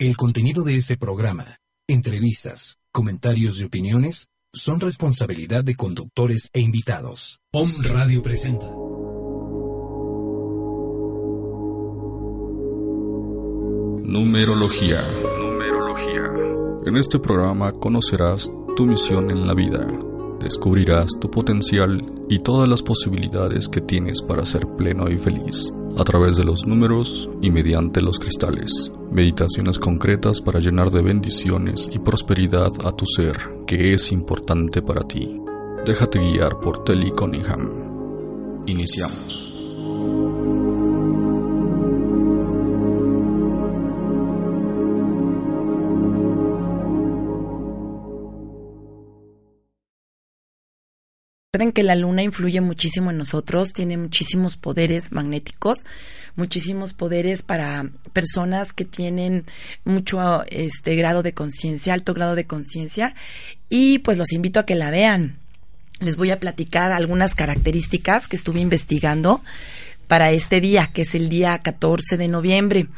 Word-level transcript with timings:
El 0.00 0.16
contenido 0.16 0.62
de 0.62 0.76
este 0.76 0.96
programa, 0.96 1.58
entrevistas, 1.88 2.78
comentarios 2.92 3.58
y 3.58 3.64
opiniones 3.64 4.28
son 4.52 4.78
responsabilidad 4.78 5.64
de 5.64 5.74
conductores 5.74 6.50
e 6.52 6.60
invitados. 6.60 7.40
Om 7.52 7.68
Radio 7.82 8.22
presenta. 8.22 8.68
Numerología. 14.04 15.00
En 16.86 16.96
este 16.96 17.18
programa 17.18 17.72
conocerás 17.72 18.52
tu 18.76 18.86
misión 18.86 19.32
en 19.32 19.48
la 19.48 19.54
vida, 19.54 19.84
descubrirás 20.38 21.18
tu 21.20 21.28
potencial 21.28 22.08
y 22.28 22.38
todas 22.38 22.68
las 22.68 22.84
posibilidades 22.84 23.68
que 23.68 23.80
tienes 23.80 24.22
para 24.22 24.44
ser 24.44 24.64
pleno 24.76 25.10
y 25.10 25.18
feliz 25.18 25.74
a 25.98 26.04
través 26.04 26.36
de 26.36 26.44
los 26.44 26.68
números 26.68 27.28
y 27.42 27.50
mediante 27.50 28.00
los 28.00 28.20
cristales. 28.20 28.92
Meditaciones 29.10 29.78
concretas 29.78 30.40
para 30.40 30.60
llenar 30.60 30.90
de 30.90 31.02
bendiciones 31.02 31.90
y 31.92 31.98
prosperidad 31.98 32.70
a 32.84 32.92
tu 32.92 33.06
ser, 33.06 33.32
que 33.66 33.94
es 33.94 34.12
importante 34.12 34.82
para 34.82 35.02
ti. 35.02 35.40
Déjate 35.84 36.18
guiar 36.18 36.60
por 36.60 36.84
Telly 36.84 37.10
Cunningham. 37.12 38.64
Iniciamos. 38.66 39.58
Recuerden 51.58 51.72
que 51.72 51.82
la 51.82 51.96
luna 51.96 52.22
influye 52.22 52.60
muchísimo 52.60 53.10
en 53.10 53.18
nosotros, 53.18 53.72
tiene 53.72 53.96
muchísimos 53.96 54.56
poderes 54.56 55.10
magnéticos, 55.10 55.86
muchísimos 56.38 56.94
poderes 56.94 57.42
para 57.42 57.90
personas 58.12 58.72
que 58.72 58.84
tienen 58.84 59.44
mucho 59.84 60.44
este 60.46 60.94
grado 60.96 61.22
de 61.22 61.34
conciencia, 61.34 61.92
alto 61.92 62.14
grado 62.14 62.34
de 62.34 62.46
conciencia, 62.46 63.14
y 63.68 63.98
pues 63.98 64.16
los 64.16 64.32
invito 64.32 64.60
a 64.60 64.66
que 64.66 64.74
la 64.76 64.90
vean. 64.90 65.38
Les 66.00 66.16
voy 66.16 66.30
a 66.30 66.38
platicar 66.38 66.92
algunas 66.92 67.34
características 67.34 68.28
que 68.28 68.36
estuve 68.36 68.60
investigando 68.60 69.42
para 70.08 70.32
este 70.32 70.60
día, 70.60 70.86
que 70.86 71.02
es 71.02 71.14
el 71.14 71.28
día 71.28 71.58
14 71.58 72.16
de 72.16 72.28
noviembre. 72.28 72.88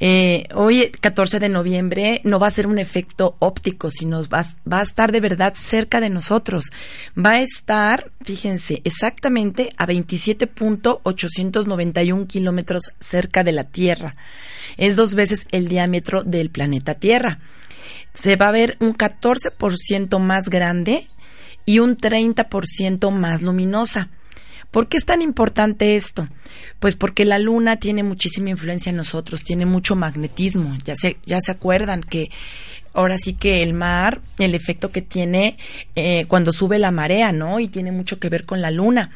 Eh, 0.00 0.44
hoy, 0.54 0.90
14 1.00 1.38
de 1.38 1.48
noviembre, 1.48 2.20
no 2.24 2.38
va 2.38 2.48
a 2.48 2.50
ser 2.50 2.66
un 2.66 2.78
efecto 2.78 3.36
óptico, 3.38 3.90
sino 3.90 4.22
va, 4.28 4.44
va, 4.70 4.80
a 4.80 4.82
estar 4.82 5.12
de 5.12 5.20
verdad 5.20 5.54
cerca 5.56 6.00
de 6.00 6.10
nosotros. 6.10 6.66
Va 7.16 7.30
a 7.32 7.40
estar, 7.40 8.10
fíjense, 8.24 8.82
exactamente 8.84 9.72
a 9.76 9.86
27.891 9.86 12.26
kilómetros 12.26 12.92
cerca 13.00 13.44
de 13.44 13.52
la 13.52 13.64
Tierra. 13.64 14.16
Es 14.76 14.96
dos 14.96 15.14
veces 15.14 15.46
el 15.52 15.68
diámetro 15.68 16.24
del 16.24 16.50
planeta 16.50 16.94
Tierra. 16.94 17.38
Se 18.12 18.36
va 18.36 18.48
a 18.48 18.52
ver 18.52 18.76
un 18.80 18.94
14% 18.94 20.18
más 20.18 20.48
grande 20.48 21.06
y 21.66 21.80
un 21.80 21.96
30% 21.96 23.10
más 23.10 23.42
luminosa. 23.42 24.08
¿Por 24.70 24.88
qué 24.88 24.96
es 24.96 25.04
tan 25.04 25.22
importante 25.22 25.96
esto? 25.96 26.28
Pues 26.80 26.96
porque 26.96 27.24
la 27.24 27.38
luna 27.38 27.76
tiene 27.76 28.02
muchísima 28.02 28.50
influencia 28.50 28.90
en 28.90 28.96
nosotros, 28.96 29.44
tiene 29.44 29.66
mucho 29.66 29.96
magnetismo. 29.96 30.76
Ya 30.84 30.94
se, 30.94 31.16
ya 31.24 31.40
se 31.40 31.52
acuerdan 31.52 32.02
que 32.02 32.30
ahora 32.96 33.18
sí 33.18 33.34
que 33.34 33.62
el 33.62 33.74
mar, 33.74 34.20
el 34.38 34.54
efecto 34.54 34.90
que 34.90 35.02
tiene 35.02 35.56
eh, 35.94 36.24
cuando 36.28 36.52
sube 36.52 36.78
la 36.78 36.90
marea, 36.90 37.30
¿no? 37.30 37.60
Y 37.60 37.68
tiene 37.68 37.92
mucho 37.92 38.18
que 38.18 38.28
ver 38.28 38.44
con 38.44 38.62
la 38.62 38.70
luna. 38.70 39.10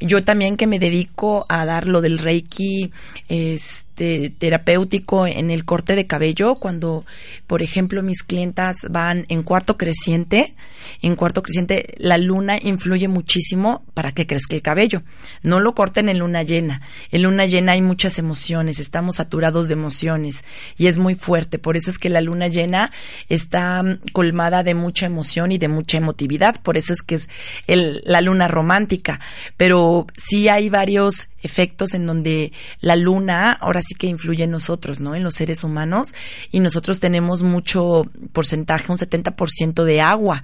Yo 0.00 0.24
también 0.24 0.56
que 0.56 0.66
me 0.66 0.78
dedico 0.78 1.46
a 1.48 1.64
dar 1.64 1.86
lo 1.86 2.00
del 2.00 2.18
reiki 2.18 2.92
este, 3.28 3.89
terapéutico 4.38 5.26
en 5.26 5.50
el 5.50 5.64
corte 5.64 5.94
de 5.94 6.06
cabello, 6.06 6.54
cuando, 6.54 7.04
por 7.46 7.62
ejemplo, 7.62 8.02
mis 8.02 8.22
clientas 8.22 8.86
van 8.90 9.26
en 9.28 9.42
cuarto 9.42 9.76
creciente, 9.76 10.54
en 11.02 11.16
cuarto 11.16 11.42
creciente, 11.42 11.94
la 11.98 12.18
luna 12.18 12.58
influye 12.60 13.08
muchísimo 13.08 13.84
para 13.94 14.12
que 14.12 14.26
crezca 14.26 14.56
el 14.56 14.62
cabello. 14.62 15.02
No 15.42 15.60
lo 15.60 15.74
corten 15.74 16.08
en 16.08 16.18
luna 16.18 16.42
llena. 16.42 16.82
En 17.10 17.22
luna 17.22 17.46
llena 17.46 17.72
hay 17.72 17.82
muchas 17.82 18.18
emociones, 18.18 18.80
estamos 18.80 19.16
saturados 19.16 19.68
de 19.68 19.74
emociones 19.74 20.44
y 20.76 20.86
es 20.86 20.98
muy 20.98 21.14
fuerte. 21.14 21.58
Por 21.58 21.76
eso 21.76 21.90
es 21.90 21.98
que 21.98 22.10
la 22.10 22.20
luna 22.20 22.48
llena 22.48 22.92
está 23.28 23.82
colmada 24.12 24.62
de 24.62 24.74
mucha 24.74 25.06
emoción 25.06 25.52
y 25.52 25.58
de 25.58 25.68
mucha 25.68 25.98
emotividad. 25.98 26.60
Por 26.62 26.76
eso 26.76 26.92
es 26.92 27.02
que 27.02 27.16
es 27.16 27.28
el, 27.66 28.02
la 28.04 28.20
luna 28.20 28.48
romántica. 28.48 29.20
Pero 29.56 30.06
sí 30.16 30.48
hay 30.48 30.68
varios 30.70 31.28
efectos 31.42 31.94
en 31.94 32.06
donde 32.06 32.52
la 32.80 32.96
luna 32.96 33.52
ahora 33.52 33.82
sí 33.82 33.89
que 33.94 34.06
influye 34.06 34.44
en 34.44 34.50
nosotros, 34.50 35.00
¿no? 35.00 35.14
En 35.14 35.22
los 35.22 35.34
seres 35.34 35.64
humanos 35.64 36.14
y 36.50 36.60
nosotros 36.60 37.00
tenemos 37.00 37.42
mucho 37.42 38.02
porcentaje, 38.32 38.90
un 38.90 38.98
70% 38.98 39.84
de 39.84 40.00
agua. 40.00 40.42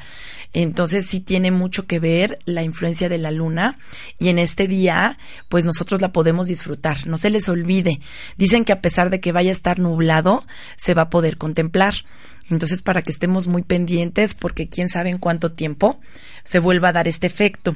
Entonces 0.52 1.06
sí 1.06 1.20
tiene 1.20 1.50
mucho 1.50 1.86
que 1.86 1.98
ver 1.98 2.38
la 2.44 2.62
influencia 2.62 3.08
de 3.08 3.18
la 3.18 3.30
luna 3.30 3.78
y 4.18 4.28
en 4.28 4.38
este 4.38 4.68
día 4.68 5.18
pues 5.48 5.64
nosotros 5.64 6.00
la 6.00 6.12
podemos 6.12 6.46
disfrutar. 6.46 7.06
No 7.06 7.18
se 7.18 7.30
les 7.30 7.48
olvide. 7.48 8.00
Dicen 8.36 8.64
que 8.64 8.72
a 8.72 8.80
pesar 8.80 9.10
de 9.10 9.20
que 9.20 9.32
vaya 9.32 9.50
a 9.50 9.52
estar 9.52 9.78
nublado, 9.78 10.44
se 10.76 10.94
va 10.94 11.02
a 11.02 11.10
poder 11.10 11.36
contemplar. 11.36 11.94
Entonces, 12.48 12.82
para 12.82 13.02
que 13.02 13.10
estemos 13.10 13.48
muy 13.48 13.62
pendientes, 13.62 14.34
porque 14.34 14.68
quién 14.68 14.88
sabe 14.88 15.10
en 15.10 15.18
cuánto 15.18 15.52
tiempo 15.52 15.98
se 16.44 16.60
vuelva 16.60 16.88
a 16.88 16.92
dar 16.92 17.08
este 17.08 17.26
efecto. 17.26 17.74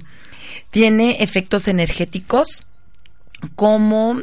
Tiene 0.70 1.22
efectos 1.22 1.66
energéticos 1.66 2.62
como 3.56 4.22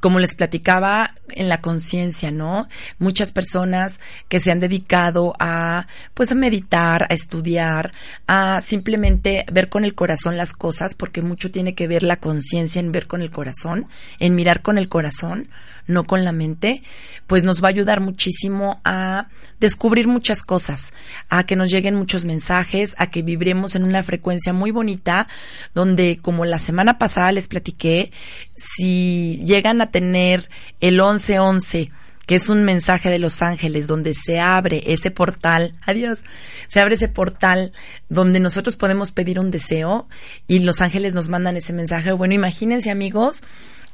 como 0.00 0.18
les 0.18 0.34
platicaba 0.34 1.12
en 1.30 1.48
la 1.48 1.60
conciencia, 1.60 2.30
¿no? 2.30 2.68
Muchas 2.98 3.32
personas 3.32 4.00
que 4.28 4.40
se 4.40 4.50
han 4.50 4.60
dedicado 4.60 5.34
a, 5.38 5.86
pues, 6.14 6.32
a 6.32 6.34
meditar, 6.34 7.06
a 7.10 7.14
estudiar, 7.14 7.92
a 8.26 8.60
simplemente 8.62 9.44
ver 9.52 9.68
con 9.68 9.84
el 9.84 9.94
corazón 9.94 10.36
las 10.36 10.52
cosas, 10.52 10.94
porque 10.94 11.22
mucho 11.22 11.50
tiene 11.50 11.74
que 11.74 11.88
ver 11.88 12.02
la 12.02 12.16
conciencia 12.16 12.80
en 12.80 12.92
ver 12.92 13.06
con 13.06 13.22
el 13.22 13.30
corazón, 13.30 13.88
en 14.18 14.34
mirar 14.34 14.62
con 14.62 14.78
el 14.78 14.88
corazón, 14.88 15.48
no 15.86 16.04
con 16.04 16.24
la 16.24 16.32
mente, 16.32 16.82
pues 17.26 17.44
nos 17.44 17.62
va 17.62 17.68
a 17.68 17.70
ayudar 17.70 18.00
muchísimo 18.00 18.80
a 18.84 19.28
descubrir 19.58 20.06
muchas 20.06 20.42
cosas, 20.42 20.92
a 21.30 21.44
que 21.44 21.56
nos 21.56 21.70
lleguen 21.70 21.94
muchos 21.94 22.24
mensajes, 22.24 22.94
a 22.98 23.10
que 23.10 23.22
vibremos 23.22 23.74
en 23.74 23.84
una 23.84 24.02
frecuencia 24.02 24.52
muy 24.52 24.70
bonita, 24.70 25.28
donde, 25.74 26.18
como 26.20 26.44
la 26.44 26.58
semana 26.58 26.98
pasada 26.98 27.32
les 27.32 27.48
platiqué, 27.48 28.12
si 28.54 29.40
llegan 29.44 29.80
a 29.80 29.87
tener 29.90 30.48
el 30.80 30.94
1111, 30.94 31.90
que 32.26 32.34
es 32.34 32.48
un 32.48 32.64
mensaje 32.64 33.10
de 33.10 33.18
los 33.18 33.40
ángeles 33.42 33.86
donde 33.86 34.14
se 34.14 34.40
abre 34.40 34.82
ese 34.86 35.10
portal, 35.10 35.74
adiós, 35.86 36.24
se 36.66 36.80
abre 36.80 36.96
ese 36.96 37.08
portal 37.08 37.72
donde 38.08 38.40
nosotros 38.40 38.76
podemos 38.76 39.12
pedir 39.12 39.40
un 39.40 39.50
deseo 39.50 40.08
y 40.46 40.58
los 40.60 40.80
ángeles 40.80 41.14
nos 41.14 41.28
mandan 41.28 41.56
ese 41.56 41.72
mensaje. 41.72 42.12
Bueno, 42.12 42.34
imagínense 42.34 42.90
amigos, 42.90 43.42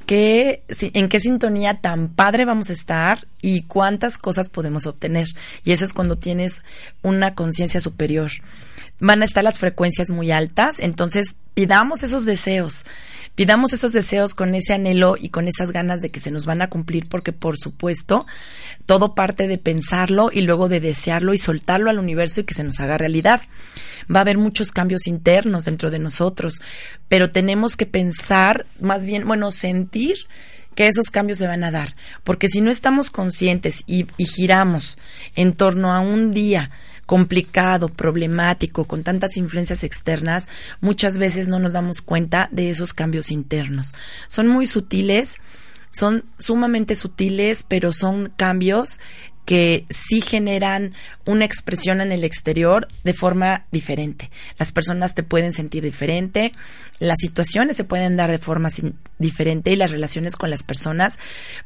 que, 0.06 0.62
en 0.81 1.09
qué 1.09 1.21
sintonía 1.21 1.81
tan 1.81 2.09
padre 2.09 2.44
vamos 2.44 2.71
a 2.71 2.75
estar 2.75 3.26
y 3.41 3.62
cuántas 3.62 4.19
cosas 4.19 4.49
podemos 4.49 4.87
obtener. 4.87 5.28
Y 5.65 5.72
eso 5.72 5.84
es 5.84 5.93
cuando 5.93 6.16
tienes 6.19 6.62
una 7.03 7.34
conciencia 7.34 7.81
superior. 7.81 8.31
Van 9.00 9.22
a 9.22 9.25
estar 9.25 9.44
las 9.44 9.59
frecuencias 9.59 10.10
muy 10.10 10.31
altas, 10.31 10.78
entonces 10.78 11.37
pidamos 11.55 12.03
esos 12.03 12.25
deseos 12.25 12.84
pidamos 13.34 13.72
esos 13.72 13.93
deseos 13.93 14.34
con 14.34 14.55
ese 14.55 14.75
anhelo 14.75 15.16
y 15.19 15.31
con 15.31 15.49
esas 15.49 15.72
ganas 15.72 16.00
de 16.00 16.10
que 16.10 16.21
se 16.21 16.31
nos 16.31 16.47
van 16.47 16.62
a 16.62 16.71
cumplir, 16.71 17.09
porque 17.09 17.32
por 17.32 17.59
supuesto, 17.59 18.27
todo 18.87 19.15
parte 19.15 19.49
de 19.49 19.59
pensarlo 19.59 20.31
y 20.32 20.43
luego 20.43 20.69
de 20.69 20.81
desearlo 20.81 21.34
y 21.34 21.38
soltarlo 21.38 21.91
al 21.91 21.99
universo 21.99 22.41
y 22.41 22.44
que 22.44 22.55
se 22.55 22.65
nos 22.65 22.81
haga 22.81 22.99
realidad. 22.99 23.43
Va 24.15 24.21
a 24.21 24.22
haber 24.22 24.38
muchos 24.38 24.71
cambios 24.71 25.06
internos 25.06 25.65
dentro 25.65 25.91
de 25.91 25.99
nosotros, 25.99 26.61
pero 27.09 27.31
tenemos 27.31 27.76
que 27.76 27.87
pensar, 27.87 28.66
más 28.81 29.05
bien, 29.05 29.26
bueno, 29.26 29.50
sentir 29.50 30.26
que 30.76 30.88
esos 30.88 31.11
cambios 31.11 31.38
se 31.38 31.47
van 31.47 31.65
a 31.65 31.71
dar, 31.71 31.94
porque 32.25 32.49
si 32.49 32.61
no 32.61 32.71
estamos 32.71 33.11
conscientes 33.11 33.84
y, 33.87 34.06
y 34.16 34.26
giramos 34.26 34.99
en 35.37 35.53
torno 35.53 35.93
a 35.93 36.00
un 36.00 36.32
día, 36.32 36.70
complicado, 37.06 37.89
problemático, 37.89 38.85
con 38.85 39.03
tantas 39.03 39.37
influencias 39.37 39.85
externas, 39.85 40.49
muchas 40.81 41.19
veces 41.19 41.49
no 41.49 41.59
nos 41.59 41.73
damos 41.73 42.03
cuenta 42.03 42.49
de 42.53 42.71
esos 42.71 42.95
cambios 42.95 43.31
internos. 43.31 43.95
Son 44.29 44.49
muy 44.49 44.67
sutiles, 44.67 45.39
son 45.91 46.25
sumamente 46.39 46.97
sutiles, 46.97 47.62
pero 47.62 47.93
son 47.93 48.33
cambios 48.37 49.01
que 49.44 49.85
sí 49.91 50.20
generan 50.20 50.94
una 51.26 51.44
expresión 51.44 52.00
en 52.00 52.12
el 52.12 52.25
exterior 52.25 52.88
de 53.02 53.14
forma 53.14 53.64
diferente. 53.70 54.31
Las 54.58 54.73
personas 54.73 55.14
te 55.14 55.23
pueden 55.23 55.52
sentir 55.52 55.82
diferente, 55.82 56.52
las 56.99 57.19
situaciones 57.19 57.76
se 57.76 57.85
pueden 57.85 58.17
dar 58.17 58.31
de 58.31 58.38
forma 58.38 58.70
diferente 59.19 59.73
y 59.73 59.76
las 59.76 59.91
relaciones 59.91 60.37
con 60.37 60.50
las 60.50 60.62
personas, 60.62 61.19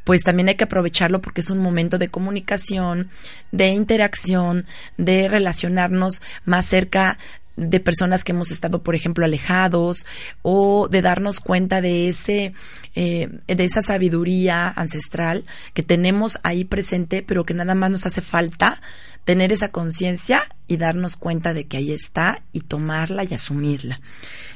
pues 0.05 0.23
también 0.23 0.49
hay 0.49 0.55
que 0.57 0.65
aprovecharlo 0.65 1.21
porque 1.21 1.41
es 1.41 1.51
un 1.51 1.59
momento 1.59 1.99
de 1.99 2.09
comunicación, 2.09 3.11
de 3.53 3.69
interacción, 3.69 4.67
de 4.97 5.29
relacionarnos 5.29 6.23
más 6.45 6.67
cerca 6.67 7.19
de 7.59 7.81
personas 7.81 8.25
que 8.25 8.33
hemos 8.33 8.53
estado, 8.53 8.83
por 8.83 8.95
ejemplo, 8.95 9.25
alejados, 9.25 10.07
o 10.43 10.89
de 10.89 11.03
darnos 11.03 11.41
cuenta 11.41 11.81
de 11.81 12.09
ese, 12.09 12.55
eh, 12.95 13.29
de 13.47 13.65
esa 13.65 13.83
sabiduría 13.83 14.69
ancestral 14.69 15.45
que 15.75 15.83
tenemos 15.83 16.39
ahí 16.45 16.65
presente, 16.65 17.23
pero 17.23 17.45
que 17.45 17.55
nada 17.55 17.75
más 17.75 17.91
nos 17.91 18.07
hace 18.07 18.23
falta 18.23 18.81
tener 19.25 19.53
esa 19.53 19.69
conciencia 19.69 20.43
y 20.69 20.79
darnos 20.79 21.17
cuenta 21.17 21.53
de 21.53 21.67
que 21.67 21.77
ahí 21.77 21.93
está 21.93 22.43
y 22.53 22.61
tomarla 22.61 23.25
y 23.25 23.35
asumirla. 23.35 24.01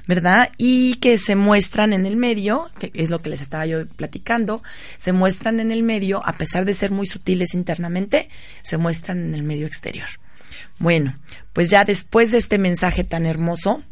¿verdad? 0.09 0.51
Y 0.59 0.97
que 0.97 1.19
se 1.19 1.37
muestran 1.37 1.93
en 1.93 2.07
el 2.07 2.17
medio, 2.17 2.69
que 2.81 2.91
es 2.95 3.11
lo 3.11 3.23
que 3.23 3.31
les 3.31 3.43
estaba 3.43 3.67
yo 3.67 3.87
platicando, 3.87 4.63
se 4.99 5.13
muestran 5.13 5.61
en 5.61 5.71
el 5.71 5.83
medio, 5.83 6.27
a 6.27 6.33
pesar 6.33 6.65
de 6.65 6.75
ser 6.75 6.91
muy 6.91 7.07
sutiles 7.07 7.55
internamente, 7.55 8.29
se 8.63 8.79
muestran 8.79 9.21
en 9.21 9.35
el 9.35 9.45
medio 9.45 9.67
exterior. 9.67 10.09
Bueno, 10.83 11.17
pues 11.53 11.71
ya 11.71 11.85
después 11.85 12.33
de 12.33 12.39
este 12.39 12.59
mensaje 12.59 13.05
tan 13.05 13.25
hermoso, 13.25 13.85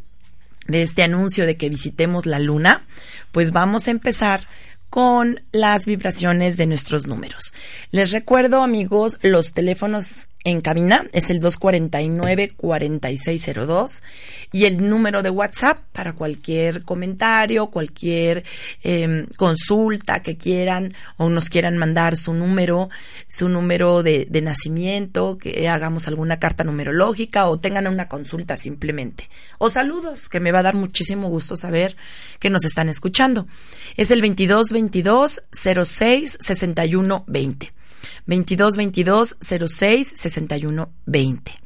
de 0.67 0.83
este 0.83 1.03
anuncio 1.03 1.45
de 1.45 1.55
que 1.55 1.69
visitemos 1.69 2.25
la 2.25 2.37
luna, 2.37 2.85
pues 3.31 3.53
vamos 3.53 3.87
a 3.87 3.91
empezar 3.91 4.41
con 4.89 5.41
las 5.53 5.85
vibraciones 5.85 6.57
de 6.57 6.65
nuestros 6.65 7.07
números. 7.07 7.53
Les 7.91 8.11
recuerdo, 8.11 8.61
amigos, 8.61 9.19
los 9.21 9.53
teléfonos 9.53 10.27
en 10.43 10.61
cabina 10.61 11.05
es 11.13 11.29
el 11.29 11.39
249-4602 11.41 14.01
y 14.51 14.65
el 14.65 14.87
número 14.87 15.21
de 15.21 15.29
WhatsApp 15.29 15.83
para 15.91 16.13
cualquier 16.13 16.83
comentario, 16.83 17.67
cualquier 17.67 18.43
em, 18.81 19.27
consulta 19.37 20.23
que 20.23 20.37
quieran 20.37 20.95
o 21.17 21.29
nos 21.29 21.49
quieran 21.49 21.77
mandar 21.77 22.17
su 22.17 22.33
número, 22.33 22.89
su 23.27 23.49
número 23.49 24.01
de, 24.03 24.25
de 24.29 24.41
nacimiento, 24.41 25.37
que 25.37 25.69
hagamos 25.69 26.07
alguna 26.07 26.39
carta 26.39 26.63
numerológica 26.63 27.47
o 27.47 27.59
tengan 27.59 27.85
una 27.87 28.07
consulta 28.07 28.57
simplemente. 28.57 29.29
O 29.59 29.69
saludos, 29.69 30.27
que 30.27 30.39
me 30.39 30.51
va 30.51 30.57
a 30.59 30.63
dar 30.63 30.73
muchísimo 30.75 31.29
gusto 31.29 31.55
saber 31.55 31.95
que 32.39 32.49
nos 32.49 32.65
están 32.65 32.89
escuchando. 32.89 33.45
Es 33.95 34.09
el 34.09 34.21
2222 34.21 35.41
06 35.51 36.39
61 36.41 37.25
20. 37.27 37.80
22 38.27 38.77
22 38.77 39.35
06 39.41 40.13
61 40.15 40.87
20. 41.07 41.57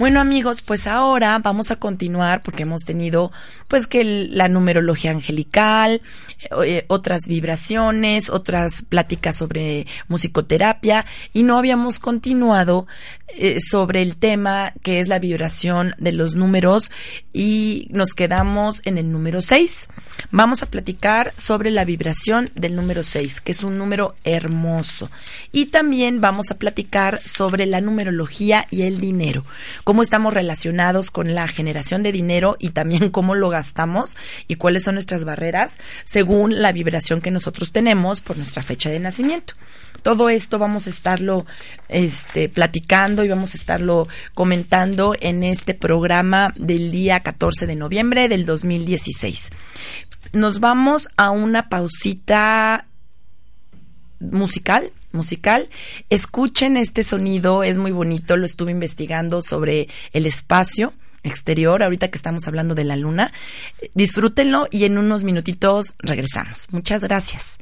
Bueno 0.00 0.18
amigos, 0.18 0.62
pues 0.62 0.86
ahora 0.86 1.38
vamos 1.40 1.70
a 1.70 1.76
continuar 1.76 2.42
porque 2.42 2.62
hemos 2.62 2.86
tenido 2.86 3.30
pues 3.68 3.86
que 3.86 4.02
la 4.02 4.48
numerología 4.48 5.10
angelical, 5.10 6.00
eh, 6.64 6.86
otras 6.88 7.26
vibraciones, 7.26 8.30
otras 8.30 8.82
pláticas 8.82 9.36
sobre 9.36 9.86
musicoterapia 10.08 11.04
y 11.34 11.42
no 11.42 11.58
habíamos 11.58 11.98
continuado 11.98 12.86
eh, 13.36 13.58
sobre 13.60 14.02
el 14.02 14.16
tema 14.16 14.72
que 14.82 15.00
es 15.00 15.08
la 15.08 15.18
vibración 15.18 15.94
de 15.98 16.12
los 16.12 16.34
números 16.34 16.90
y 17.32 17.86
nos 17.90 18.14
quedamos 18.14 18.82
en 18.84 18.98
el 18.98 19.12
número 19.12 19.40
6. 19.40 19.88
Vamos 20.30 20.62
a 20.62 20.66
platicar 20.66 21.32
sobre 21.36 21.70
la 21.70 21.84
vibración 21.84 22.50
del 22.54 22.74
número 22.74 23.04
6, 23.04 23.40
que 23.40 23.52
es 23.52 23.62
un 23.62 23.78
número 23.78 24.16
hermoso. 24.24 25.10
Y 25.52 25.66
también 25.66 26.20
vamos 26.20 26.50
a 26.50 26.58
platicar 26.58 27.20
sobre 27.24 27.66
la 27.66 27.80
numerología 27.80 28.66
y 28.70 28.82
el 28.82 28.98
dinero, 28.98 29.44
cómo 29.90 30.04
estamos 30.04 30.32
relacionados 30.32 31.10
con 31.10 31.34
la 31.34 31.48
generación 31.48 32.04
de 32.04 32.12
dinero 32.12 32.54
y 32.60 32.68
también 32.68 33.10
cómo 33.10 33.34
lo 33.34 33.48
gastamos 33.48 34.16
y 34.46 34.54
cuáles 34.54 34.84
son 34.84 34.94
nuestras 34.94 35.24
barreras 35.24 35.78
según 36.04 36.62
la 36.62 36.70
vibración 36.70 37.20
que 37.20 37.32
nosotros 37.32 37.72
tenemos 37.72 38.20
por 38.20 38.36
nuestra 38.36 38.62
fecha 38.62 38.88
de 38.88 39.00
nacimiento. 39.00 39.54
Todo 40.04 40.30
esto 40.30 40.60
vamos 40.60 40.86
a 40.86 40.90
estarlo 40.90 41.44
este, 41.88 42.48
platicando 42.48 43.24
y 43.24 43.28
vamos 43.30 43.54
a 43.54 43.56
estarlo 43.56 44.06
comentando 44.32 45.16
en 45.18 45.42
este 45.42 45.74
programa 45.74 46.54
del 46.56 46.92
día 46.92 47.18
14 47.18 47.66
de 47.66 47.74
noviembre 47.74 48.28
del 48.28 48.46
2016. 48.46 49.50
Nos 50.34 50.60
vamos 50.60 51.08
a 51.16 51.30
una 51.30 51.68
pausita 51.68 52.86
musical 54.20 54.92
musical. 55.12 55.68
Escuchen 56.08 56.76
este 56.76 57.04
sonido, 57.04 57.62
es 57.62 57.78
muy 57.78 57.92
bonito, 57.92 58.36
lo 58.36 58.46
estuve 58.46 58.70
investigando 58.70 59.42
sobre 59.42 59.88
el 60.12 60.26
espacio 60.26 60.92
exterior, 61.22 61.82
ahorita 61.82 62.08
que 62.08 62.16
estamos 62.16 62.48
hablando 62.48 62.74
de 62.74 62.84
la 62.84 62.96
luna. 62.96 63.32
Disfrútenlo 63.94 64.66
y 64.70 64.84
en 64.84 64.98
unos 64.98 65.24
minutitos 65.24 65.96
regresamos. 65.98 66.68
Muchas 66.70 67.02
gracias. 67.02 67.58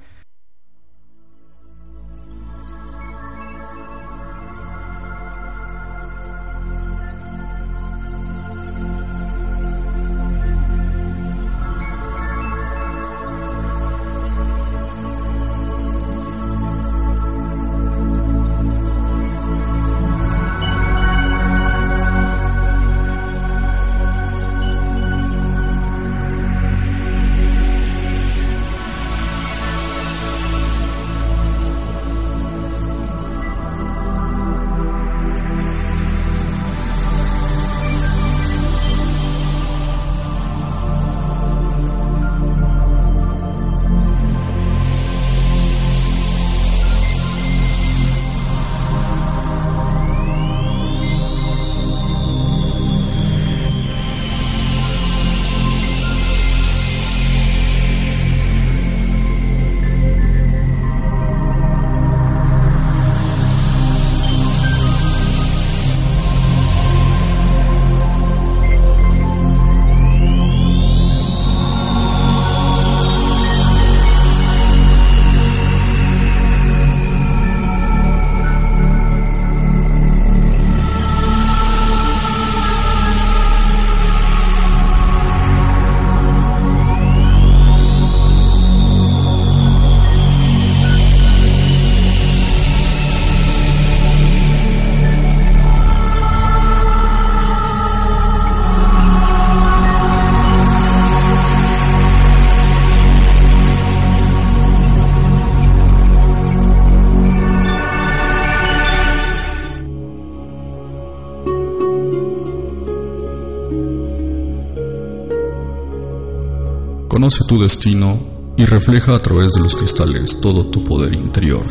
Conoce 117.18 117.44
tu 117.48 117.60
destino 117.60 118.16
y 118.56 118.64
refleja 118.64 119.12
a 119.16 119.18
través 119.18 119.52
de 119.54 119.60
los 119.60 119.74
cristales 119.74 120.40
todo 120.40 120.66
tu 120.66 120.84
poder 120.84 121.14
interior. 121.14 121.64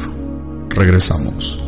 Regresamos. 0.72 1.67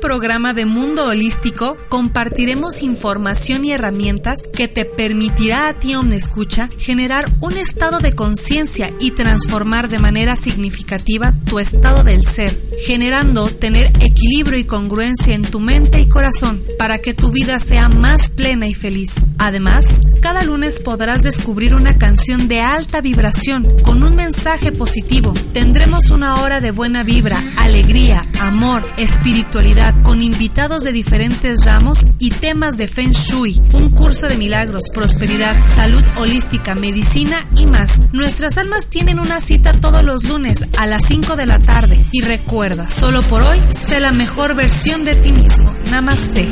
Programa 0.00 0.54
de 0.54 0.66
Mundo 0.66 1.06
Holístico 1.06 1.76
compartiremos 1.88 2.82
información 2.82 3.64
y 3.64 3.72
herramientas 3.72 4.42
que 4.42 4.68
te 4.68 4.84
permitirá 4.84 5.68
a 5.68 5.74
ti, 5.74 5.94
Escucha, 6.12 6.68
generar 6.78 7.32
un 7.40 7.56
estado 7.56 8.00
de 8.00 8.14
conciencia 8.14 8.92
y 9.00 9.12
transformar 9.12 9.88
de 9.88 9.98
manera 9.98 10.36
significativa 10.36 11.34
tu 11.46 11.58
estado 11.58 12.04
del 12.04 12.22
ser, 12.22 12.56
generando 12.78 13.48
tener 13.48 13.86
equilibrio 14.00 14.58
y 14.58 14.64
congruencia 14.64 15.34
en 15.34 15.42
tu 15.42 15.60
mente 15.60 16.00
y 16.00 16.08
corazón 16.08 16.62
para 16.78 16.98
que 16.98 17.14
tu 17.14 17.30
vida 17.30 17.58
sea 17.58 17.88
más 17.88 18.30
plena 18.30 18.66
y 18.66 18.74
feliz. 18.74 19.16
Además, 19.38 20.00
cada 20.20 20.42
lunes 20.42 20.80
podrás 20.80 21.22
descubrir 21.22 21.74
una 21.74 21.98
canción 21.98 22.48
de 22.48 22.60
alta 22.60 23.00
vibración 23.00 23.66
con 23.82 24.02
un 24.02 24.16
mensaje 24.16 24.72
positivo. 24.72 25.32
Tendremos 25.52 26.10
una 26.10 26.42
hora 26.42 26.60
de 26.60 26.70
buena 26.70 27.02
vibra, 27.02 27.42
alegría, 27.56 28.26
amor, 28.40 28.84
espiritualidad 28.96 30.02
con 30.02 30.22
invitados 30.22 30.84
de 30.84 30.92
diferentes 30.92 31.64
ramos 31.64 32.06
y 32.18 32.30
temas 32.30 32.76
de 32.76 32.86
Feng 32.86 33.12
Shui, 33.12 33.60
un 33.72 33.90
curso 33.90 34.28
de 34.28 34.36
milagros, 34.36 34.90
prosperidad, 34.92 35.66
salud 35.66 36.02
holística, 36.16 36.74
medicina 36.74 37.46
y 37.56 37.66
más. 37.66 38.00
Nuestras 38.12 38.58
almas 38.58 38.86
tienen 38.86 39.18
una 39.18 39.40
cita 39.40 39.72
todos 39.72 40.04
los 40.04 40.24
lunes 40.24 40.64
a 40.76 40.86
las 40.86 41.04
5 41.06 41.36
de 41.36 41.46
la 41.46 41.58
tarde 41.58 41.98
y 42.12 42.22
recuerda, 42.22 42.67
solo 42.88 43.22
por 43.22 43.42
hoy, 43.42 43.58
sé 43.72 43.98
la 43.98 44.12
mejor 44.12 44.54
versión 44.54 45.04
de 45.04 45.14
ti 45.16 45.32
mismo. 45.32 45.72
Namaste. 45.90 46.46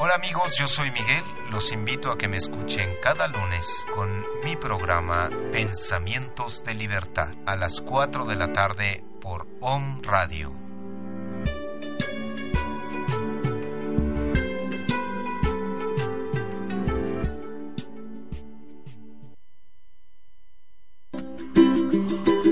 Hola 0.00 0.14
amigos, 0.14 0.56
yo 0.58 0.66
soy 0.66 0.90
Miguel. 0.90 1.22
Los 1.50 1.72
invito 1.72 2.10
a 2.10 2.18
que 2.18 2.28
me 2.28 2.36
escuchen 2.36 2.90
cada 3.02 3.28
lunes 3.28 3.86
con 3.94 4.24
mi 4.44 4.56
programa 4.56 5.30
Pensamientos 5.52 6.64
de 6.64 6.74
Libertad 6.74 7.28
a 7.46 7.56
las 7.56 7.80
4 7.80 8.24
de 8.24 8.36
la 8.36 8.52
tarde 8.52 9.04
por 9.20 9.46
Om 9.60 10.02
Radio. 10.02 10.67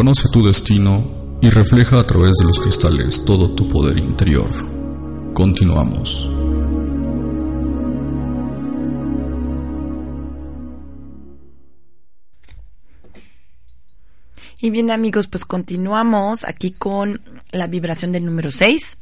Conoce 0.00 0.30
tu 0.32 0.42
destino 0.42 1.36
y 1.42 1.50
refleja 1.50 2.00
a 2.00 2.04
través 2.04 2.34
de 2.38 2.46
los 2.46 2.58
cristales 2.58 3.22
todo 3.26 3.50
tu 3.50 3.68
poder 3.68 3.98
interior. 3.98 4.48
Continuamos. 5.34 6.26
Y 14.58 14.70
bien 14.70 14.90
amigos, 14.90 15.26
pues 15.28 15.44
continuamos 15.44 16.46
aquí 16.46 16.70
con 16.70 17.20
la 17.52 17.66
vibración 17.66 18.10
del 18.10 18.24
número 18.24 18.52
6. 18.52 18.96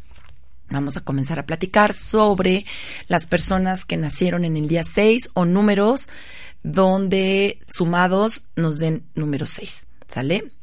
Vamos 0.71 0.97
a 0.97 1.02
comenzar 1.02 1.38
a 1.38 1.47
platicar 1.47 1.95
sobre 1.95 2.67
las 3.07 3.26
personas 3.26 3.85
que 3.85 3.97
nacieron 3.97 4.45
en 4.45 4.57
el 4.57 4.67
día 4.67 4.83
6 4.83 5.31
o 5.35 5.45
números 5.45 6.09
donde 6.64 7.61
sumados 7.71 8.43
nos 8.57 8.81
den 8.81 9.05
número 9.14 9.47
6. 9.47 9.87
¿Sale? 10.09 10.57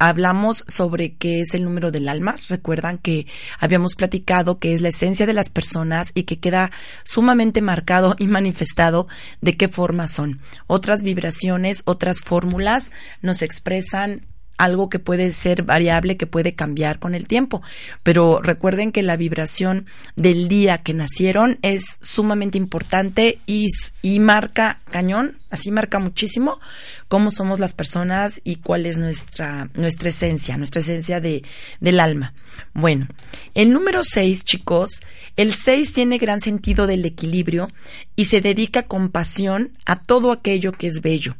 Hablamos 0.00 0.64
sobre 0.66 1.14
qué 1.14 1.42
es 1.42 1.54
el 1.54 1.62
número 1.62 1.92
del 1.92 2.08
alma. 2.08 2.36
Recuerdan 2.48 2.98
que 2.98 3.26
habíamos 3.60 3.94
platicado 3.94 4.58
que 4.58 4.74
es 4.74 4.80
la 4.80 4.88
esencia 4.88 5.26
de 5.26 5.34
las 5.34 5.50
personas 5.50 6.10
y 6.14 6.24
que 6.24 6.40
queda 6.40 6.72
sumamente 7.04 7.60
marcado 7.60 8.16
y 8.18 8.26
manifestado 8.26 9.06
de 9.42 9.56
qué 9.56 9.68
forma 9.68 10.08
son. 10.08 10.40
Otras 10.66 11.02
vibraciones, 11.02 11.82
otras 11.84 12.20
fórmulas 12.20 12.90
nos 13.20 13.42
expresan 13.42 14.26
algo 14.60 14.90
que 14.90 14.98
puede 14.98 15.32
ser 15.32 15.62
variable, 15.62 16.18
que 16.18 16.26
puede 16.26 16.52
cambiar 16.52 16.98
con 16.98 17.14
el 17.14 17.26
tiempo. 17.26 17.62
Pero 18.02 18.40
recuerden 18.42 18.92
que 18.92 19.02
la 19.02 19.16
vibración 19.16 19.86
del 20.16 20.48
día 20.48 20.78
que 20.78 20.92
nacieron 20.92 21.58
es 21.62 21.98
sumamente 22.02 22.58
importante 22.58 23.38
y, 23.46 23.68
y 24.02 24.18
marca 24.18 24.78
cañón, 24.90 25.38
así 25.48 25.70
marca 25.70 25.98
muchísimo 25.98 26.60
cómo 27.08 27.30
somos 27.30 27.58
las 27.58 27.72
personas 27.72 28.42
y 28.44 28.56
cuál 28.56 28.84
es 28.84 28.98
nuestra, 28.98 29.70
nuestra 29.74 30.10
esencia, 30.10 30.58
nuestra 30.58 30.80
esencia 30.80 31.20
de, 31.20 31.42
del 31.80 31.98
alma. 31.98 32.34
Bueno, 32.74 33.08
el 33.54 33.72
número 33.72 34.02
6, 34.04 34.44
chicos, 34.44 35.00
el 35.36 35.54
6 35.54 35.94
tiene 35.94 36.18
gran 36.18 36.42
sentido 36.42 36.86
del 36.86 37.06
equilibrio 37.06 37.70
y 38.14 38.26
se 38.26 38.42
dedica 38.42 38.82
con 38.82 39.08
pasión 39.08 39.72
a 39.86 39.96
todo 39.96 40.32
aquello 40.32 40.72
que 40.72 40.86
es 40.86 41.00
bello 41.00 41.34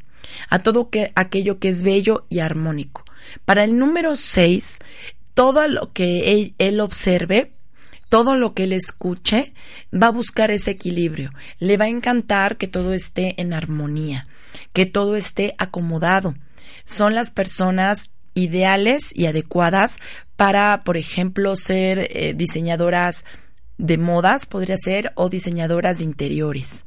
a 0.49 0.61
todo 0.61 0.91
que, 0.91 1.13
aquello 1.15 1.59
que 1.59 1.69
es 1.69 1.83
bello 1.83 2.27
y 2.29 2.41
armónico. 2.41 3.05
Para 3.45 3.65
el 3.65 3.79
número 3.79 4.17
6, 4.17 4.79
todo 5.35 5.67
lo 5.69 5.93
que 5.93 6.55
él, 6.59 6.81
observe, 6.81 7.53
todo 8.09 8.37
lo 8.37 8.55
que 8.55 8.65
él 8.65 8.73
escuche, 8.73 9.55
va 9.93 10.09
a 10.09 10.13
buscar 10.13 10.51
ese 10.51 10.73
equilibrio. 10.73 11.33
Le 11.59 11.77
va 11.77 11.87
a 11.87 11.89
encantar 11.89 12.57
que 12.57 12.69
todo 12.69 12.93
esté 12.93 13.41
en 13.41 13.53
armonía, 13.53 14.27
que 14.73 14.87
todo 14.87 15.17
esté 15.17 15.55
acomodado. 15.59 16.35
Son 16.85 17.15
las 17.15 17.31
personas 17.31 18.11
ideales 18.35 19.13
y 19.15 19.27
adecuadas 19.27 20.01
para, 20.37 20.85
por 20.85 20.97
ejemplo, 20.97 21.57
ser 21.57 22.09
eh, 22.11 22.35
diseñadoras 22.35 23.25
de 23.79 23.99
modas, 23.99 24.47
podría 24.47 24.77
ser, 24.77 25.13
o 25.15 25.29
diseñadoras 25.29 25.99
de 25.99 26.05
interiores. 26.05 26.85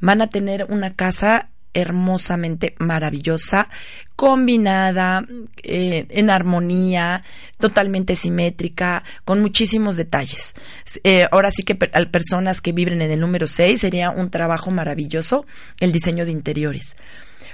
Van 0.00 0.22
a 0.22 0.28
tener 0.28 0.66
una 0.70 0.94
casa 0.94 1.50
hermosamente 1.74 2.74
maravillosa, 2.78 3.68
combinada, 4.16 5.24
eh, 5.62 6.06
en 6.10 6.30
armonía, 6.30 7.24
totalmente 7.58 8.14
simétrica, 8.14 9.04
con 9.24 9.40
muchísimos 9.40 9.96
detalles. 9.96 10.54
Eh, 11.04 11.26
ahora 11.30 11.50
sí 11.50 11.62
que 11.62 11.78
a 11.92 12.04
personas 12.06 12.60
que 12.60 12.72
viven 12.72 13.02
en 13.02 13.10
el 13.10 13.20
número 13.20 13.46
6 13.46 13.80
sería 13.80 14.10
un 14.10 14.30
trabajo 14.30 14.70
maravilloso 14.70 15.46
el 15.80 15.92
diseño 15.92 16.24
de 16.24 16.32
interiores. 16.32 16.96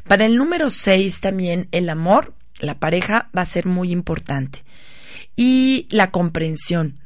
Para 0.07 0.27
el 0.27 0.37
número 0.37 0.71
6 0.71 1.21
también 1.21 1.69
el 1.71 1.89
amor, 1.89 2.35
la 2.61 2.79
pareja 2.79 3.31
va 3.37 3.43
a 3.43 3.47
ser 3.47 3.67
muy 3.67 3.93
importante. 3.93 4.65
Y 5.37 5.87
la 5.91 6.11
comprensión. 6.11 6.99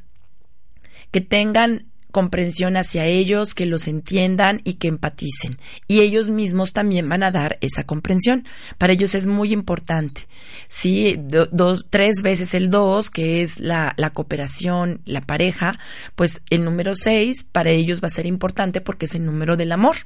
Que 1.10 1.20
tengan 1.20 1.91
comprensión 2.12 2.76
hacia 2.76 3.06
ellos, 3.06 3.54
que 3.54 3.66
los 3.66 3.88
entiendan 3.88 4.60
y 4.62 4.74
que 4.74 4.88
empaticen. 4.88 5.58
Y 5.88 6.00
ellos 6.00 6.28
mismos 6.28 6.72
también 6.72 7.08
van 7.08 7.24
a 7.24 7.32
dar 7.32 7.58
esa 7.60 7.84
comprensión. 7.84 8.46
Para 8.78 8.92
ellos 8.92 9.16
es 9.16 9.26
muy 9.26 9.52
importante. 9.52 10.28
Sí, 10.68 11.18
dos, 11.18 11.86
tres 11.90 12.22
veces 12.22 12.54
el 12.54 12.70
dos, 12.70 13.10
que 13.10 13.42
es 13.42 13.58
la, 13.58 13.94
la 13.96 14.10
cooperación, 14.10 15.00
la 15.04 15.22
pareja, 15.22 15.78
pues 16.14 16.42
el 16.50 16.64
número 16.64 16.94
seis 16.94 17.42
para 17.42 17.70
ellos 17.70 18.00
va 18.00 18.06
a 18.06 18.10
ser 18.10 18.26
importante 18.26 18.80
porque 18.80 19.06
es 19.06 19.14
el 19.16 19.24
número 19.24 19.56
del 19.56 19.72
amor 19.72 19.96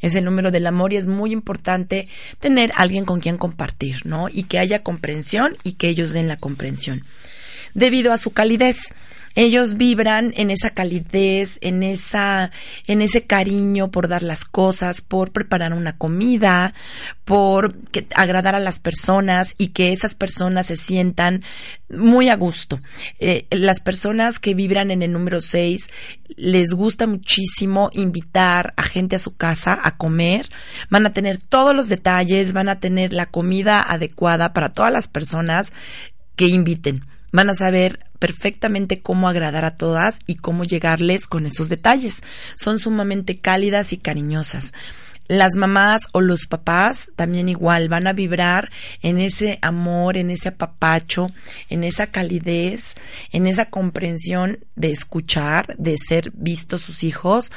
es 0.00 0.14
el 0.14 0.24
número 0.24 0.50
del 0.50 0.66
amor 0.66 0.92
y 0.92 0.96
es 0.96 1.06
muy 1.06 1.32
importante 1.32 2.08
tener 2.38 2.72
alguien 2.76 3.06
con 3.06 3.20
quien 3.20 3.38
compartir, 3.38 4.04
¿no? 4.04 4.28
Y 4.28 4.42
que 4.42 4.58
haya 4.58 4.82
comprensión 4.82 5.56
y 5.62 5.72
que 5.72 5.88
ellos 5.88 6.12
den 6.12 6.28
la 6.28 6.36
comprensión. 6.36 7.04
Debido 7.72 8.12
a 8.12 8.18
su 8.18 8.30
calidez, 8.32 8.92
ellos 9.34 9.76
vibran 9.76 10.32
en 10.36 10.50
esa 10.50 10.70
calidez, 10.70 11.58
en 11.60 11.82
esa, 11.82 12.52
en 12.86 13.02
ese 13.02 13.26
cariño 13.26 13.90
por 13.90 14.08
dar 14.08 14.22
las 14.22 14.44
cosas, 14.44 15.00
por 15.00 15.32
preparar 15.32 15.72
una 15.72 15.96
comida, 15.96 16.74
por 17.24 17.76
agradar 18.14 18.54
a 18.54 18.60
las 18.60 18.78
personas 18.78 19.54
y 19.58 19.68
que 19.68 19.92
esas 19.92 20.14
personas 20.14 20.66
se 20.66 20.76
sientan 20.76 21.42
muy 21.88 22.28
a 22.28 22.36
gusto. 22.36 22.80
Eh, 23.18 23.46
las 23.50 23.80
personas 23.80 24.38
que 24.38 24.54
vibran 24.54 24.90
en 24.90 25.02
el 25.02 25.12
número 25.12 25.40
6 25.40 25.90
les 26.36 26.72
gusta 26.72 27.06
muchísimo 27.06 27.90
invitar 27.92 28.72
a 28.76 28.82
gente 28.82 29.16
a 29.16 29.20
su 29.20 29.36
casa 29.36 29.78
a 29.82 29.96
comer, 29.96 30.48
van 30.90 31.06
a 31.06 31.12
tener 31.12 31.38
todos 31.38 31.74
los 31.74 31.88
detalles, 31.88 32.52
van 32.52 32.68
a 32.68 32.80
tener 32.80 33.12
la 33.12 33.26
comida 33.26 33.82
adecuada 33.82 34.52
para 34.52 34.72
todas 34.72 34.92
las 34.92 35.08
personas 35.08 35.72
que 36.36 36.46
inviten 36.46 37.04
van 37.34 37.50
a 37.50 37.54
saber 37.54 37.98
perfectamente 38.20 39.02
cómo 39.02 39.28
agradar 39.28 39.64
a 39.64 39.76
todas 39.76 40.20
y 40.24 40.36
cómo 40.36 40.62
llegarles 40.62 41.26
con 41.26 41.46
esos 41.46 41.68
detalles. 41.68 42.22
Son 42.54 42.78
sumamente 42.78 43.38
cálidas 43.38 43.92
y 43.92 43.96
cariñosas. 43.96 44.72
Las 45.26 45.56
mamás 45.56 46.06
o 46.12 46.20
los 46.20 46.46
papás 46.46 47.10
también 47.16 47.48
igual 47.48 47.88
van 47.88 48.06
a 48.06 48.12
vibrar 48.12 48.70
en 49.02 49.18
ese 49.18 49.58
amor, 49.62 50.16
en 50.16 50.30
ese 50.30 50.50
apapacho, 50.50 51.32
en 51.70 51.82
esa 51.82 52.06
calidez, 52.06 52.94
en 53.32 53.48
esa 53.48 53.68
comprensión 53.68 54.60
de 54.76 54.92
escuchar, 54.92 55.74
de 55.76 55.96
ser 55.98 56.30
vistos 56.34 56.82
sus 56.82 57.02
hijos 57.02 57.50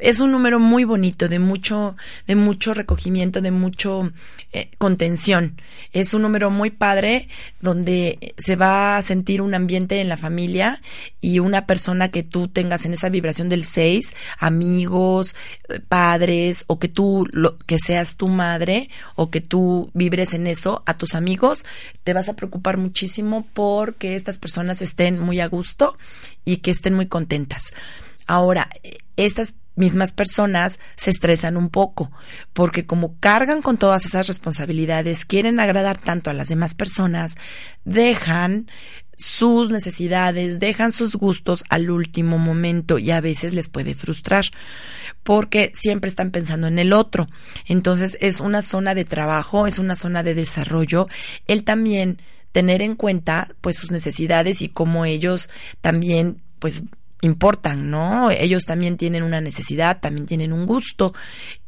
es 0.00 0.20
un 0.20 0.32
número 0.32 0.58
muy 0.58 0.84
bonito, 0.84 1.28
de 1.28 1.38
mucho, 1.38 1.96
de 2.26 2.34
mucho 2.34 2.74
recogimiento, 2.74 3.40
de 3.40 3.50
mucho 3.50 4.12
eh, 4.52 4.70
contención. 4.78 5.60
Es 5.92 6.14
un 6.14 6.22
número 6.22 6.50
muy 6.50 6.70
padre 6.70 7.28
donde 7.60 8.34
se 8.38 8.56
va 8.56 8.96
a 8.96 9.02
sentir 9.02 9.42
un 9.42 9.54
ambiente 9.54 10.00
en 10.00 10.08
la 10.08 10.16
familia 10.16 10.80
y 11.20 11.38
una 11.38 11.66
persona 11.66 12.10
que 12.10 12.22
tú 12.22 12.48
tengas 12.48 12.84
en 12.84 12.94
esa 12.94 13.08
vibración 13.08 13.48
del 13.48 13.64
6, 13.64 14.14
amigos, 14.38 15.34
eh, 15.68 15.80
padres, 15.80 16.64
o 16.66 16.78
que 16.78 16.88
tú, 16.88 17.26
lo, 17.32 17.58
que 17.58 17.78
seas 17.78 18.16
tu 18.16 18.28
madre, 18.28 18.88
o 19.14 19.30
que 19.30 19.40
tú 19.40 19.90
vibres 19.94 20.34
en 20.34 20.46
eso, 20.46 20.82
a 20.86 20.96
tus 20.96 21.14
amigos, 21.14 21.64
te 22.04 22.12
vas 22.12 22.28
a 22.28 22.34
preocupar 22.34 22.76
muchísimo 22.76 23.46
porque 23.52 24.16
estas 24.16 24.38
personas 24.38 24.82
estén 24.82 25.18
muy 25.18 25.40
a 25.40 25.46
gusto 25.46 25.96
y 26.44 26.58
que 26.58 26.70
estén 26.70 26.94
muy 26.94 27.06
contentas. 27.06 27.72
Ahora, 28.30 28.70
estas 29.16 29.54
mismas 29.74 30.12
personas 30.12 30.78
se 30.94 31.10
estresan 31.10 31.56
un 31.56 31.68
poco, 31.68 32.12
porque 32.52 32.86
como 32.86 33.18
cargan 33.18 33.60
con 33.60 33.76
todas 33.76 34.04
esas 34.04 34.28
responsabilidades, 34.28 35.24
quieren 35.24 35.58
agradar 35.58 35.98
tanto 35.98 36.30
a 36.30 36.32
las 36.32 36.46
demás 36.46 36.74
personas, 36.74 37.34
dejan 37.84 38.70
sus 39.16 39.70
necesidades, 39.70 40.60
dejan 40.60 40.92
sus 40.92 41.16
gustos 41.16 41.64
al 41.70 41.90
último 41.90 42.38
momento 42.38 43.00
y 43.00 43.10
a 43.10 43.20
veces 43.20 43.52
les 43.52 43.68
puede 43.68 43.96
frustrar 43.96 44.44
porque 45.24 45.72
siempre 45.74 46.08
están 46.08 46.30
pensando 46.30 46.68
en 46.68 46.78
el 46.78 46.92
otro. 46.92 47.26
Entonces 47.66 48.16
es 48.20 48.38
una 48.38 48.62
zona 48.62 48.94
de 48.94 49.04
trabajo, 49.04 49.66
es 49.66 49.80
una 49.80 49.96
zona 49.96 50.22
de 50.22 50.36
desarrollo. 50.36 51.08
Él 51.48 51.64
también 51.64 52.22
tener 52.52 52.80
en 52.80 52.94
cuenta 52.94 53.48
pues 53.60 53.76
sus 53.76 53.90
necesidades 53.90 54.62
y 54.62 54.68
cómo 54.68 55.04
ellos 55.04 55.50
también 55.80 56.40
pues 56.60 56.84
importan, 57.22 57.90
¿no? 57.90 58.30
Ellos 58.30 58.64
también 58.64 58.96
tienen 58.96 59.22
una 59.22 59.40
necesidad, 59.40 60.00
también 60.00 60.26
tienen 60.26 60.52
un 60.52 60.66
gusto 60.66 61.14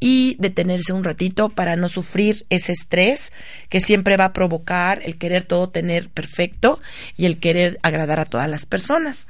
y 0.01 0.37
detenerse 0.39 0.93
un 0.93 1.05
ratito 1.05 1.49
para 1.49 1.77
no 1.77 1.89
sufrir 1.89 2.47
ese 2.49 2.73
estrés 2.73 3.33
que 3.69 3.81
siempre 3.81 4.17
va 4.17 4.27
a 4.27 4.33
provocar 4.33 5.03
el 5.05 5.19
querer 5.19 5.43
todo 5.43 5.69
tener 5.69 6.09
perfecto 6.09 6.81
y 7.17 7.27
el 7.27 7.39
querer 7.39 7.79
agradar 7.83 8.21
a 8.21 8.25
todas 8.25 8.49
las 8.49 8.67
personas 8.67 9.29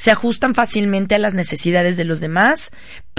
se 0.00 0.10
ajustan 0.10 0.54
fácilmente 0.54 1.14
a 1.14 1.18
las 1.18 1.34
necesidades 1.34 1.98
de 1.98 2.04
los 2.04 2.20
demás, 2.20 2.70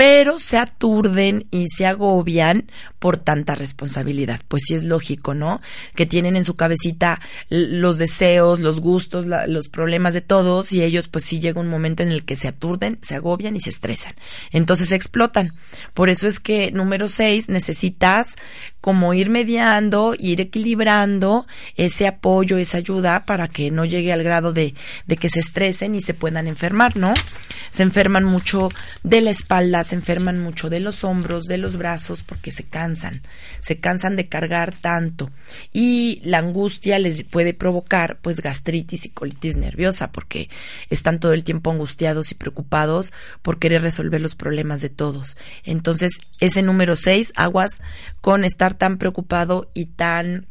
pero 0.01 0.39
se 0.39 0.57
aturden 0.57 1.45
y 1.51 1.67
se 1.67 1.85
agobian 1.85 2.65
por 2.97 3.17
tanta 3.17 3.53
responsabilidad. 3.53 4.41
Pues 4.47 4.63
sí 4.65 4.73
es 4.73 4.83
lógico, 4.83 5.35
¿no? 5.35 5.61
Que 5.93 6.07
tienen 6.07 6.35
en 6.35 6.43
su 6.43 6.55
cabecita 6.55 7.21
los 7.49 7.99
deseos, 7.99 8.59
los 8.59 8.79
gustos, 8.79 9.27
los 9.27 9.67
problemas 9.67 10.15
de 10.15 10.21
todos 10.21 10.73
y 10.73 10.81
ellos 10.81 11.07
pues 11.07 11.25
sí 11.25 11.39
llega 11.39 11.61
un 11.61 11.67
momento 11.67 12.01
en 12.01 12.09
el 12.09 12.25
que 12.25 12.35
se 12.35 12.47
aturden, 12.47 12.97
se 13.03 13.13
agobian 13.13 13.55
y 13.55 13.61
se 13.61 13.69
estresan. 13.69 14.15
Entonces 14.49 14.91
explotan. 14.91 15.53
Por 15.93 16.09
eso 16.09 16.27
es 16.27 16.39
que 16.39 16.71
número 16.71 17.07
seis 17.07 17.47
necesitas 17.47 18.37
como 18.81 19.13
ir 19.13 19.29
mediando, 19.29 20.15
ir 20.17 20.41
equilibrando 20.41 21.45
ese 21.75 22.07
apoyo, 22.07 22.57
esa 22.57 22.79
ayuda 22.79 23.25
para 23.27 23.47
que 23.47 23.69
no 23.69 23.85
llegue 23.85 24.11
al 24.11 24.23
grado 24.23 24.51
de, 24.51 24.73
de 25.05 25.17
que 25.17 25.29
se 25.29 25.39
estresen 25.39 25.93
y 25.93 26.01
se 26.01 26.15
puedan 26.15 26.47
enfermar, 26.47 26.97
¿no? 26.97 27.13
Se 27.71 27.83
enferman 27.83 28.23
mucho 28.23 28.69
de 29.03 29.21
la 29.21 29.29
espalda, 29.29 29.83
se 29.91 29.95
enferman 29.97 30.39
mucho 30.39 30.69
de 30.69 30.79
los 30.79 31.03
hombros, 31.03 31.47
de 31.47 31.57
los 31.57 31.75
brazos, 31.75 32.23
porque 32.23 32.53
se 32.53 32.63
cansan, 32.63 33.23
se 33.59 33.81
cansan 33.81 34.15
de 34.15 34.29
cargar 34.29 34.73
tanto. 34.73 35.29
Y 35.73 36.21
la 36.23 36.37
angustia 36.37 36.97
les 36.97 37.25
puede 37.25 37.53
provocar 37.53 38.17
pues 38.21 38.39
gastritis 38.39 39.05
y 39.05 39.09
colitis 39.09 39.57
nerviosa, 39.57 40.13
porque 40.13 40.49
están 40.89 41.19
todo 41.19 41.33
el 41.33 41.43
tiempo 41.43 41.71
angustiados 41.71 42.31
y 42.31 42.35
preocupados 42.35 43.11
por 43.41 43.59
querer 43.59 43.81
resolver 43.81 44.21
los 44.21 44.35
problemas 44.35 44.79
de 44.79 44.87
todos. 44.87 45.35
Entonces, 45.65 46.21
ese 46.39 46.63
número 46.63 46.95
seis, 46.95 47.33
aguas 47.35 47.81
con 48.21 48.45
estar 48.45 48.73
tan 48.73 48.97
preocupado 48.97 49.71
y 49.73 49.87
tan 49.87 50.47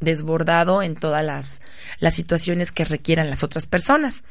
desbordado 0.00 0.82
en 0.82 0.94
todas 0.94 1.24
las, 1.24 1.60
las 1.98 2.14
situaciones 2.14 2.72
que 2.72 2.84
requieran 2.84 3.30
las 3.30 3.42
otras 3.42 3.66
personas. 3.66 4.24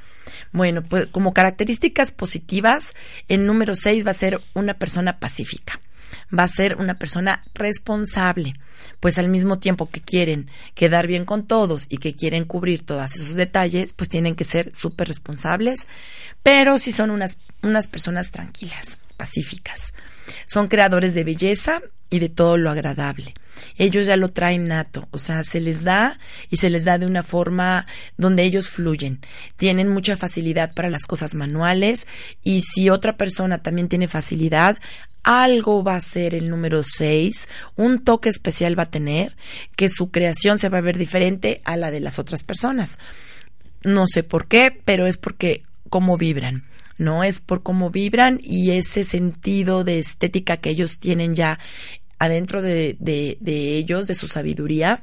Bueno, 0.52 0.84
pues 0.84 1.08
como 1.08 1.34
características 1.34 2.12
positivas, 2.12 2.96
el 3.28 3.46
número 3.46 3.76
6 3.76 4.06
va 4.06 4.12
a 4.12 4.16
ser 4.16 4.42
una 4.54 4.74
persona 4.74 5.20
pacífica, 5.20 5.80
va 6.38 6.44
a 6.44 6.50
ser 6.50 6.78
una 6.78 6.98
persona 6.98 7.44
responsable, 7.54 8.54
pues 9.00 9.18
al 9.18 9.28
mismo 9.28 9.60
tiempo 9.60 9.90
que 9.90 10.02
quieren 10.02 10.50
quedar 10.74 11.08
bien 11.08 11.26
con 11.26 11.46
todos 11.46 11.86
y 11.90 11.98
que 11.98 12.16
quieren 12.16 12.46
cubrir 12.46 12.86
todos 12.86 13.16
esos 13.16 13.36
detalles, 13.36 13.94
pues 13.94 14.10
tienen 14.10 14.36
que 14.36 14.44
ser 14.44 14.76
súper 14.76 15.08
responsables, 15.08 15.88
pero 16.42 16.80
si 16.80 16.92
son 16.92 17.12
unas, 17.12 17.38
unas 17.62 17.88
personas 17.88 18.32
tranquilas, 18.32 19.00
pacíficas. 19.18 19.94
Son 20.46 20.68
creadores 20.68 21.14
de 21.14 21.24
belleza 21.24 21.82
y 22.10 22.20
de 22.20 22.30
todo 22.30 22.58
lo 22.58 22.70
agradable. 22.70 23.34
Ellos 23.78 24.06
ya 24.06 24.16
lo 24.16 24.30
traen 24.30 24.68
nato, 24.68 25.08
o 25.12 25.18
sea, 25.18 25.44
se 25.44 25.60
les 25.60 25.84
da 25.84 26.18
y 26.50 26.58
se 26.58 26.70
les 26.70 26.86
da 26.86 26.98
de 26.98 27.06
una 27.06 27.24
forma 27.24 27.86
donde 28.18 28.44
ellos 28.44 28.70
fluyen. 28.70 29.20
Tienen 29.58 29.90
mucha 29.90 30.18
facilidad 30.18 30.74
para 30.74 30.90
las 30.90 31.06
cosas 31.06 31.36
manuales 31.36 32.08
y 32.44 32.62
si 32.62 32.90
otra 32.90 33.18
persona 33.18 33.60
también 33.60 33.90
tiene 33.90 34.08
facilidad, 34.08 34.78
algo 35.24 35.84
va 35.84 35.96
a 35.96 36.02
ser 36.02 36.34
el 36.36 36.50
número 36.50 36.84
6, 36.84 37.50
un 37.76 38.04
toque 38.04 38.30
especial 38.30 38.78
va 38.78 38.84
a 38.84 38.92
tener, 38.92 39.36
que 39.76 39.90
su 39.90 40.12
creación 40.12 40.58
se 40.58 40.70
va 40.70 40.80
a 40.80 40.82
ver 40.82 40.98
diferente 40.98 41.62
a 41.66 41.78
la 41.78 41.92
de 41.92 42.00
las 42.00 42.20
otras 42.20 42.44
personas. 42.44 42.98
No 43.84 44.08
sé 44.08 44.24
por 44.24 44.48
qué, 44.48 44.78
pero 44.86 45.08
es 45.08 45.18
porque 45.18 45.64
cómo 45.90 46.18
vibran. 46.18 46.64
¿No? 47.00 47.24
Es 47.24 47.40
por 47.40 47.64
cómo 47.64 47.90
vibran 47.90 48.40
y 48.44 48.72
ese 48.72 49.04
sentido 49.04 49.84
de 49.84 49.98
estética 49.98 50.58
que 50.58 50.70
ellos 50.70 51.00
tienen 51.00 51.34
ya 51.34 51.58
adentro 52.20 52.62
de, 52.62 52.98
de, 53.00 53.78
ellos, 53.78 54.06
de 54.06 54.14
su 54.14 54.28
sabiduría, 54.28 55.02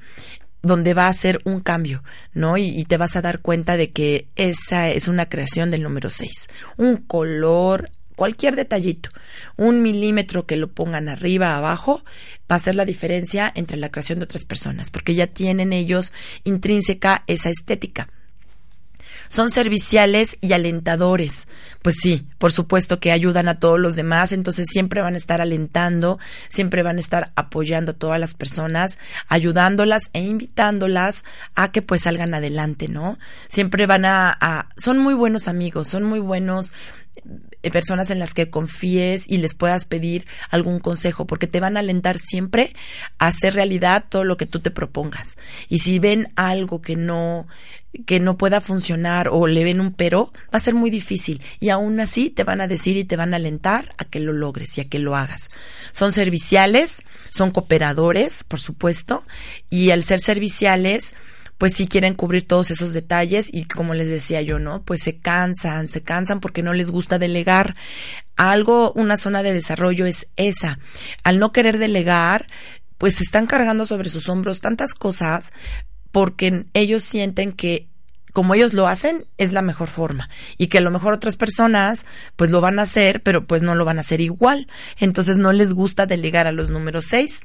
donde 0.62 0.94
va 0.94 1.08
a 1.08 1.14
ser 1.14 1.40
un 1.44 1.60
cambio, 1.60 2.04
¿no? 2.34 2.58
Y, 2.58 2.84
te 2.84 2.98
vas 2.98 3.16
a 3.16 3.22
dar 3.22 3.40
cuenta 3.40 3.76
de 3.76 3.90
que 3.90 4.28
esa 4.36 4.90
es 4.90 5.08
una 5.08 5.28
creación 5.28 5.70
del 5.70 5.82
número 5.82 6.10
6. 6.10 6.48
Un 6.76 6.98
color, 6.98 7.90
cualquier 8.14 8.56
detallito, 8.56 9.08
un 9.56 9.80
milímetro 9.80 10.46
que 10.46 10.56
lo 10.56 10.68
pongan 10.68 11.08
arriba, 11.08 11.56
abajo, 11.56 12.04
va 12.50 12.56
a 12.56 12.60
ser 12.60 12.74
la 12.74 12.84
diferencia 12.84 13.50
entre 13.54 13.78
la 13.78 13.88
creación 13.88 14.18
de 14.18 14.24
otras 14.24 14.44
personas, 14.44 14.90
porque 14.90 15.14
ya 15.14 15.26
tienen 15.26 15.72
ellos 15.72 16.12
intrínseca 16.44 17.24
esa 17.26 17.48
estética 17.48 18.08
son 19.28 19.50
serviciales 19.50 20.38
y 20.40 20.52
alentadores. 20.52 21.46
Pues 21.82 21.96
sí, 22.00 22.26
por 22.38 22.52
supuesto 22.52 22.98
que 22.98 23.12
ayudan 23.12 23.48
a 23.48 23.60
todos 23.60 23.78
los 23.78 23.94
demás, 23.94 24.32
entonces 24.32 24.66
siempre 24.68 25.02
van 25.02 25.14
a 25.14 25.18
estar 25.18 25.40
alentando, 25.40 26.18
siempre 26.48 26.82
van 26.82 26.96
a 26.96 27.00
estar 27.00 27.32
apoyando 27.36 27.92
a 27.92 27.94
todas 27.94 28.18
las 28.18 28.34
personas, 28.34 28.98
ayudándolas 29.28 30.10
e 30.12 30.20
invitándolas 30.20 31.24
a 31.54 31.70
que 31.70 31.82
pues 31.82 32.02
salgan 32.02 32.34
adelante, 32.34 32.88
¿no? 32.88 33.18
Siempre 33.48 33.86
van 33.86 34.04
a, 34.04 34.36
a 34.40 34.68
son 34.76 34.98
muy 34.98 35.14
buenos 35.14 35.48
amigos, 35.48 35.88
son 35.88 36.02
muy 36.02 36.18
buenos 36.18 36.72
personas 37.70 38.10
en 38.10 38.18
las 38.18 38.34
que 38.34 38.50
confíes 38.50 39.24
y 39.26 39.38
les 39.38 39.54
puedas 39.54 39.84
pedir 39.84 40.26
algún 40.50 40.78
consejo, 40.78 41.26
porque 41.26 41.46
te 41.46 41.60
van 41.60 41.76
a 41.76 41.80
alentar 41.80 42.18
siempre 42.18 42.74
a 43.18 43.28
hacer 43.28 43.54
realidad 43.54 44.04
todo 44.08 44.24
lo 44.24 44.36
que 44.36 44.46
tú 44.46 44.60
te 44.60 44.70
propongas. 44.70 45.36
Y 45.68 45.78
si 45.78 45.98
ven 45.98 46.32
algo 46.36 46.80
que 46.80 46.96
no 46.96 47.46
que 48.04 48.20
no 48.20 48.36
pueda 48.36 48.60
funcionar 48.60 49.28
o 49.32 49.46
le 49.46 49.64
ven 49.64 49.80
un 49.80 49.92
pero, 49.92 50.32
va 50.54 50.58
a 50.58 50.60
ser 50.60 50.74
muy 50.74 50.90
difícil 50.90 51.40
y 51.60 51.70
aún 51.70 51.98
así 51.98 52.28
te 52.28 52.44
van 52.44 52.60
a 52.60 52.68
decir 52.68 52.96
y 52.98 53.04
te 53.04 53.16
van 53.16 53.32
a 53.32 53.38
alentar 53.38 53.94
a 53.96 54.04
que 54.04 54.20
lo 54.20 54.34
logres 54.34 54.76
y 54.76 54.82
a 54.82 54.88
que 54.88 54.98
lo 54.98 55.16
hagas. 55.16 55.50
Son 55.92 56.12
serviciales, 56.12 57.02
son 57.30 57.50
cooperadores, 57.50 58.44
por 58.44 58.60
supuesto, 58.60 59.24
y 59.70 59.90
al 59.90 60.02
ser 60.02 60.20
serviciales, 60.20 61.14
pues 61.58 61.74
sí 61.74 61.86
quieren 61.86 62.14
cubrir 62.14 62.46
todos 62.46 62.70
esos 62.70 62.92
detalles 62.92 63.48
y 63.52 63.64
como 63.64 63.94
les 63.94 64.08
decía 64.08 64.42
yo, 64.42 64.58
¿no? 64.58 64.82
Pues 64.82 65.02
se 65.02 65.18
cansan, 65.18 65.88
se 65.88 66.02
cansan 66.02 66.40
porque 66.40 66.62
no 66.62 66.74
les 66.74 66.90
gusta 66.90 67.18
delegar. 67.18 67.76
Algo, 68.36 68.92
una 68.92 69.16
zona 69.16 69.42
de 69.42 69.54
desarrollo 69.54 70.06
es 70.06 70.28
esa. 70.36 70.78
Al 71.24 71.38
no 71.38 71.52
querer 71.52 71.78
delegar, 71.78 72.46
pues 72.98 73.16
se 73.16 73.22
están 73.22 73.46
cargando 73.46 73.86
sobre 73.86 74.10
sus 74.10 74.28
hombros 74.28 74.60
tantas 74.60 74.94
cosas 74.94 75.50
porque 76.12 76.66
ellos 76.74 77.02
sienten 77.02 77.52
que 77.52 77.88
como 78.32 78.54
ellos 78.54 78.74
lo 78.74 78.86
hacen, 78.86 79.24
es 79.38 79.54
la 79.54 79.62
mejor 79.62 79.88
forma. 79.88 80.28
Y 80.58 80.66
que 80.66 80.76
a 80.76 80.82
lo 80.82 80.90
mejor 80.90 81.14
otras 81.14 81.38
personas, 81.38 82.04
pues 82.36 82.50
lo 82.50 82.60
van 82.60 82.78
a 82.78 82.82
hacer, 82.82 83.22
pero 83.22 83.46
pues 83.46 83.62
no 83.62 83.74
lo 83.74 83.86
van 83.86 83.96
a 83.96 84.02
hacer 84.02 84.20
igual. 84.20 84.68
Entonces 84.98 85.38
no 85.38 85.54
les 85.54 85.72
gusta 85.72 86.04
delegar 86.04 86.46
a 86.46 86.52
los 86.52 86.68
números 86.68 87.06
seis 87.06 87.40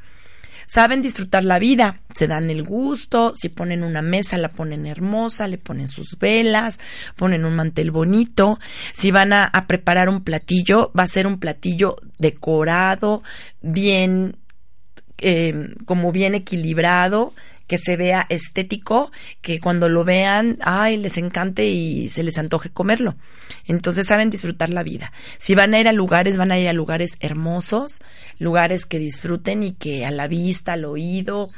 saben 0.72 1.02
disfrutar 1.02 1.44
la 1.44 1.60
vida, 1.60 2.00
se 2.16 2.28
dan 2.28 2.50
el 2.50 2.64
gusto, 2.64 3.34
si 3.36 3.50
ponen 3.50 3.84
una 3.84 4.02
mesa 4.02 4.38
la 4.38 4.48
ponen 4.48 4.86
hermosa, 4.86 5.50
le 5.50 5.58
ponen 5.58 5.90
sus 5.90 6.18
velas, 6.18 6.80
ponen 7.18 7.44
un 7.44 7.58
mantel 7.58 7.92
bonito, 7.92 8.58
si 8.94 9.12
van 9.12 9.34
a, 9.34 9.52
preparar 9.68 10.08
un 10.08 10.24
platillo, 10.24 10.90
va 10.98 11.04
a 11.04 11.10
ser 11.10 11.28
un 11.28 11.42
platillo 11.42 11.98
decorado, 12.20 13.22
bien, 13.62 14.38
eh, 15.18 15.76
como 15.84 16.14
bien 16.14 16.36
equilibrado, 16.36 17.34
que 17.72 17.78
se 17.78 17.96
vea 17.96 18.26
estético, 18.28 19.14
que 19.40 19.62
cuando 19.62 19.88
lo 19.88 20.04
vean, 20.04 20.58
ay, 20.60 20.98
les 20.98 21.18
encante 21.18 21.68
y 21.68 22.10
se 22.10 22.22
les 22.22 22.38
antoje 22.38 22.70
comerlo. 22.70 23.16
Entonces 23.66 24.08
saben 24.08 24.30
disfrutar 24.30 24.70
la 24.70 24.84
vida. 24.84 25.14
Si 25.38 25.56
van 25.56 25.74
a 25.74 25.80
ir 25.80 25.88
a 25.88 25.94
lugares, 25.94 26.36
van 26.36 26.52
a 26.52 26.60
ir 26.60 26.68
a 26.68 26.74
lugares 26.74 27.14
hermosos, 27.22 28.00
lugares 28.40 28.86
que 28.86 29.00
disfruten 29.00 29.64
y 29.64 29.72
que 29.72 30.06
a 30.06 30.12
la 30.12 30.28
vista, 30.28 30.74
al 30.74 30.84
oído, 30.84 31.50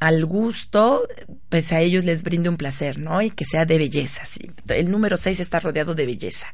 al 0.00 0.26
gusto, 0.26 1.08
pues 1.48 1.72
a 1.72 1.80
ellos 1.80 2.04
les 2.04 2.24
brinde 2.24 2.50
un 2.50 2.58
placer, 2.58 2.98
¿no? 2.98 3.22
Y 3.22 3.30
que 3.30 3.46
sea 3.46 3.64
de 3.64 3.78
belleza. 3.78 4.24
El 4.68 4.90
número 4.90 5.16
6 5.16 5.40
está 5.40 5.60
rodeado 5.60 5.94
de 5.94 6.04
belleza. 6.04 6.52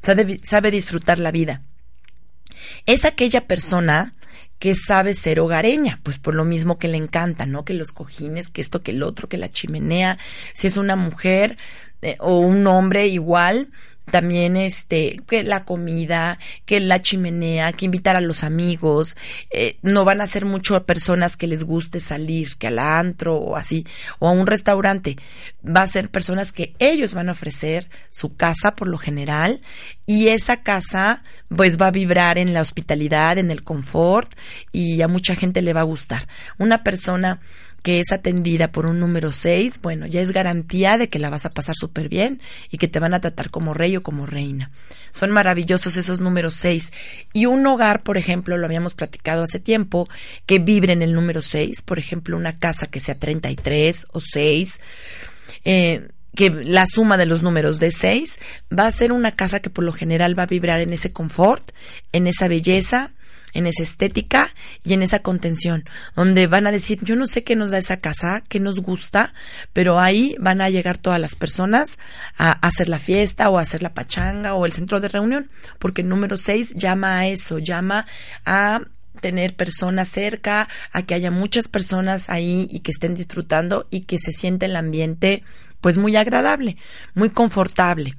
Sabe, 0.00 0.40
sabe 0.42 0.70
disfrutar 0.70 1.18
la 1.18 1.32
vida. 1.32 1.60
Es 2.86 3.04
aquella 3.04 3.46
persona 3.46 4.14
que 4.58 4.74
sabe 4.74 5.14
ser 5.14 5.40
hogareña, 5.40 6.00
pues 6.02 6.18
por 6.18 6.34
lo 6.34 6.44
mismo 6.44 6.78
que 6.78 6.88
le 6.88 6.96
encanta, 6.96 7.46
¿no? 7.46 7.64
Que 7.64 7.74
los 7.74 7.92
cojines, 7.92 8.48
que 8.48 8.60
esto, 8.60 8.82
que 8.82 8.90
el 8.90 9.02
otro, 9.02 9.28
que 9.28 9.38
la 9.38 9.48
chimenea. 9.48 10.18
Si 10.52 10.66
es 10.66 10.76
una 10.76 10.96
mujer 10.96 11.56
eh, 12.02 12.16
o 12.18 12.40
un 12.40 12.66
hombre 12.66 13.06
igual, 13.06 13.68
también 14.10 14.56
este 14.56 15.20
que 15.28 15.42
la 15.44 15.64
comida 15.64 16.38
que 16.66 16.80
la 16.80 17.00
chimenea 17.00 17.72
que 17.72 17.84
invitar 17.84 18.16
a 18.16 18.20
los 18.20 18.44
amigos 18.44 19.16
eh, 19.50 19.76
no 19.82 20.04
van 20.04 20.20
a 20.20 20.26
ser 20.26 20.44
mucho 20.44 20.84
personas 20.84 21.36
que 21.36 21.46
les 21.46 21.64
guste 21.64 22.00
salir 22.00 22.56
que 22.56 22.68
al 22.68 22.78
antro 22.78 23.36
o 23.36 23.56
así 23.56 23.86
o 24.18 24.28
a 24.28 24.32
un 24.32 24.46
restaurante. 24.46 25.16
Va 25.64 25.82
a 25.82 25.88
ser 25.88 26.10
personas 26.10 26.52
que 26.52 26.74
ellos 26.78 27.14
van 27.14 27.28
a 27.28 27.32
ofrecer 27.32 27.88
su 28.10 28.36
casa 28.36 28.74
por 28.74 28.88
lo 28.88 28.98
general 28.98 29.60
y 30.06 30.28
esa 30.28 30.62
casa 30.62 31.22
pues 31.54 31.80
va 31.80 31.88
a 31.88 31.92
vibrar 31.92 32.38
en 32.38 32.54
la 32.54 32.60
hospitalidad 32.60 33.38
en 33.38 33.50
el 33.50 33.62
confort 33.62 34.32
y 34.72 35.02
a 35.02 35.08
mucha 35.08 35.34
gente 35.34 35.62
le 35.62 35.72
va 35.72 35.80
a 35.80 35.84
gustar. 35.84 36.26
Una 36.58 36.82
persona 36.82 37.40
que 37.88 38.00
es 38.00 38.12
atendida 38.12 38.70
por 38.70 38.84
un 38.84 39.00
número 39.00 39.32
6, 39.32 39.80
bueno, 39.80 40.06
ya 40.06 40.20
es 40.20 40.32
garantía 40.32 40.98
de 40.98 41.08
que 41.08 41.18
la 41.18 41.30
vas 41.30 41.46
a 41.46 41.50
pasar 41.52 41.74
súper 41.74 42.10
bien 42.10 42.38
y 42.70 42.76
que 42.76 42.86
te 42.86 42.98
van 42.98 43.14
a 43.14 43.20
tratar 43.22 43.48
como 43.48 43.72
rey 43.72 43.96
o 43.96 44.02
como 44.02 44.26
reina. 44.26 44.70
Son 45.10 45.30
maravillosos 45.30 45.96
esos 45.96 46.20
números 46.20 46.52
6. 46.52 46.92
Y 47.32 47.46
un 47.46 47.66
hogar, 47.66 48.02
por 48.02 48.18
ejemplo, 48.18 48.58
lo 48.58 48.66
habíamos 48.66 48.92
platicado 48.92 49.42
hace 49.42 49.58
tiempo, 49.58 50.06
que 50.44 50.58
vibre 50.58 50.92
en 50.92 51.00
el 51.00 51.14
número 51.14 51.40
6, 51.40 51.80
por 51.80 51.98
ejemplo, 51.98 52.36
una 52.36 52.58
casa 52.58 52.88
que 52.88 53.00
sea 53.00 53.18
33 53.18 54.08
o 54.12 54.20
6, 54.20 54.80
eh, 55.64 56.08
que 56.36 56.50
la 56.50 56.86
suma 56.86 57.16
de 57.16 57.24
los 57.24 57.40
números 57.40 57.78
de 57.78 57.90
6 57.90 58.38
va 58.70 58.86
a 58.86 58.90
ser 58.90 59.12
una 59.12 59.32
casa 59.32 59.60
que 59.60 59.70
por 59.70 59.84
lo 59.84 59.94
general 59.94 60.38
va 60.38 60.42
a 60.42 60.46
vibrar 60.46 60.82
en 60.82 60.92
ese 60.92 61.10
confort, 61.10 61.72
en 62.12 62.26
esa 62.26 62.48
belleza, 62.48 63.12
en 63.58 63.66
esa 63.66 63.82
estética 63.82 64.54
y 64.84 64.94
en 64.94 65.02
esa 65.02 65.18
contención, 65.18 65.84
donde 66.14 66.46
van 66.46 66.66
a 66.66 66.72
decir, 66.72 67.00
yo 67.02 67.16
no 67.16 67.26
sé 67.26 67.42
qué 67.42 67.56
nos 67.56 67.72
da 67.72 67.78
esa 67.78 67.96
casa, 67.96 68.42
qué 68.48 68.60
nos 68.60 68.80
gusta, 68.80 69.34
pero 69.72 69.98
ahí 69.98 70.36
van 70.38 70.60
a 70.60 70.70
llegar 70.70 70.96
todas 70.96 71.20
las 71.20 71.34
personas 71.34 71.98
a 72.38 72.52
hacer 72.52 72.88
la 72.88 73.00
fiesta 73.00 73.50
o 73.50 73.58
a 73.58 73.62
hacer 73.62 73.82
la 73.82 73.94
pachanga 73.94 74.54
o 74.54 74.64
el 74.64 74.72
centro 74.72 75.00
de 75.00 75.08
reunión, 75.08 75.50
porque 75.80 76.02
el 76.02 76.08
número 76.08 76.36
6 76.36 76.74
llama 76.76 77.18
a 77.18 77.26
eso, 77.26 77.58
llama 77.58 78.06
a 78.44 78.82
tener 79.20 79.56
personas 79.56 80.08
cerca, 80.08 80.68
a 80.92 81.02
que 81.02 81.14
haya 81.14 81.32
muchas 81.32 81.66
personas 81.66 82.30
ahí 82.30 82.68
y 82.70 82.80
que 82.80 82.92
estén 82.92 83.16
disfrutando 83.16 83.88
y 83.90 84.02
que 84.02 84.18
se 84.20 84.30
siente 84.30 84.66
el 84.66 84.76
ambiente 84.76 85.42
pues 85.80 85.98
muy 85.98 86.14
agradable, 86.14 86.76
muy 87.14 87.30
confortable. 87.30 88.14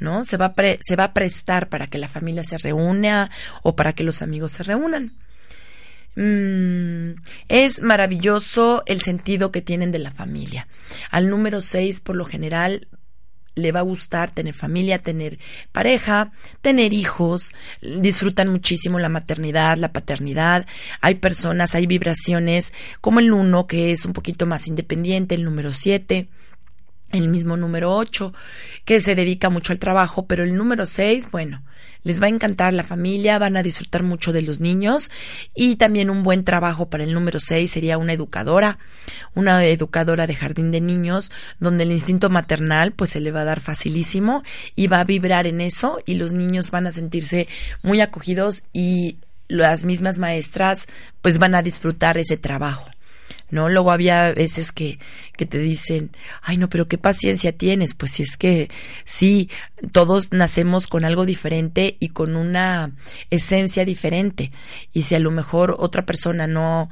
¿No? 0.00 0.24
Se 0.24 0.36
va, 0.36 0.46
a 0.46 0.54
se 0.80 0.96
va 0.96 1.04
a 1.04 1.14
prestar 1.14 1.68
para 1.68 1.86
que 1.86 1.98
la 1.98 2.08
familia 2.08 2.44
se 2.44 2.58
reúna 2.58 3.30
o 3.62 3.76
para 3.76 3.92
que 3.92 4.04
los 4.04 4.22
amigos 4.22 4.52
se 4.52 4.62
reúnan. 4.62 5.12
Mm, 6.16 7.20
es 7.48 7.80
maravilloso 7.82 8.82
el 8.86 9.00
sentido 9.00 9.52
que 9.52 9.62
tienen 9.62 9.92
de 9.92 10.00
la 10.00 10.10
familia. 10.10 10.66
Al 11.10 11.30
número 11.30 11.60
6, 11.60 12.00
por 12.00 12.16
lo 12.16 12.24
general, 12.24 12.88
le 13.54 13.72
va 13.72 13.80
a 13.80 13.84
gustar 13.84 14.30
tener 14.30 14.54
familia, 14.54 14.98
tener 14.98 15.38
pareja, 15.72 16.32
tener 16.60 16.92
hijos, 16.92 17.52
disfrutan 17.80 18.48
muchísimo 18.48 18.98
la 18.98 19.08
maternidad, 19.08 19.76
la 19.76 19.92
paternidad. 19.92 20.66
Hay 21.00 21.16
personas, 21.16 21.74
hay 21.74 21.86
vibraciones 21.86 22.72
como 23.00 23.20
el 23.20 23.32
1 23.32 23.66
que 23.66 23.92
es 23.92 24.04
un 24.04 24.12
poquito 24.12 24.46
más 24.46 24.66
independiente, 24.66 25.34
el 25.34 25.44
número 25.44 25.72
7 25.72 26.28
el 27.12 27.28
mismo 27.28 27.56
número 27.56 27.94
8, 27.94 28.32
que 28.84 29.00
se 29.00 29.14
dedica 29.14 29.50
mucho 29.50 29.72
al 29.72 29.78
trabajo, 29.78 30.26
pero 30.26 30.44
el 30.44 30.56
número 30.56 30.86
6, 30.86 31.30
bueno, 31.30 31.62
les 32.02 32.20
va 32.20 32.26
a 32.26 32.30
encantar 32.30 32.72
la 32.72 32.84
familia, 32.84 33.38
van 33.38 33.56
a 33.56 33.62
disfrutar 33.62 34.02
mucho 34.02 34.32
de 34.32 34.42
los 34.42 34.60
niños 34.60 35.10
y 35.54 35.76
también 35.76 36.10
un 36.10 36.22
buen 36.22 36.44
trabajo 36.44 36.88
para 36.88 37.04
el 37.04 37.12
número 37.12 37.40
6 37.40 37.70
sería 37.70 37.98
una 37.98 38.12
educadora, 38.12 38.78
una 39.34 39.64
educadora 39.64 40.26
de 40.26 40.34
jardín 40.34 40.70
de 40.70 40.80
niños, 40.80 41.30
donde 41.58 41.84
el 41.84 41.92
instinto 41.92 42.30
maternal 42.30 42.92
pues 42.92 43.10
se 43.10 43.20
le 43.20 43.32
va 43.32 43.42
a 43.42 43.44
dar 43.44 43.60
facilísimo 43.60 44.42
y 44.76 44.86
va 44.86 45.00
a 45.00 45.04
vibrar 45.04 45.46
en 45.46 45.60
eso 45.60 45.98
y 46.06 46.14
los 46.14 46.32
niños 46.32 46.70
van 46.70 46.86
a 46.86 46.92
sentirse 46.92 47.48
muy 47.82 48.00
acogidos 48.00 48.62
y 48.72 49.18
las 49.48 49.84
mismas 49.84 50.18
maestras 50.18 50.86
pues 51.20 51.38
van 51.38 51.54
a 51.54 51.62
disfrutar 51.62 52.16
ese 52.18 52.36
trabajo. 52.36 52.88
¿No? 53.50 53.68
Luego 53.68 53.92
había 53.92 54.32
veces 54.32 54.72
que, 54.72 54.98
que 55.36 55.46
te 55.46 55.58
dicen, 55.58 56.10
ay 56.42 56.56
no, 56.56 56.68
pero 56.68 56.88
qué 56.88 56.98
paciencia 56.98 57.52
tienes, 57.52 57.94
pues 57.94 58.12
si 58.12 58.22
es 58.22 58.36
que 58.36 58.68
sí, 59.04 59.50
todos 59.92 60.32
nacemos 60.32 60.86
con 60.86 61.04
algo 61.04 61.26
diferente 61.26 61.96
y 62.00 62.10
con 62.10 62.36
una 62.36 62.92
esencia 63.30 63.84
diferente. 63.84 64.52
Y 64.92 65.02
si 65.02 65.14
a 65.14 65.20
lo 65.20 65.30
mejor 65.30 65.76
otra 65.78 66.04
persona 66.06 66.46
no, 66.46 66.90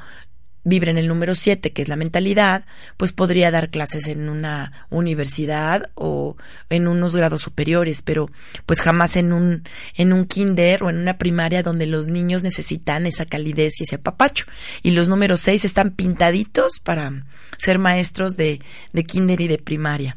vibra 0.68 0.90
en 0.90 0.98
el 0.98 1.08
número 1.08 1.34
7, 1.34 1.72
que 1.72 1.82
es 1.82 1.88
la 1.88 1.96
mentalidad, 1.96 2.64
pues 2.96 3.12
podría 3.12 3.50
dar 3.50 3.70
clases 3.70 4.06
en 4.06 4.28
una 4.28 4.86
universidad 4.90 5.90
o 5.94 6.36
en 6.70 6.88
unos 6.88 7.16
grados 7.16 7.42
superiores, 7.42 8.02
pero 8.02 8.30
pues 8.66 8.80
jamás 8.80 9.16
en 9.16 9.32
un, 9.32 9.64
en 9.94 10.12
un 10.12 10.26
kinder 10.26 10.82
o 10.82 10.90
en 10.90 10.98
una 10.98 11.18
primaria 11.18 11.62
donde 11.62 11.86
los 11.86 12.08
niños 12.08 12.42
necesitan 12.42 13.06
esa 13.06 13.26
calidez 13.26 13.80
y 13.80 13.84
ese 13.84 13.96
apapacho. 13.96 14.44
Y 14.82 14.90
los 14.92 15.08
números 15.08 15.40
6 15.40 15.64
están 15.64 15.92
pintaditos 15.92 16.80
para 16.80 17.24
ser 17.56 17.78
maestros 17.78 18.36
de, 18.36 18.60
de 18.92 19.04
kinder 19.04 19.40
y 19.40 19.48
de 19.48 19.58
primaria. 19.58 20.16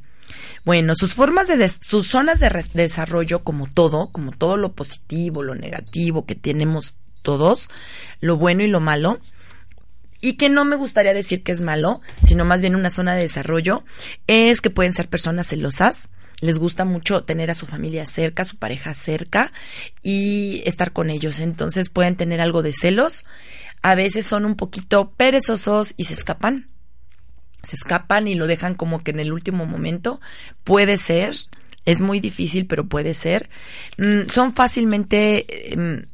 Bueno, 0.64 0.94
sus 0.96 1.16
formas 1.16 1.48
de 1.48 1.70
sus 1.70 2.08
zonas 2.08 2.40
de 2.40 2.50
desarrollo, 2.74 3.44
como 3.44 3.68
todo, 3.68 4.12
como 4.12 4.32
todo 4.32 4.58
lo 4.58 4.74
positivo, 4.74 5.42
lo 5.42 5.56
negativo 5.56 6.26
que 6.26 6.36
tenemos 6.36 6.94
todos, 7.24 7.70
lo 8.20 8.38
bueno 8.38 8.64
y 8.64 8.68
lo 8.68 8.80
malo, 8.80 9.20
y 10.21 10.34
que 10.34 10.49
no 10.49 10.63
me 10.63 10.75
gustaría 10.75 11.13
decir 11.13 11.43
que 11.43 11.51
es 11.51 11.62
malo, 11.62 12.01
sino 12.23 12.45
más 12.45 12.62
bien 12.62 12.75
una 12.75 12.91
zona 12.91 13.15
de 13.15 13.23
desarrollo, 13.23 13.84
es 14.27 14.62
que 14.62 14.69
pueden 14.69 14.93
ser 14.93 15.10
personas 15.10 15.47
celosas, 15.47 16.10
les 16.41 16.57
gusta 16.57 16.86
mucho 16.86 17.23
tener 17.23 17.51
a 17.51 17.55
su 17.55 17.67
familia 17.67 18.05
cerca, 18.05 18.41
a 18.41 18.45
su 18.45 18.57
pareja 18.57 18.93
cerca 18.95 19.53
y 20.01 20.63
estar 20.65 20.91
con 20.91 21.10
ellos. 21.10 21.39
Entonces 21.39 21.89
pueden 21.89 22.15
tener 22.15 22.41
algo 22.41 22.63
de 22.63 22.73
celos. 22.73 23.25
A 23.84 23.95
veces 23.95 24.25
son 24.25 24.45
un 24.45 24.55
poquito 24.55 25.12
perezosos 25.12 25.93
y 25.97 26.05
se 26.05 26.15
escapan. 26.15 26.67
Se 27.62 27.75
escapan 27.75 28.27
y 28.27 28.34
lo 28.34 28.47
dejan 28.47 28.73
como 28.73 29.03
que 29.03 29.12
en 29.12 29.19
el 29.19 29.31
último 29.31 29.67
momento. 29.67 30.19
Puede 30.63 30.97
ser. 30.97 31.36
Es 31.86 32.01
muy 32.01 32.19
difícil, 32.19 32.65
pero 32.65 32.88
puede 32.88 33.13
ser. 33.13 33.49
Mm, 33.99 34.27
son 34.27 34.51
fácilmente 34.51 35.73
em, 35.73 36.05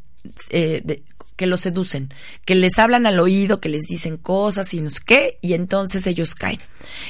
eh, 0.49 1.01
que 1.37 1.47
los 1.47 1.61
seducen, 1.61 2.13
que 2.45 2.55
les 2.55 2.79
hablan 2.79 3.05
al 3.05 3.19
oído, 3.19 3.61
que 3.61 3.69
les 3.69 3.83
dicen 3.83 4.17
cosas 4.17 4.73
y 4.73 4.81
no 4.81 4.89
sé 4.89 4.99
qué, 5.05 5.39
y 5.41 5.53
entonces 5.53 6.07
ellos 6.07 6.35
caen. 6.35 6.59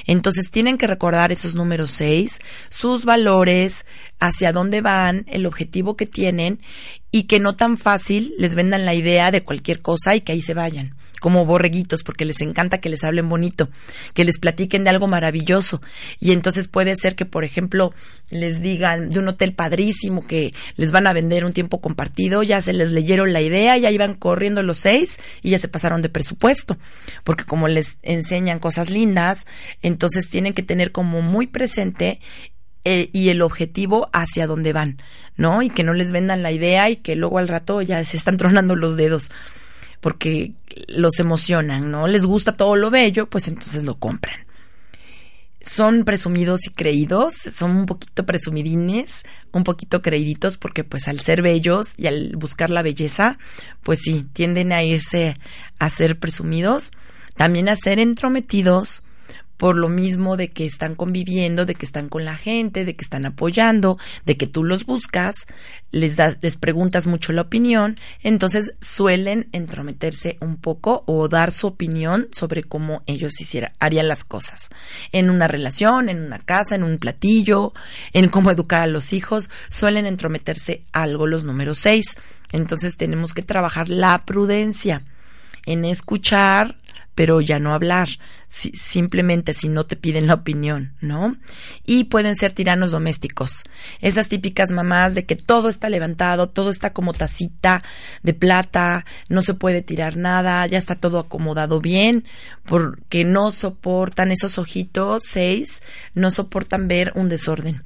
Entonces 0.05 0.51
tienen 0.51 0.77
que 0.77 0.85
recordar 0.85 1.31
esos 1.31 1.55
números 1.55 1.91
seis, 1.91 2.39
sus 2.69 3.05
valores, 3.05 3.85
hacia 4.19 4.51
dónde 4.51 4.81
van, 4.81 5.25
el 5.29 5.45
objetivo 5.45 5.95
que 5.95 6.05
tienen 6.05 6.59
y 7.09 7.23
que 7.23 7.39
no 7.39 7.55
tan 7.55 7.77
fácil 7.77 8.33
les 8.37 8.55
vendan 8.55 8.85
la 8.85 8.93
idea 8.93 9.31
de 9.31 9.43
cualquier 9.43 9.81
cosa 9.81 10.15
y 10.15 10.21
que 10.21 10.33
ahí 10.33 10.41
se 10.41 10.53
vayan, 10.53 10.96
como 11.19 11.45
borreguitos, 11.45 12.03
porque 12.03 12.25
les 12.25 12.41
encanta 12.41 12.79
que 12.79 12.89
les 12.89 13.03
hablen 13.03 13.29
bonito, 13.29 13.69
que 14.13 14.25
les 14.25 14.39
platiquen 14.39 14.83
de 14.83 14.89
algo 14.89 15.07
maravilloso. 15.07 15.81
Y 16.19 16.31
entonces 16.31 16.67
puede 16.67 16.95
ser 16.95 17.15
que, 17.15 17.25
por 17.25 17.43
ejemplo, 17.43 17.93
les 18.29 18.61
digan 18.61 19.09
de 19.09 19.19
un 19.19 19.27
hotel 19.27 19.53
padrísimo 19.53 20.25
que 20.25 20.53
les 20.75 20.91
van 20.91 21.07
a 21.07 21.13
vender 21.13 21.45
un 21.45 21.53
tiempo 21.53 21.81
compartido, 21.81 22.43
ya 22.43 22.61
se 22.61 22.73
les 22.73 22.91
leyeron 22.91 23.33
la 23.33 23.41
idea, 23.41 23.77
ya 23.77 23.91
iban 23.91 24.15
corriendo 24.15 24.63
los 24.63 24.77
seis 24.77 25.19
y 25.41 25.51
ya 25.51 25.59
se 25.59 25.67
pasaron 25.67 26.01
de 26.01 26.09
presupuesto, 26.09 26.77
porque 27.23 27.45
como 27.45 27.67
les 27.67 27.97
enseñan 28.01 28.59
cosas 28.59 28.89
lindas, 28.89 29.45
entonces 29.81 30.29
tienen 30.29 30.53
que 30.53 30.63
tener 30.63 30.91
como 30.91 31.21
muy 31.21 31.47
presente 31.47 32.19
eh, 32.89 33.09
y 33.11 33.29
el 33.29 33.41
objetivo 33.41 34.09
hacia 34.13 34.47
dónde 34.47 34.71
van, 34.71 34.97
¿no? 35.35 35.61
Y 35.61 35.69
que 35.69 35.83
no 35.83 35.93
les 35.93 36.11
vendan 36.11 36.43
la 36.43 36.51
idea 36.51 36.89
y 36.89 36.95
que 36.95 37.15
luego 37.15 37.37
al 37.37 37.47
rato 37.47 37.81
ya 37.81 38.03
se 38.05 38.17
están 38.17 38.37
tronando 38.37 38.75
los 38.75 38.95
dedos. 38.95 39.29
Porque 40.01 40.53
los 40.87 41.19
emocionan, 41.19 41.91
¿no? 41.91 42.07
Les 42.07 42.25
gusta 42.25 42.57
todo 42.57 42.75
lo 42.75 42.89
bello, 42.89 43.29
pues 43.29 43.47
entonces 43.47 43.83
lo 43.83 43.95
compran. 43.99 44.45
Son 45.61 46.05
presumidos 46.05 46.65
y 46.65 46.69
creídos, 46.71 47.33
son 47.53 47.71
un 47.71 47.85
poquito 47.85 48.25
presumidines, 48.25 49.23
un 49.51 49.63
poquito 49.63 50.01
creíditos, 50.01 50.57
porque 50.57 50.85
pues 50.85 51.07
al 51.09 51.19
ser 51.19 51.41
bellos 51.41 51.93
y 51.97 52.07
al 52.07 52.35
buscar 52.37 52.69
la 52.69 52.83
belleza, 52.83 53.37
pues 53.83 53.99
sí, 54.01 54.25
tienden 54.31 54.71
a 54.71 54.83
irse 54.83 55.35
a 55.77 55.89
ser 55.89 56.19
presumidos, 56.19 56.91
también 57.35 57.67
a 57.67 57.75
ser 57.75 57.99
entrometidos, 57.99 59.03
por 59.57 59.75
lo 59.75 59.89
mismo 59.89 60.37
de 60.37 60.51
que 60.51 60.65
están 60.65 60.95
conviviendo, 60.95 61.65
de 61.65 61.75
que 61.75 61.85
están 61.85 62.09
con 62.09 62.25
la 62.25 62.35
gente, 62.35 62.85
de 62.85 62.95
que 62.95 63.03
están 63.03 63.25
apoyando, 63.25 63.97
de 64.25 64.37
que 64.37 64.47
tú 64.47 64.63
los 64.63 64.85
buscas, 64.85 65.35
les 65.91 66.15
das, 66.15 66.37
les 66.41 66.57
preguntas 66.57 67.07
mucho 67.07 67.33
la 67.33 67.41
opinión, 67.41 67.97
entonces 68.21 68.75
suelen 68.81 69.49
entrometerse 69.51 70.37
un 70.41 70.57
poco 70.57 71.03
o 71.07 71.27
dar 71.27 71.51
su 71.51 71.67
opinión 71.67 72.27
sobre 72.31 72.63
cómo 72.63 73.03
ellos 73.07 73.41
hiciera, 73.41 73.73
harían 73.79 74.07
las 74.07 74.23
cosas. 74.23 74.69
En 75.11 75.29
una 75.29 75.47
relación, 75.47 76.09
en 76.09 76.21
una 76.21 76.39
casa, 76.39 76.75
en 76.75 76.83
un 76.83 76.97
platillo, 76.99 77.73
en 78.13 78.29
cómo 78.29 78.51
educar 78.51 78.83
a 78.83 78.87
los 78.87 79.13
hijos, 79.13 79.49
suelen 79.69 80.05
entrometerse 80.05 80.83
algo 80.91 81.25
los 81.25 81.45
números 81.45 81.79
seis. 81.79 82.17
Entonces 82.51 82.95
tenemos 82.95 83.33
que 83.33 83.41
trabajar 83.41 83.89
la 83.89 84.17
prudencia 84.25 85.03
en 85.65 85.83
escuchar 85.83 86.77
pero 87.17 87.41
ya 87.41 87.57
no 87.57 87.73
hablar, 87.73 88.07
simplemente 88.47 89.55
si 89.55 89.69
no 89.69 89.87
te 89.87 89.95
piden 89.95 90.27
la 90.27 90.35
opinión, 90.35 90.93
¿no? 91.01 91.35
Y 91.83 92.03
pueden 92.03 92.35
ser 92.35 92.51
tiranos 92.51 92.91
domésticos, 92.91 93.63
esas 94.01 94.27
típicas 94.27 94.69
mamás 94.69 95.15
de 95.15 95.25
que 95.25 95.35
todo 95.35 95.67
está 95.67 95.89
levantado, 95.89 96.47
todo 96.47 96.69
está 96.69 96.93
como 96.93 97.13
tacita 97.13 97.81
de 98.21 98.35
plata, 98.35 99.03
no 99.29 99.41
se 99.41 99.55
puede 99.55 99.81
tirar 99.81 100.15
nada, 100.15 100.67
ya 100.67 100.77
está 100.77 100.93
todo 100.93 101.17
acomodado 101.17 101.81
bien, 101.81 102.23
porque 102.65 103.25
no 103.25 103.51
soportan 103.51 104.31
esos 104.31 104.59
ojitos, 104.59 105.23
seis, 105.27 105.81
no 106.13 106.29
soportan 106.29 106.87
ver 106.87 107.13
un 107.15 107.29
desorden. 107.29 107.81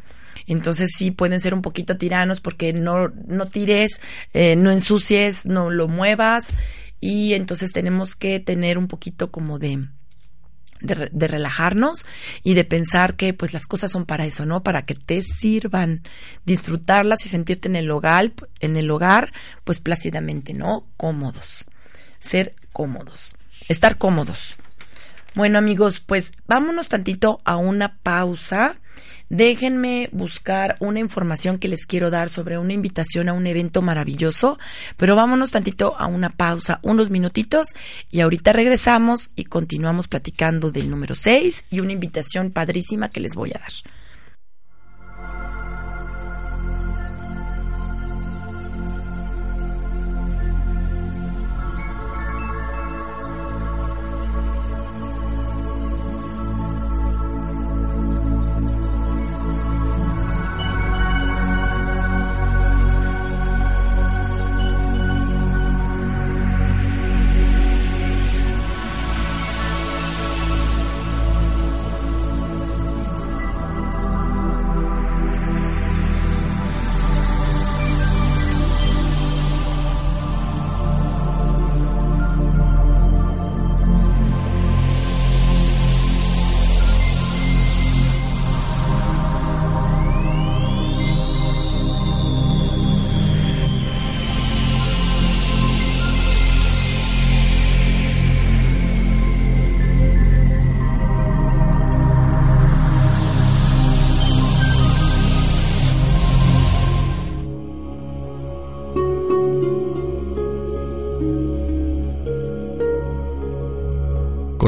Entonces 0.46 0.89
sí 0.98 1.12
pueden 1.12 1.39
ser 1.39 1.54
un 1.54 1.62
poquito 1.62 1.96
tiranos 1.96 2.41
porque 2.41 2.74
no, 2.74 3.08
no 3.28 3.48
tires, 3.48 4.02
eh, 4.34 4.58
no 4.58 4.72
ensucies, 4.72 5.46
no 5.46 5.70
lo 5.70 5.88
muevas 5.88 6.50
y 7.02 7.34
entonces 7.34 7.74
tenemos 7.74 8.16
que 8.16 8.40
tener 8.40 8.78
un 8.78 8.88
poquito 8.88 9.32
como 9.32 9.60
de, 9.60 9.88
de, 10.82 11.28
relajarnos 11.28 12.06
y 12.44 12.54
de 12.54 12.64
pensar 12.64 13.16
que 13.16 13.34
pues 13.34 13.54
las 13.54 13.66
cosas 13.66 13.92
son 13.92 14.06
para 14.06 14.26
eso, 14.26 14.46
¿no? 14.46 14.64
Para 14.64 14.86
que 14.86 14.96
te 14.96 15.24
sirvan, 15.24 16.04
disfrutarlas 16.46 17.26
y 17.26 17.30
sentirte 17.30 17.68
en 17.68 17.76
el 17.76 17.90
hogar, 17.92 18.32
en 18.60 18.78
el 18.78 18.90
hogar, 18.92 19.34
pues 19.64 19.82
plácidamente, 19.82 20.54
¿no? 20.54 20.88
Cómodos. 20.96 21.66
Ser 22.20 22.56
cómodos. 22.72 23.36
Estar 23.68 23.98
cómodos. 23.98 24.56
Bueno, 25.34 25.58
amigos, 25.58 26.02
pues 26.02 26.34
vámonos 26.46 26.90
tantito 26.90 27.42
a 27.46 27.58
una 27.58 27.98
pausa 28.04 28.81
Déjenme 29.30 30.10
buscar 30.12 30.76
una 30.80 31.00
información 31.00 31.58
que 31.58 31.68
les 31.68 31.86
quiero 31.86 32.10
dar 32.10 32.30
sobre 32.30 32.58
una 32.58 32.74
invitación 32.74 33.30
a 33.30 33.34
un 33.34 33.48
evento 33.48 33.82
maravilloso, 33.82 34.60
pero 34.98 35.16
vámonos 35.16 35.52
tantito 35.52 35.96
a 35.98 36.08
una 36.08 36.30
pausa, 36.30 36.80
unos 36.84 37.10
minutitos, 37.10 37.70
y 38.12 38.20
ahorita 38.20 38.52
regresamos 38.52 39.32
y 39.36 39.46
continuamos 39.46 40.08
platicando 40.08 40.72
del 40.72 40.90
número 40.90 41.16
6 41.16 41.66
y 41.72 41.80
una 41.80 41.94
invitación 41.94 42.52
padrísima 42.52 43.10
que 43.10 43.22
les 43.22 43.36
voy 43.36 43.52
a 43.52 43.60
dar. 43.60 44.01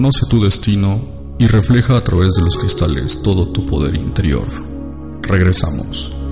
Conoce 0.03 0.25
tu 0.29 0.43
destino 0.43 0.99
y 1.39 1.47
refleja 1.47 1.95
a 1.95 2.03
través 2.03 2.33
de 2.33 2.41
los 2.41 2.57
cristales 2.57 3.23
todo 3.23 3.47
tu 3.47 3.65
poder 3.65 3.95
interior. 3.95 4.45
Regresamos. 5.21 6.22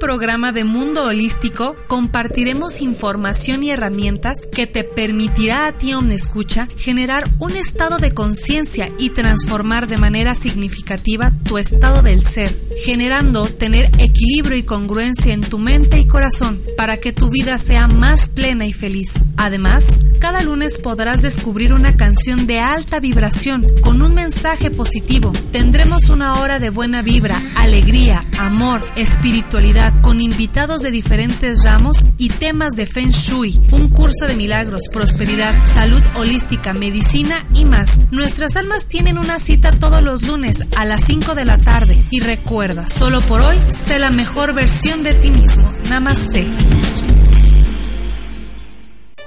Programa 0.00 0.50
de 0.50 0.64
Mundo 0.64 1.04
Holístico 1.04 1.76
compartiremos 1.86 2.80
información 2.80 3.62
y 3.62 3.70
herramientas 3.70 4.40
que 4.52 4.66
te 4.66 4.82
permitirá 4.82 5.66
a 5.66 5.72
ti, 5.72 5.90
Escucha, 6.10 6.68
generar 6.76 7.28
un 7.38 7.56
estado 7.56 7.98
de 7.98 8.14
conciencia 8.14 8.90
y 8.98 9.10
transformar 9.10 9.86
de 9.86 9.98
manera 9.98 10.34
significativa 10.34 11.32
tu 11.44 11.58
estado 11.58 12.02
del 12.02 12.22
ser, 12.22 12.56
generando 12.76 13.46
tener 13.46 13.90
equilibrio 13.98 14.56
y 14.56 14.62
congruencia 14.62 15.34
en 15.34 15.42
tu 15.42 15.58
mente 15.58 15.98
y 15.98 16.06
corazón 16.06 16.62
para 16.76 16.96
que 16.96 17.12
tu 17.12 17.28
vida 17.28 17.58
sea 17.58 17.88
más 17.88 18.28
plena 18.28 18.66
y 18.66 18.72
feliz. 18.72 19.22
Además, 19.36 20.00
cada 20.20 20.42
lunes 20.42 20.78
podrás 20.78 21.22
descubrir 21.22 21.72
una 21.72 21.96
canción 21.96 22.46
de 22.46 22.60
alta 22.60 23.00
vibración 23.00 23.66
con 23.82 24.00
un 24.00 24.14
mensaje 24.14 24.70
positivo. 24.70 25.32
Tendremos 25.52 26.08
una 26.08 26.40
hora 26.40 26.58
de 26.58 26.70
buena 26.70 27.02
vibra, 27.02 27.42
alegría, 27.56 28.24
amor, 28.38 28.82
espiritualidad 28.96 29.89
con 30.02 30.20
invitados 30.20 30.82
de 30.82 30.90
diferentes 30.90 31.64
ramos 31.64 32.04
y 32.18 32.28
temas 32.28 32.76
de 32.76 32.86
Feng 32.86 33.10
Shui, 33.10 33.60
un 33.72 33.88
curso 33.88 34.26
de 34.26 34.36
milagros, 34.36 34.88
prosperidad, 34.92 35.64
salud 35.64 36.02
holística, 36.16 36.72
medicina 36.72 37.46
y 37.54 37.64
más. 37.64 38.00
Nuestras 38.10 38.56
almas 38.56 38.86
tienen 38.86 39.18
una 39.18 39.38
cita 39.38 39.72
todos 39.72 40.02
los 40.02 40.22
lunes 40.22 40.64
a 40.76 40.84
las 40.84 41.04
5 41.04 41.34
de 41.34 41.44
la 41.44 41.58
tarde 41.58 41.96
y 42.10 42.20
recuerda, 42.20 42.88
solo 42.88 43.20
por 43.22 43.40
hoy, 43.40 43.58
sé 43.70 43.98
la 43.98 44.10
mejor 44.10 44.54
versión 44.54 45.02
de 45.02 45.14
ti 45.14 45.30
mismo. 45.30 45.70
Namaste. 45.88 46.46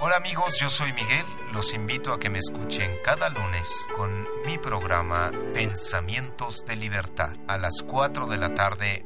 Hola 0.05 0.17
amigos, 0.17 0.59
yo 0.59 0.69
soy 0.69 0.91
Miguel. 0.91 1.25
Los 1.53 1.73
invito 1.73 2.11
a 2.11 2.19
que 2.19 2.29
me 2.29 2.39
escuchen 2.39 2.91
cada 3.05 3.29
lunes 3.29 3.69
con 3.95 4.27
mi 4.45 4.57
programa 4.57 5.31
Pensamientos 5.53 6.65
de 6.65 6.75
Libertad 6.75 7.29
a 7.47 7.57
las 7.57 7.83
4 7.87 8.27
de 8.27 8.37
la 8.37 8.53
tarde 8.53 9.05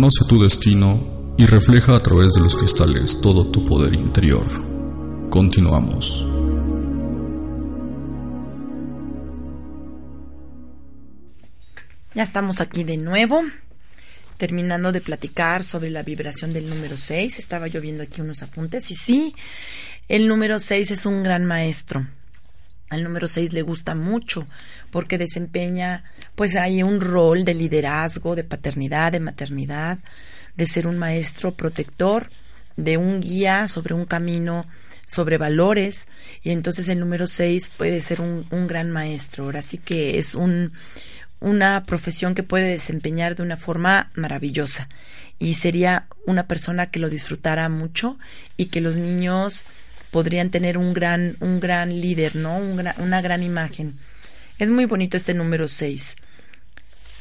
Conoce 0.00 0.24
tu 0.24 0.42
destino 0.42 1.34
y 1.36 1.44
refleja 1.44 1.94
a 1.94 2.00
través 2.00 2.32
de 2.32 2.40
los 2.40 2.56
cristales 2.56 3.20
todo 3.20 3.50
tu 3.50 3.66
poder 3.66 3.92
interior. 3.92 4.46
Continuamos. 5.28 6.26
Ya 12.14 12.22
estamos 12.22 12.62
aquí 12.62 12.82
de 12.82 12.96
nuevo, 12.96 13.42
terminando 14.38 14.90
de 14.90 15.02
platicar 15.02 15.64
sobre 15.64 15.90
la 15.90 16.02
vibración 16.02 16.54
del 16.54 16.70
número 16.70 16.96
6. 16.96 17.38
Estaba 17.38 17.66
yo 17.66 17.82
viendo 17.82 18.02
aquí 18.02 18.22
unos 18.22 18.42
apuntes 18.42 18.90
y 18.90 18.96
sí, 18.96 19.34
el 20.08 20.28
número 20.28 20.60
6 20.60 20.92
es 20.92 21.04
un 21.04 21.22
gran 21.22 21.44
maestro. 21.44 22.06
Al 22.90 23.02
número 23.02 23.28
6 23.28 23.52
le 23.52 23.62
gusta 23.62 23.94
mucho 23.94 24.46
porque 24.90 25.16
desempeña 25.16 26.04
pues 26.34 26.56
hay 26.56 26.82
un 26.82 27.00
rol 27.00 27.44
de 27.44 27.54
liderazgo, 27.54 28.36
de 28.36 28.44
paternidad, 28.44 29.12
de 29.12 29.20
maternidad, 29.20 29.98
de 30.56 30.66
ser 30.66 30.86
un 30.86 30.98
maestro 30.98 31.54
protector, 31.54 32.30
de 32.76 32.96
un 32.96 33.20
guía 33.20 33.68
sobre 33.68 33.94
un 33.94 34.04
camino, 34.04 34.66
sobre 35.06 35.38
valores 35.38 36.08
y 36.42 36.50
entonces 36.50 36.88
el 36.88 37.00
número 37.00 37.26
6 37.26 37.70
puede 37.76 38.02
ser 38.02 38.20
un, 38.20 38.46
un 38.50 38.66
gran 38.66 38.90
maestro. 38.90 39.44
Ahora 39.44 39.62
sí 39.62 39.78
que 39.78 40.18
es 40.18 40.34
un 40.34 40.72
una 41.40 41.84
profesión 41.86 42.34
que 42.34 42.42
puede 42.42 42.70
desempeñar 42.70 43.34
de 43.34 43.42
una 43.42 43.56
forma 43.56 44.10
maravillosa 44.14 44.88
y 45.38 45.54
sería 45.54 46.06
una 46.26 46.46
persona 46.46 46.90
que 46.90 47.00
lo 47.00 47.08
disfrutara 47.08 47.68
mucho 47.70 48.18
y 48.58 48.66
que 48.66 48.82
los 48.82 48.96
niños 48.96 49.64
podrían 50.10 50.50
tener 50.50 50.76
un 50.78 50.92
gran 50.92 51.36
un 51.40 51.60
gran 51.60 51.88
líder, 52.00 52.36
¿no? 52.36 52.56
Un 52.56 52.76
gra- 52.78 52.94
una 52.98 53.20
gran 53.22 53.42
imagen. 53.42 53.98
Es 54.58 54.70
muy 54.70 54.84
bonito 54.86 55.16
este 55.16 55.34
número 55.34 55.68
6. 55.68 56.16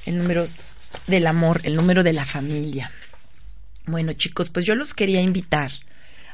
El 0.06 0.17
número 0.17 0.47
del 1.08 1.28
amor, 1.28 1.62
el 1.63 1.75
número 1.75 2.04
de 2.04 2.13
la 2.13 2.25
familia. 2.25 2.91
Bueno, 3.86 4.13
chicos, 4.13 4.49
pues 4.49 4.65
yo 4.65 4.75
los 4.75 4.93
quería 4.93 5.21
invitar 5.21 5.71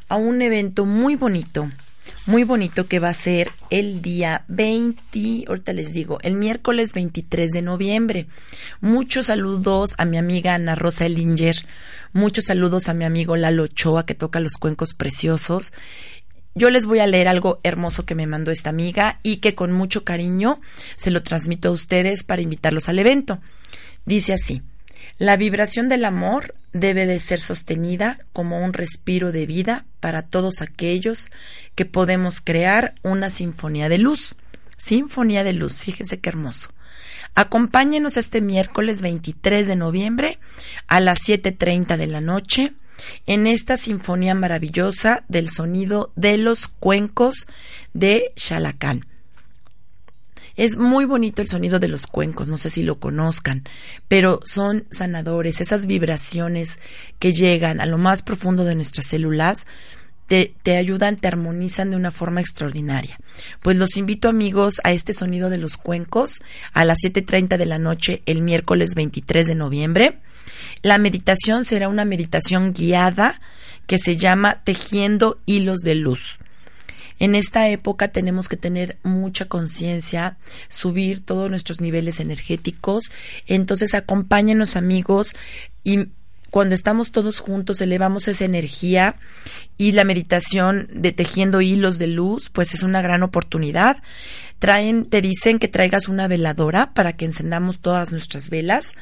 a 0.10 0.16
un 0.18 0.42
evento 0.42 0.86
muy 0.86 1.16
bonito, 1.16 1.72
muy 2.26 2.44
bonito 2.44 2.88
que 2.88 3.00
va 3.00 3.10
a 3.10 3.14
ser 3.14 3.52
el 3.70 4.02
día 4.02 4.44
20, 4.48 5.46
ahorita 5.48 5.74
les 5.74 5.94
digo, 5.94 6.20
el 6.22 6.36
miércoles 6.36 6.94
23 6.94 7.52
de 7.52 7.62
noviembre. 7.62 8.28
Muchos 8.82 9.28
saludos 9.28 9.96
a 9.98 10.06
mi 10.06 10.18
amiga 10.18 10.54
Ana 10.56 10.76
Rosa 10.76 11.06
Elinger, 11.06 11.56
muchos 12.14 12.46
saludos 12.46 12.88
a 12.90 12.94
mi 12.94 13.06
amigo 13.06 13.36
Lalo 13.36 13.64
Ochoa 13.64 14.06
que 14.06 14.16
toca 14.16 14.40
los 14.40 14.54
cuencos 14.58 14.94
preciosos. 14.94 15.72
Yo 16.58 16.70
les 16.70 16.86
voy 16.86 17.00
a 17.00 17.08
leer 17.08 17.28
algo 17.28 17.60
hermoso 17.64 18.06
que 18.06 18.16
me 18.16 18.28
mandó 18.28 18.50
esta 18.50 18.70
amiga 18.70 19.20
y 19.24 19.38
que 19.38 19.56
con 19.56 19.74
mucho 19.74 20.06
cariño 20.06 20.62
se 20.96 21.12
lo 21.12 21.22
transmito 21.22 21.68
a 21.68 21.72
ustedes 21.72 22.24
para 22.24 22.42
invitarlos 22.42 22.88
al 22.88 22.98
evento. 22.98 23.42
Dice 24.06 24.32
así, 24.32 24.62
la 25.18 25.36
vibración 25.36 25.90
del 25.90 26.06
amor 26.06 26.56
debe 26.72 27.08
de 27.08 27.20
ser 27.20 27.42
sostenida 27.42 28.20
como 28.32 28.64
un 28.64 28.72
respiro 28.72 29.34
de 29.34 29.46
vida 29.46 29.86
para 30.00 30.22
todos 30.22 30.62
aquellos 30.62 31.30
que 31.76 31.84
podemos 31.84 32.40
crear 32.40 32.96
una 33.04 33.30
sinfonía 33.30 33.90
de 33.90 33.98
luz. 33.98 34.38
Sinfonía 34.78 35.44
de 35.44 35.52
luz, 35.52 35.82
fíjense 35.82 36.22
qué 36.22 36.30
hermoso. 36.30 36.70
Acompáñenos 37.34 38.16
este 38.16 38.40
miércoles 38.40 39.02
23 39.02 39.68
de 39.68 39.76
noviembre 39.76 40.40
a 40.88 41.02
las 41.02 41.20
7.30 41.20 41.98
de 41.98 42.08
la 42.08 42.22
noche 42.22 42.72
en 43.26 43.48
esta 43.48 43.78
sinfonía 43.78 44.36
maravillosa 44.36 45.24
del 45.28 45.50
sonido 45.50 46.12
de 46.16 46.38
los 46.38 46.68
cuencos 46.68 47.48
de 47.94 48.32
Xalacán. 48.36 49.06
Es 50.56 50.78
muy 50.78 51.04
bonito 51.04 51.42
el 51.42 51.50
sonido 51.50 51.80
de 51.80 51.90
los 51.90 52.08
cuencos, 52.08 52.48
no 52.48 52.58
sé 52.58 52.70
si 52.70 52.84
lo 52.84 52.98
conozcan, 53.00 53.64
pero 54.08 54.40
son 54.46 54.86
sanadores, 54.90 55.60
esas 55.60 55.86
vibraciones 55.86 56.80
que 57.20 57.34
llegan 57.34 57.82
a 57.82 57.86
lo 57.86 57.98
más 57.98 58.24
profundo 58.24 58.64
de 58.64 58.76
nuestras 58.76 59.08
células, 59.08 59.66
te, 60.28 60.56
te, 60.64 60.78
ayudan, 60.78 61.18
te 61.18 61.28
armonizan 61.28 61.92
de 61.92 61.98
una 61.98 62.12
forma 62.12 62.40
extraordinaria. 62.42 63.18
Pues 63.62 63.78
los 63.78 63.98
invito 63.98 64.30
amigos 64.30 64.82
a 64.84 64.92
este 64.92 65.14
sonido 65.14 65.50
de 65.50 65.58
los 65.58 65.78
cuencos 65.78 66.42
a 66.74 66.86
las 66.86 67.00
7.30 67.00 67.58
de 67.58 67.66
la 67.66 67.78
noche 67.78 68.24
el 68.26 68.42
miércoles 68.42 68.96
23 68.96 69.48
de 69.48 69.56
noviembre. 69.56 70.20
La 70.86 71.00
meditación 71.00 71.64
será 71.64 71.90
una 71.90 72.06
meditación 72.06 72.72
guiada 72.72 73.42
que 73.88 73.98
se 73.98 74.18
llama 74.18 74.62
Tejiendo 74.64 75.40
Hilos 75.48 75.80
de 75.80 75.96
Luz. 75.96 76.38
En 77.18 77.34
esta 77.34 77.70
época 77.70 78.10
tenemos 78.10 78.48
que 78.48 78.56
tener 78.56 79.00
mucha 79.02 79.46
conciencia, 79.46 80.38
subir 80.70 81.26
todos 81.26 81.50
nuestros 81.50 81.82
niveles 81.82 82.20
energéticos. 82.20 83.06
Entonces 83.48 83.96
acompáñenos 83.96 84.76
amigos 84.76 85.34
y 85.84 86.10
cuando 86.52 86.76
estamos 86.76 87.12
todos 87.12 87.40
juntos 87.40 87.82
elevamos 87.82 88.28
esa 88.28 88.46
energía 88.46 89.16
y 89.80 89.94
la 89.94 90.04
meditación 90.04 90.88
de 90.94 91.14
tejiendo 91.14 91.62
hilos 91.62 91.98
de 91.98 92.06
luz, 92.06 92.52
pues 92.52 92.76
es 92.76 92.84
una 92.84 93.02
gran 93.02 93.24
oportunidad. 93.24 94.04
Traen, 94.60 95.06
te 95.06 95.24
dicen 95.24 95.58
que 95.58 95.68
traigas 95.68 96.08
una 96.10 96.28
veladora 96.28 96.94
para 96.94 97.14
que 97.14 97.26
encendamos 97.26 97.80
todas 97.80 98.12
nuestras 98.12 98.52
velas. 98.52 98.94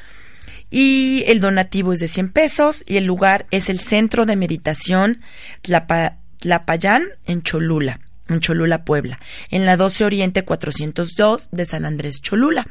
Y 0.70 1.24
el 1.26 1.40
donativo 1.40 1.92
es 1.92 2.00
de 2.00 2.08
100 2.08 2.30
pesos 2.30 2.84
y 2.86 2.96
el 2.96 3.04
lugar 3.04 3.46
es 3.50 3.68
el 3.68 3.80
Centro 3.80 4.26
de 4.26 4.36
Meditación 4.36 5.20
Tlapa, 5.62 6.18
Tlapayán 6.40 7.04
en 7.26 7.42
Cholula 7.42 8.00
en 8.28 8.40
Cholula, 8.40 8.84
Puebla, 8.84 9.18
en 9.50 9.64
la 9.66 9.76
12 9.76 10.04
Oriente 10.04 10.44
402 10.44 11.50
de 11.52 11.66
San 11.66 11.84
Andrés, 11.84 12.22
Cholula. 12.22 12.66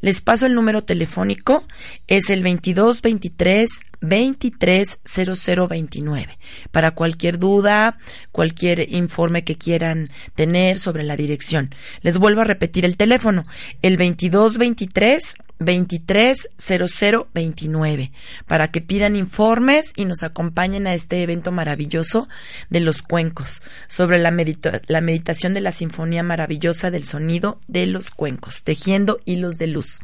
Les 0.00 0.20
paso 0.20 0.46
el 0.46 0.54
número 0.54 0.82
telefónico, 0.82 1.64
es 2.06 2.30
el 2.30 2.42
2223 2.42 3.68
230029. 4.00 6.38
Para 6.70 6.92
cualquier 6.92 7.38
duda, 7.38 7.98
cualquier 8.32 8.92
informe 8.92 9.44
que 9.44 9.56
quieran 9.56 10.10
tener 10.34 10.78
sobre 10.78 11.04
la 11.04 11.16
dirección. 11.16 11.74
Les 12.02 12.18
vuelvo 12.18 12.42
a 12.42 12.44
repetir 12.44 12.84
el 12.84 12.98
teléfono, 12.98 13.46
el 13.82 13.96
2223 13.96 15.36
230029 15.58 18.12
para 18.46 18.68
que 18.68 18.80
pidan 18.80 19.16
informes 19.16 19.92
y 19.96 20.04
nos 20.04 20.22
acompañen 20.22 20.86
a 20.86 20.94
este 20.94 21.20
evento 21.22 21.50
maravilloso 21.52 22.28
de 22.70 22.80
los 22.80 23.02
cuencos 23.02 23.60
sobre 23.86 24.18
la, 24.18 24.30
medita 24.30 24.80
la 24.88 25.00
meditación 25.00 25.54
de 25.54 25.60
la 25.60 25.72
sinfonía 25.72 26.22
maravillosa 26.22 26.90
del 26.90 27.04
sonido 27.04 27.58
de 27.66 27.86
los 27.86 28.10
cuencos, 28.10 28.62
tejiendo 28.62 29.20
hilos 29.24 29.56
de 29.58 29.68
luz. 29.68 30.00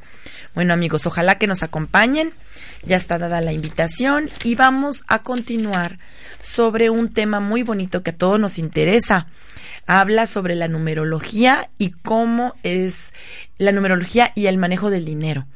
Bueno 0.54 0.74
amigos, 0.74 1.06
ojalá 1.06 1.38
que 1.38 1.46
nos 1.46 1.62
acompañen. 1.62 2.32
Ya 2.84 2.96
está 2.96 3.18
dada 3.18 3.40
la 3.40 3.52
invitación 3.52 4.30
y 4.42 4.54
vamos 4.54 5.04
a 5.06 5.22
continuar 5.22 5.98
sobre 6.42 6.90
un 6.90 7.12
tema 7.12 7.40
muy 7.40 7.62
bonito 7.62 8.02
que 8.02 8.10
a 8.10 8.16
todos 8.16 8.40
nos 8.40 8.58
interesa 8.58 9.28
habla 9.86 10.26
sobre 10.26 10.54
la 10.54 10.68
numerología 10.68 11.68
y 11.78 11.90
cómo 11.90 12.54
es 12.62 13.12
la 13.58 13.72
numerología 13.72 14.32
y 14.34 14.46
el 14.46 14.58
manejo 14.58 14.90
del 14.90 15.04
dinero. 15.04 15.46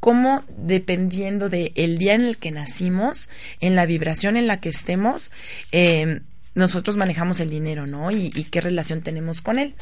Cómo 0.00 0.44
dependiendo 0.56 1.48
del 1.48 1.72
el 1.74 1.98
día 1.98 2.14
en 2.14 2.22
el 2.22 2.36
que 2.36 2.50
nacimos, 2.50 3.28
en 3.60 3.76
la 3.76 3.86
vibración 3.86 4.36
en 4.36 4.46
la 4.46 4.60
que 4.60 4.68
estemos, 4.68 5.30
eh, 5.72 6.20
nosotros 6.54 6.96
manejamos 6.96 7.40
el 7.40 7.50
dinero, 7.50 7.86
¿no? 7.86 8.10
Y, 8.10 8.30
y 8.34 8.44
qué 8.44 8.60
relación 8.60 9.02
tenemos 9.02 9.40
con 9.40 9.58
él. 9.58 9.74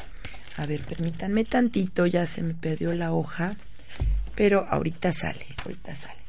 A 0.57 0.65
ver, 0.65 0.81
permítanme 0.81 1.45
tantito, 1.45 2.05
ya 2.05 2.27
se 2.27 2.43
me 2.43 2.53
perdió 2.53 2.93
la 2.93 3.11
hoja, 3.11 3.55
pero 4.35 4.67
ahorita 4.69 5.13
sale, 5.13 5.45
ahorita 5.63 5.95
sale. 5.95 6.19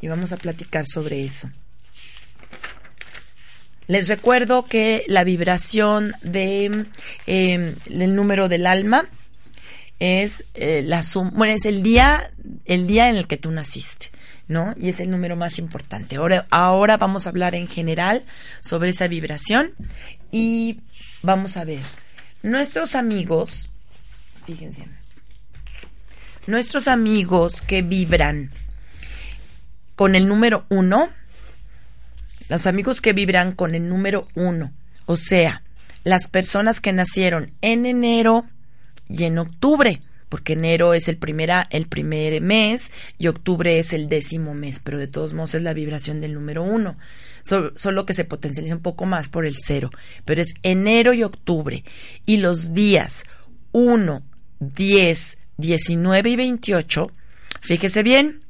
Y 0.00 0.08
vamos 0.08 0.32
a 0.32 0.36
platicar 0.36 0.86
sobre 0.86 1.24
eso. 1.24 1.50
Les 3.90 4.06
recuerdo 4.06 4.62
que 4.62 5.02
la 5.08 5.24
vibración 5.24 6.14
de 6.22 6.86
eh, 7.26 7.74
el 7.90 8.14
número 8.14 8.48
del 8.48 8.66
alma 8.66 9.04
es 9.98 10.44
eh, 10.54 10.84
la 10.86 11.02
suma, 11.02 11.32
bueno, 11.34 11.54
es 11.54 11.64
el 11.64 11.82
día, 11.82 12.30
el 12.66 12.86
día 12.86 13.10
en 13.10 13.16
el 13.16 13.26
que 13.26 13.36
tú 13.36 13.50
naciste. 13.50 14.12
¿no? 14.46 14.74
Y 14.76 14.90
es 14.90 15.00
el 15.00 15.10
número 15.10 15.34
más 15.34 15.58
importante. 15.58 16.14
Ahora, 16.14 16.46
ahora 16.50 16.98
vamos 16.98 17.26
a 17.26 17.30
hablar 17.30 17.56
en 17.56 17.66
general 17.66 18.22
sobre 18.60 18.90
esa 18.90 19.08
vibración 19.08 19.72
y 20.30 20.82
vamos 21.22 21.56
a 21.56 21.64
ver. 21.64 21.82
Nuestros 22.44 22.94
amigos, 22.94 23.70
fíjense, 24.46 24.86
nuestros 26.46 26.86
amigos 26.86 27.60
que 27.60 27.82
vibran 27.82 28.52
con 29.96 30.14
el 30.14 30.28
número 30.28 30.64
uno, 30.68 31.10
los 32.50 32.66
amigos 32.66 33.00
que 33.00 33.12
vibran 33.12 33.52
con 33.52 33.76
el 33.76 33.88
número 33.88 34.26
uno, 34.34 34.72
o 35.06 35.16
sea, 35.16 35.62
las 36.02 36.26
personas 36.26 36.80
que 36.80 36.92
nacieron 36.92 37.52
en 37.62 37.86
enero 37.86 38.44
y 39.08 39.22
en 39.22 39.38
octubre, 39.38 40.00
porque 40.28 40.54
enero 40.54 40.92
es 40.92 41.06
el, 41.06 41.16
primera, 41.16 41.68
el 41.70 41.86
primer 41.86 42.40
mes 42.40 42.90
y 43.18 43.28
octubre 43.28 43.78
es 43.78 43.92
el 43.92 44.08
décimo 44.08 44.52
mes, 44.52 44.80
pero 44.80 44.98
de 44.98 45.06
todos 45.06 45.32
modos 45.32 45.54
es 45.54 45.62
la 45.62 45.74
vibración 45.74 46.20
del 46.20 46.34
número 46.34 46.64
uno, 46.64 46.96
solo 47.42 48.04
que 48.04 48.14
se 48.14 48.24
potencializa 48.24 48.74
un 48.74 48.82
poco 48.82 49.06
más 49.06 49.28
por 49.28 49.46
el 49.46 49.54
cero, 49.56 49.90
pero 50.24 50.42
es 50.42 50.52
enero 50.64 51.12
y 51.14 51.22
octubre, 51.22 51.84
y 52.26 52.38
los 52.38 52.74
días 52.74 53.26
1, 53.70 54.24
10, 54.58 55.38
19 55.56 56.30
y 56.30 56.36
28, 56.36 57.12
fíjese 57.60 58.02
bien, 58.02 58.42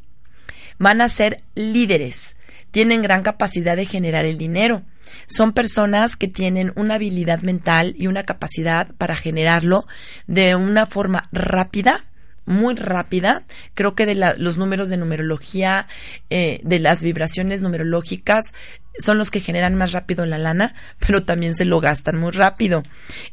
van 0.78 1.02
a 1.02 1.10
ser 1.10 1.42
líderes, 1.54 2.36
tienen 2.70 3.02
gran 3.02 3.22
capacidad 3.22 3.76
de 3.76 3.86
generar 3.86 4.24
el 4.24 4.38
dinero. 4.38 4.82
Son 5.26 5.52
personas 5.52 6.16
que 6.16 6.28
tienen 6.28 6.72
una 6.76 6.94
habilidad 6.96 7.40
mental 7.42 7.94
y 7.96 8.06
una 8.06 8.24
capacidad 8.24 8.94
para 8.96 9.16
generarlo 9.16 9.86
de 10.26 10.54
una 10.54 10.86
forma 10.86 11.28
rápida, 11.32 12.04
muy 12.46 12.74
rápida. 12.74 13.44
Creo 13.74 13.94
que 13.94 14.06
de 14.06 14.14
los 14.14 14.58
números 14.58 14.90
de 14.90 14.96
numerología, 14.96 15.86
eh, 16.30 16.60
de 16.64 16.78
las 16.78 17.02
vibraciones 17.02 17.62
numerológicas, 17.62 18.52
son 18.98 19.18
los 19.18 19.30
que 19.30 19.40
generan 19.40 19.74
más 19.74 19.92
rápido 19.92 20.26
la 20.26 20.38
lana, 20.38 20.74
pero 20.98 21.24
también 21.24 21.54
se 21.54 21.64
lo 21.64 21.80
gastan 21.80 22.18
muy 22.18 22.32
rápido. 22.32 22.82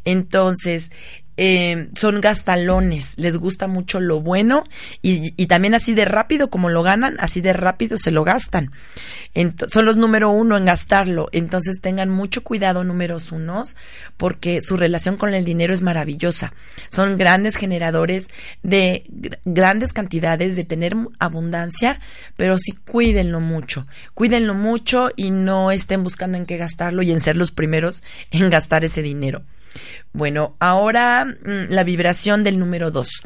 Entonces, 0.05 0.91
eh, 1.37 1.89
son 1.95 2.19
gastalones, 2.19 3.13
les 3.17 3.37
gusta 3.37 3.67
mucho 3.67 3.99
lo 3.99 4.21
bueno 4.21 4.63
y, 5.01 5.45
también 5.47 5.75
así 5.75 5.93
de 5.93 6.05
rápido 6.05 6.49
como 6.49 6.69
lo 6.69 6.83
ganan, 6.83 7.15
así 7.19 7.41
de 7.41 7.53
rápido 7.53 7.97
se 7.97 8.11
lo 8.11 8.23
gastan. 8.23 8.71
son 9.67 9.85
los 9.85 9.97
número 9.97 10.31
uno 10.31 10.57
en 10.57 10.65
gastarlo, 10.65 11.29
entonces 11.31 11.79
tengan 11.79 12.09
mucho 12.09 12.43
cuidado 12.43 12.83
números 12.83 13.31
unos 13.31 13.77
porque 14.17 14.61
su 14.61 14.77
relación 14.77 15.15
con 15.15 15.33
el 15.33 15.45
dinero 15.45 15.73
es 15.73 15.81
maravillosa. 15.81 16.53
Son 16.89 17.17
grandes 17.17 17.55
generadores 17.55 18.29
de 18.63 19.05
grandes 19.45 19.93
cantidades, 19.93 20.55
de 20.55 20.63
tener 20.63 20.95
abundancia, 21.19 21.99
pero 22.35 22.57
sí 22.57 22.73
cuídenlo 22.73 23.39
mucho, 23.39 23.85
cuídenlo 24.15 24.55
mucho 24.55 25.11
y 25.15 25.31
no 25.31 25.71
estén 25.71 26.03
buscando 26.03 26.37
en 26.37 26.45
qué 26.45 26.57
gastarlo 26.57 27.03
y 27.03 27.11
en 27.11 27.19
ser 27.19 27.37
los 27.37 27.51
primeros 27.51 28.03
en 28.31 28.49
gastar 28.49 28.83
ese 28.83 29.01
dinero. 29.01 29.43
Bueno, 30.13 30.55
ahora 30.59 31.25
mm, 31.25 31.69
la 31.69 31.83
vibración 31.83 32.43
del 32.43 32.59
número 32.59 32.91
dos 32.91 33.23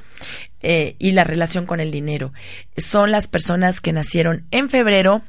eh, 0.61 0.95
y 0.99 1.11
la 1.11 1.23
relación 1.23 1.65
con 1.65 1.79
el 1.79 1.91
dinero. 1.91 2.33
Son 2.77 3.11
las 3.11 3.27
personas 3.27 3.81
que 3.81 3.93
nacieron 3.93 4.45
en 4.51 4.69
febrero, 4.69 5.21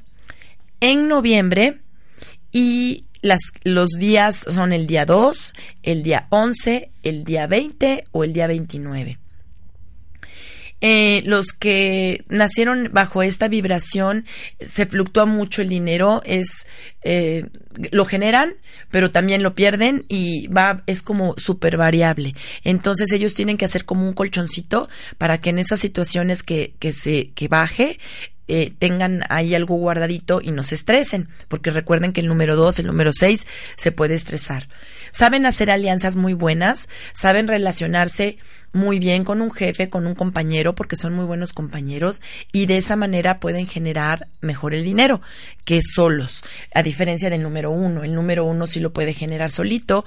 en 0.81 1.09
noviembre 1.09 1.81
y 2.51 3.07
las, 3.23 3.41
los 3.63 3.91
días 3.91 4.37
son 4.37 4.73
el 4.73 4.87
día 4.87 5.07
2, 5.07 5.53
el 5.85 6.03
día 6.03 6.27
11, 6.31 6.91
el 7.05 7.25
día 7.25 7.47
20 7.47 8.05
o 8.11 8.25
el 8.25 8.33
día 8.33 8.49
29. 8.49 9.19
Eh, 10.85 11.23
los 11.27 11.53
que 11.53 12.25
nacieron 12.29 12.91
bajo 12.93 13.23
esta 13.23 13.47
vibración 13.47 14.27
se 14.59 14.85
fluctúa 14.85 15.27
mucho 15.27 15.63
el 15.63 15.69
dinero, 15.69 16.23
es 16.25 16.67
eh, 17.05 17.47
lo 17.93 18.05
generan, 18.05 18.55
pero 18.91 19.13
también 19.13 19.45
lo 19.45 19.55
pierden 19.55 20.05
y 20.09 20.49
va 20.49 20.83
es 20.89 21.03
como 21.03 21.35
súper 21.39 21.77
variable. 21.77 22.35
Entonces 22.65 23.13
ellos 23.13 23.35
tienen 23.35 23.57
que 23.57 23.65
hacer 23.65 23.85
como 23.85 24.07
un 24.07 24.13
colchoncito 24.13 24.89
para 25.19 25.39
que 25.39 25.51
en 25.51 25.61
esas 25.61 25.79
situaciones 25.79 26.43
que, 26.43 26.75
que 26.81 26.93
se 26.93 27.31
que 27.31 27.47
baje 27.47 28.01
eh, 28.49 28.73
tengan 28.79 29.25
ahí 29.29 29.55
algo 29.55 29.77
guardadito 29.77 30.41
y 30.43 30.51
no 30.51 30.63
se 30.63 30.75
estresen, 30.75 31.29
porque 31.49 31.71
recuerden 31.71 32.13
que 32.13 32.21
el 32.21 32.27
número 32.27 32.57
2, 32.57 32.81
el 32.81 32.87
número 32.87 33.13
6 33.13 33.47
se 33.77 33.93
puede 33.93 34.15
estresar. 34.15 34.69
Saben 35.11 35.47
hacer 35.47 35.71
alianzas 35.71 36.17
muy 36.17 36.35
buenas, 36.35 36.89
saben 37.13 37.49
relacionarse 37.49 38.39
muy 38.73 38.99
bien 38.99 39.25
con 39.25 39.43
un 39.43 39.53
jefe, 39.53 39.91
con 39.91 40.07
un 40.07 40.15
compañero, 40.15 40.75
porque 40.75 40.97
son 40.97 41.13
muy 41.13 41.25
buenos 41.25 41.53
compañeros 41.53 42.23
y 42.53 42.67
de 42.67 42.79
esa 42.79 42.97
manera 42.97 43.39
pueden 43.39 43.67
generar 43.67 44.29
mejor 44.41 44.75
el 44.75 44.85
dinero 44.85 45.21
que 45.65 45.81
solos, 45.83 46.43
a 46.75 46.83
diferencia 46.83 47.31
del 47.31 47.43
número 47.43 47.71
uno. 47.71 48.03
El 48.03 48.15
número 48.15 48.45
uno 48.45 48.67
sí 48.67 48.81
lo 48.81 48.93
puede 48.93 49.13
generar 49.13 49.51
solito 49.51 50.05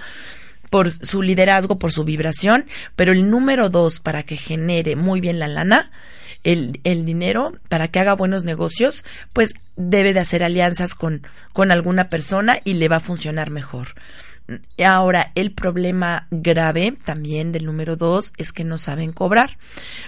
por 0.69 0.91
su 0.91 1.21
liderazgo, 1.21 1.79
por 1.79 1.91
su 1.91 2.03
vibración, 2.03 2.65
pero 2.95 3.11
el 3.11 3.29
número 3.29 3.69
dos 3.69 3.99
para 3.99 4.23
que 4.23 4.37
genere 4.37 4.95
muy 4.95 5.21
bien 5.21 5.39
la 5.39 5.47
lana, 5.47 5.91
el, 6.45 6.79
el, 6.85 7.03
dinero 7.03 7.53
para 7.67 7.89
que 7.89 7.99
haga 7.99 8.13
buenos 8.13 8.45
negocios, 8.45 9.03
pues 9.33 9.53
debe 9.75 10.13
de 10.13 10.21
hacer 10.21 10.43
alianzas 10.43 10.95
con, 10.95 11.27
con 11.51 11.71
alguna 11.71 12.09
persona 12.09 12.59
y 12.63 12.75
le 12.75 12.87
va 12.87 12.97
a 12.97 13.01
funcionar 13.01 13.49
mejor. 13.49 13.89
Ahora, 14.83 15.31
el 15.33 15.51
problema 15.51 16.27
grave 16.29 16.93
también 17.03 17.51
del 17.51 17.65
número 17.65 17.95
dos 17.95 18.31
es 18.37 18.51
que 18.51 18.63
no 18.63 18.77
saben 18.77 19.11
cobrar. 19.11 19.57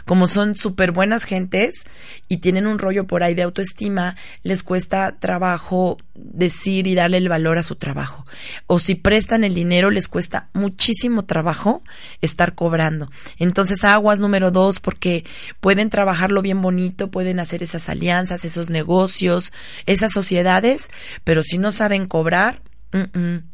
Como 0.06 0.28
son 0.28 0.56
súper 0.56 0.92
buenas 0.92 1.24
gentes 1.24 1.86
y 2.28 2.38
tienen 2.38 2.68
un 2.68 2.78
rollo 2.78 3.08
por 3.08 3.24
ahí 3.24 3.34
de 3.34 3.42
autoestima, 3.42 4.16
les 4.44 4.62
cuesta 4.62 5.18
trabajo 5.20 5.98
decir 6.14 6.86
y 6.86 6.94
darle 6.94 7.18
el 7.18 7.30
valor 7.30 7.58
a 7.58 7.64
su 7.64 7.76
trabajo. 7.76 8.28
O 8.68 8.78
si 8.78 8.94
prestan 8.94 9.44
el 9.44 9.56
dinero, 9.56 9.90
les 9.90 10.08
cuesta 10.08 10.50
muchísimo 10.54 11.26
trabajo 11.26 11.82
estar 12.22 12.54
cobrando. 12.54 13.10
Entonces, 13.40 13.84
aguas 13.84 14.20
número 14.20 14.52
dos, 14.52 14.80
porque 14.80 15.26
pueden 15.60 15.90
trabajarlo 15.90 16.44
bien 16.44 16.62
bonito, 16.62 17.10
pueden 17.10 17.40
hacer 17.40 17.64
esas 17.64 17.90
alianzas, 17.90 18.46
esos 18.46 18.70
negocios, 18.70 19.52
esas 19.88 20.12
sociedades, 20.12 20.90
pero 21.24 21.42
si 21.42 21.58
no 21.58 21.72
saben 21.72 22.08
cobrar, 22.08 22.62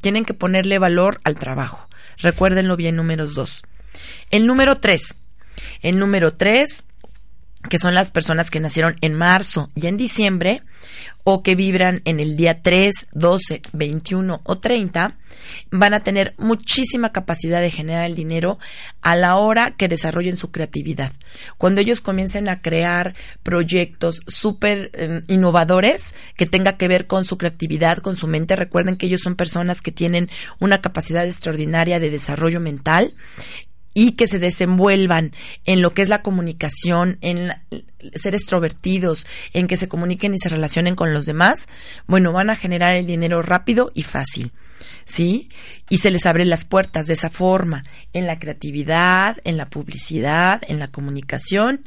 tienen 0.02 0.26
que 0.26 0.34
ponerle 0.34 0.80
valor 0.80 1.20
al 1.24 1.36
trabajo. 1.36 1.88
Recuérdenlo 2.18 2.76
bien, 2.76 2.96
números 2.96 3.34
dos. 3.34 3.64
El 4.32 4.48
número 4.48 4.80
tres. 4.80 5.18
El 5.82 6.00
número 6.00 6.34
tres, 6.34 6.86
que 7.70 7.80
son 7.80 7.94
las 7.94 8.12
personas 8.12 8.50
que 8.50 8.60
nacieron 8.60 8.96
en 9.02 9.14
marzo 9.14 9.70
y 9.76 9.88
en 9.88 9.98
diciembre, 9.98 10.62
o 11.24 11.42
que 11.42 11.56
vibran 11.56 12.02
en 12.06 12.20
el 12.20 12.36
día 12.36 12.62
3, 12.62 13.08
12, 13.14 13.62
21 13.72 14.42
o 14.44 14.58
30, 14.60 15.18
van 15.72 15.94
a 15.94 16.02
tener 16.02 16.36
muchísima 16.38 17.12
capacidad 17.12 17.62
de 17.62 17.72
generar 17.72 18.06
el 18.06 18.16
dinero 18.16 18.60
a 19.02 19.16
la 19.16 19.38
hora 19.38 19.72
que 19.72 19.88
desarrollen 19.88 20.38
su 20.38 20.52
creatividad. 20.52 21.12
Cuando 21.58 21.82
ellos 21.82 22.02
comiencen 22.02 22.50
a 22.50 22.62
crear 22.62 23.14
proyectos 23.42 24.22
súper 24.28 24.92
em, 24.94 25.22
innovadores 25.28 26.14
que 26.36 26.46
tenga 26.46 26.78
que 26.78 26.88
ver 26.88 27.08
con 27.08 27.26
su 27.26 27.38
creatividad, 27.38 27.98
con 28.00 28.16
su 28.16 28.28
mente, 28.28 28.56
recuerden 28.56 28.98
que 28.98 29.06
ellos 29.06 29.22
son 29.22 29.36
personas 29.36 29.82
que 29.82 29.92
tienen 29.92 30.30
una 30.60 30.82
capacidad 30.82 31.26
extraordinaria 31.26 32.00
de 32.00 32.10
desarrollo 32.10 32.60
mental 32.60 33.14
y 33.94 34.14
que 34.14 34.28
se 34.28 34.40
desenvuelvan 34.40 35.32
en 35.66 35.82
lo 35.82 35.92
que 35.92 36.02
es 36.02 36.10
la 36.10 36.22
comunicación, 36.22 37.18
en 37.22 37.54
ser 38.16 38.36
extrovertidos, 38.36 39.28
en 39.54 39.68
que 39.68 39.78
se 39.78 39.88
comuniquen 39.88 40.34
y 40.34 40.40
se 40.40 40.50
relacionen 40.50 40.96
con 40.96 41.14
los 41.14 41.26
demás, 41.26 41.68
bueno, 42.08 42.32
van 42.32 42.50
a 42.50 42.56
generar 42.56 42.96
el 42.96 43.06
dinero 43.06 43.42
rápido 43.42 43.92
y 43.94 44.04
fácil. 44.04 44.52
¿Sí? 45.06 45.50
Y 45.90 45.98
se 45.98 46.12
les 46.12 46.26
abren 46.26 46.50
las 46.50 46.64
puertas 46.64 47.08
de 47.08 47.14
esa 47.14 47.30
forma, 47.30 47.84
en 48.14 48.26
la 48.26 48.40
creatividad, 48.40 49.38
en 49.44 49.58
la 49.58 49.70
publicidad, 49.70 50.62
en 50.68 50.80
la 50.80 50.88
comunicación 50.88 51.84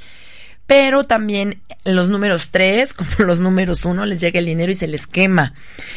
pero 0.67 1.05
también 1.05 1.61
los 1.85 2.09
números 2.09 2.51
tres, 2.51 2.93
como 2.95 3.11
los 3.19 3.41
números 3.41 3.85
uno, 3.85 4.05
les 4.07 4.21
llega 4.21 4.39
el 4.39 4.47
dinero 4.47 4.73
y 4.73 4.77
se 4.77 4.89
les 4.89 5.07
quema. 5.07 5.55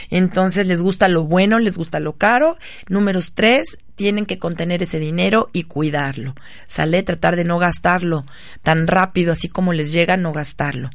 Entonces 0.09 0.67
les 0.67 0.81
gusta 0.81 1.07
lo 1.07 1.23
bueno, 1.23 1.59
les 1.59 1.77
gusta 1.77 1.99
lo 1.99 2.13
caro. 2.13 2.57
Números 2.87 3.33
tres, 3.33 3.77
tienen 3.95 4.25
que 4.25 4.39
contener 4.39 4.81
ese 4.81 4.99
dinero 4.99 5.49
y 5.51 5.63
cuidarlo. 5.63 6.33
Sale, 6.67 7.03
tratar 7.03 7.35
de 7.35 7.43
no 7.43 7.59
gastarlo 7.59 8.25
tan 8.63 8.87
rápido, 8.87 9.33
así 9.33 9.49
como 9.49 9.73
les 9.73 9.91
llega, 9.91 10.15
no 10.15 10.31
gastarlo. 10.31 10.89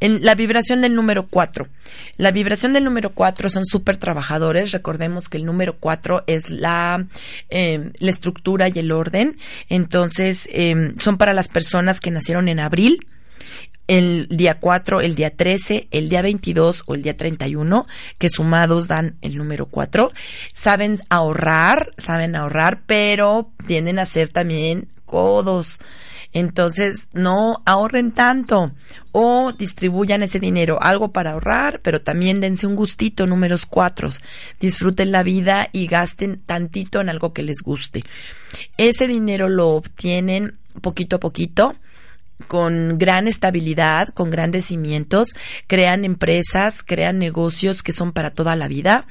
La 0.00 0.34
vibración 0.34 0.80
del 0.80 0.94
número 0.94 1.26
cuatro. 1.26 1.68
La 2.16 2.30
vibración 2.30 2.72
del 2.72 2.84
número 2.84 3.10
cuatro 3.10 3.50
son 3.50 3.66
súper 3.66 3.98
trabajadores. 3.98 4.72
Recordemos 4.72 5.28
que 5.28 5.36
el 5.36 5.44
número 5.44 5.76
cuatro 5.78 6.24
es 6.26 6.50
la, 6.50 7.06
eh, 7.50 7.90
la 7.98 8.10
estructura 8.10 8.68
y 8.68 8.78
el 8.78 8.92
orden. 8.92 9.36
Entonces, 9.68 10.48
eh, 10.52 10.94
son 10.98 11.18
para 11.18 11.34
las 11.34 11.48
personas 11.48 12.00
que 12.00 12.10
nacieron 12.10 12.48
en 12.48 12.60
abril, 12.60 13.06
el 13.90 14.28
día 14.28 14.60
4, 14.60 15.00
el 15.00 15.16
día 15.16 15.36
13, 15.36 15.88
el 15.90 16.08
día 16.08 16.22
22 16.22 16.84
o 16.86 16.94
el 16.94 17.02
día 17.02 17.16
31, 17.16 17.88
que 18.18 18.30
sumados 18.30 18.86
dan 18.86 19.16
el 19.20 19.36
número 19.36 19.66
4. 19.66 20.12
Saben 20.54 21.00
ahorrar, 21.10 21.92
saben 21.98 22.36
ahorrar, 22.36 22.82
pero 22.86 23.50
tienden 23.66 23.98
a 23.98 24.06
ser 24.06 24.28
también 24.28 24.86
codos. 25.04 25.80
Entonces, 26.32 27.08
no 27.12 27.62
ahorren 27.66 28.12
tanto 28.12 28.72
o 29.12 29.52
distribuyan 29.52 30.22
ese 30.22 30.38
dinero, 30.38 30.78
algo 30.80 31.12
para 31.12 31.32
ahorrar, 31.32 31.80
pero 31.82 32.00
también 32.00 32.40
dense 32.40 32.66
un 32.66 32.76
gustito, 32.76 33.26
números 33.26 33.66
cuatro. 33.66 34.10
Disfruten 34.60 35.10
la 35.10 35.22
vida 35.22 35.68
y 35.72 35.86
gasten 35.86 36.40
tantito 36.40 37.00
en 37.00 37.08
algo 37.08 37.32
que 37.32 37.42
les 37.42 37.62
guste. 37.62 38.04
Ese 38.76 39.08
dinero 39.08 39.48
lo 39.48 39.70
obtienen 39.70 40.58
poquito 40.80 41.16
a 41.16 41.20
poquito 41.20 41.74
con 42.48 42.98
gran 42.98 43.28
estabilidad, 43.28 44.08
con 44.08 44.30
grandes 44.30 44.66
cimientos, 44.66 45.34
crean 45.66 46.04
empresas, 46.04 46.82
crean 46.82 47.18
negocios 47.18 47.82
que 47.82 47.92
son 47.92 48.12
para 48.12 48.30
toda 48.30 48.56
la 48.56 48.68
vida 48.68 49.06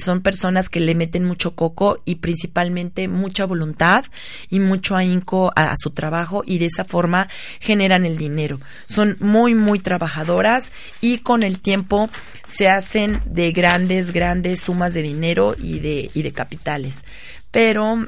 son 0.00 0.20
personas 0.20 0.68
que 0.68 0.80
le 0.80 0.94
meten 0.94 1.24
mucho 1.24 1.54
coco 1.54 2.00
y 2.04 2.16
principalmente 2.16 3.08
mucha 3.08 3.44
voluntad 3.46 4.04
y 4.50 4.60
mucho 4.60 4.96
ahínco 4.96 5.52
a, 5.56 5.74
su 5.76 5.90
trabajo 5.90 6.42
y 6.46 6.58
de 6.58 6.66
esa 6.66 6.84
forma 6.84 7.28
generan 7.60 8.04
el 8.04 8.18
dinero. 8.18 8.60
Son 8.86 9.16
muy, 9.20 9.54
muy 9.54 9.78
trabajadoras 9.78 10.72
y 11.00 11.18
con 11.18 11.42
el 11.42 11.60
tiempo 11.60 12.10
se 12.46 12.68
hacen 12.68 13.20
de 13.26 13.52
grandes, 13.52 14.12
grandes 14.12 14.60
sumas 14.60 14.94
de 14.94 15.02
dinero 15.02 15.54
y 15.58 15.78
de, 15.80 16.10
y 16.14 16.22
de 16.22 16.32
capitales. 16.32 17.04
Pero 17.50 18.06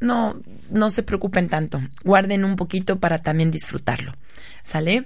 no, 0.00 0.40
no 0.70 0.90
se 0.90 1.02
preocupen 1.02 1.48
tanto. 1.48 1.80
Guarden 2.04 2.44
un 2.44 2.56
poquito 2.56 2.98
para 2.98 3.18
también 3.18 3.50
disfrutarlo. 3.50 4.14
¿Sale? 4.62 5.04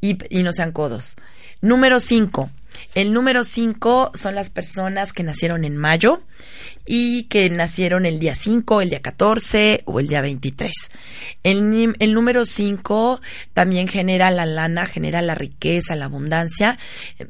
Y, 0.00 0.18
y 0.28 0.42
no 0.42 0.52
sean 0.52 0.72
codos. 0.72 1.16
Número 1.60 2.00
5. 2.00 2.50
El 2.94 3.12
número 3.12 3.44
5 3.44 4.12
son 4.14 4.34
las 4.34 4.50
personas 4.50 5.12
que 5.12 5.22
nacieron 5.22 5.64
en 5.64 5.76
mayo 5.76 6.22
y 6.86 7.24
que 7.24 7.48
nacieron 7.48 8.04
el 8.04 8.18
día 8.18 8.34
5, 8.34 8.82
el 8.82 8.90
día 8.90 9.00
14 9.00 9.82
o 9.86 10.00
el 10.00 10.08
día 10.08 10.20
23. 10.20 10.72
El, 11.42 12.14
número 12.14 12.44
5 12.44 13.20
también 13.52 13.88
genera 13.88 14.30
la 14.30 14.44
lana, 14.44 14.86
genera 14.86 15.22
la 15.22 15.34
riqueza, 15.34 15.96
la 15.96 16.06
abundancia 16.06 16.78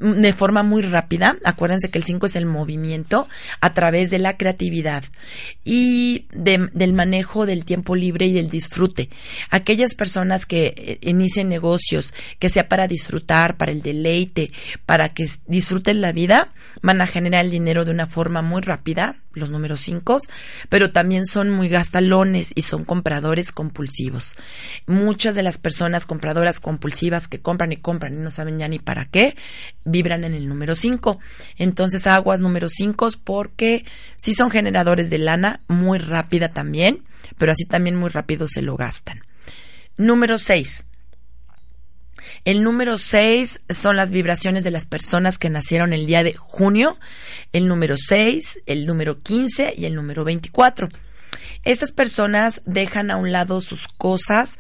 mm, 0.00 0.12
de 0.20 0.32
forma 0.32 0.62
muy 0.62 0.82
rápida. 0.82 1.36
Acuérdense 1.44 1.90
que 1.90 1.98
el 1.98 2.04
5 2.04 2.26
es 2.26 2.36
el 2.36 2.46
movimiento 2.46 3.28
a 3.60 3.74
través 3.74 4.10
de 4.10 4.18
la 4.18 4.36
creatividad 4.36 5.04
y 5.64 6.26
del 6.32 6.92
manejo 6.92 7.46
del 7.46 7.64
tiempo 7.64 7.94
libre 7.94 8.26
y 8.26 8.32
del 8.32 8.50
disfrute. 8.50 9.08
Aquellas 9.50 9.94
personas 9.94 10.46
que 10.46 10.74
eh, 10.76 10.98
inicien 11.02 11.48
negocios, 11.48 12.12
que 12.38 12.50
sea 12.50 12.68
para 12.68 12.88
disfrutar, 12.88 13.56
para 13.56 13.72
el 13.72 13.82
deleite, 13.82 14.50
para 14.84 15.10
que 15.10 15.26
disfruten 15.46 16.00
la 16.00 16.12
vida, 16.12 16.52
van 16.82 17.00
a 17.00 17.06
generar 17.06 17.44
el 17.44 17.50
dinero 17.50 17.84
de 17.84 17.92
una 17.92 18.06
forma 18.06 18.42
muy 18.42 18.62
rápida 18.62 19.16
los 19.34 19.50
números 19.50 19.80
5, 19.80 20.18
pero 20.68 20.90
también 20.90 21.26
son 21.26 21.50
muy 21.50 21.68
gastalones 21.68 22.52
y 22.54 22.62
son 22.62 22.84
compradores 22.84 23.52
compulsivos. 23.52 24.36
Muchas 24.86 25.34
de 25.34 25.42
las 25.42 25.58
personas 25.58 26.06
compradoras 26.06 26.60
compulsivas 26.60 27.28
que 27.28 27.40
compran 27.40 27.72
y 27.72 27.76
compran 27.76 28.14
y 28.14 28.16
no 28.16 28.30
saben 28.30 28.58
ya 28.58 28.68
ni 28.68 28.78
para 28.78 29.04
qué, 29.04 29.36
vibran 29.84 30.24
en 30.24 30.34
el 30.34 30.48
número 30.48 30.76
5. 30.76 31.18
Entonces, 31.56 32.06
aguas 32.06 32.40
número 32.40 32.68
5 32.68 33.10
porque 33.24 33.84
sí 34.16 34.34
son 34.34 34.50
generadores 34.50 35.10
de 35.10 35.18
lana 35.18 35.60
muy 35.68 35.98
rápida 35.98 36.52
también, 36.52 37.04
pero 37.38 37.52
así 37.52 37.64
también 37.64 37.96
muy 37.96 38.10
rápido 38.10 38.48
se 38.48 38.62
lo 38.62 38.76
gastan. 38.76 39.22
Número 39.96 40.38
6 40.38 40.86
el 42.44 42.62
número 42.62 42.98
6 42.98 43.62
son 43.70 43.96
las 43.96 44.10
vibraciones 44.10 44.64
de 44.64 44.70
las 44.70 44.86
personas 44.86 45.38
que 45.38 45.50
nacieron 45.50 45.92
el 45.92 46.06
día 46.06 46.22
de 46.22 46.32
junio. 46.34 46.98
El 47.52 47.68
número 47.68 47.96
6, 47.96 48.60
el 48.66 48.86
número 48.86 49.22
15 49.22 49.74
y 49.76 49.86
el 49.86 49.94
número 49.94 50.24
24. 50.24 50.88
Estas 51.64 51.92
personas 51.92 52.62
dejan 52.66 53.10
a 53.10 53.16
un 53.16 53.32
lado 53.32 53.60
sus 53.60 53.88
cosas 53.88 54.58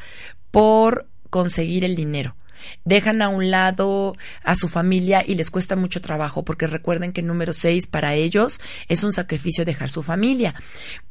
por 0.50 1.06
conseguir 1.30 1.84
el 1.84 1.96
dinero 1.96 2.36
dejan 2.84 3.22
a 3.22 3.28
un 3.28 3.50
lado 3.50 4.16
a 4.42 4.56
su 4.56 4.68
familia 4.68 5.22
y 5.26 5.34
les 5.34 5.50
cuesta 5.50 5.76
mucho 5.76 6.00
trabajo, 6.00 6.44
porque 6.44 6.66
recuerden 6.66 7.12
que 7.12 7.22
número 7.22 7.52
6 7.52 7.86
para 7.86 8.14
ellos 8.14 8.60
es 8.88 9.04
un 9.04 9.12
sacrificio 9.12 9.64
dejar 9.64 9.90
su 9.90 10.02
familia. 10.02 10.54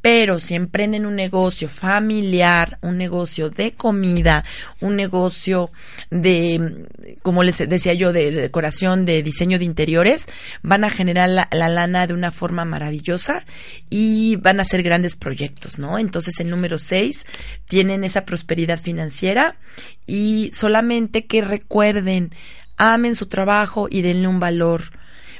Pero 0.01 0.39
si 0.39 0.55
emprenden 0.55 1.05
un 1.05 1.15
negocio 1.15 1.69
familiar, 1.69 2.77
un 2.81 2.97
negocio 2.97 3.49
de 3.49 3.71
comida, 3.71 4.43
un 4.81 4.95
negocio 4.95 5.71
de, 6.09 6.87
como 7.21 7.43
les 7.43 7.57
decía 7.57 7.93
yo, 7.93 8.13
de, 8.13 8.31
decoración, 8.31 9.05
de 9.05 9.23
diseño 9.23 9.59
de 9.59 9.65
interiores, 9.65 10.27
van 10.61 10.83
a 10.83 10.89
generar 10.89 11.29
la, 11.29 11.47
la 11.51 11.69
lana 11.69 12.07
de 12.07 12.13
una 12.13 12.31
forma 12.31 12.65
maravillosa 12.65 13.45
y 13.89 14.35
van 14.37 14.59
a 14.59 14.63
hacer 14.63 14.83
grandes 14.83 15.15
proyectos, 15.15 15.79
¿no? 15.79 15.99
Entonces 15.99 16.39
el 16.39 16.49
número 16.49 16.77
6 16.77 17.25
tienen 17.67 18.03
esa 18.03 18.25
prosperidad 18.25 18.79
financiera 18.79 19.57
y 20.05 20.51
solamente 20.53 21.25
que 21.25 21.41
recuerden, 21.41 22.31
amen 22.77 23.15
su 23.15 23.27
trabajo 23.27 23.87
y 23.89 24.01
denle 24.01 24.27
un 24.27 24.39
valor. 24.39 24.83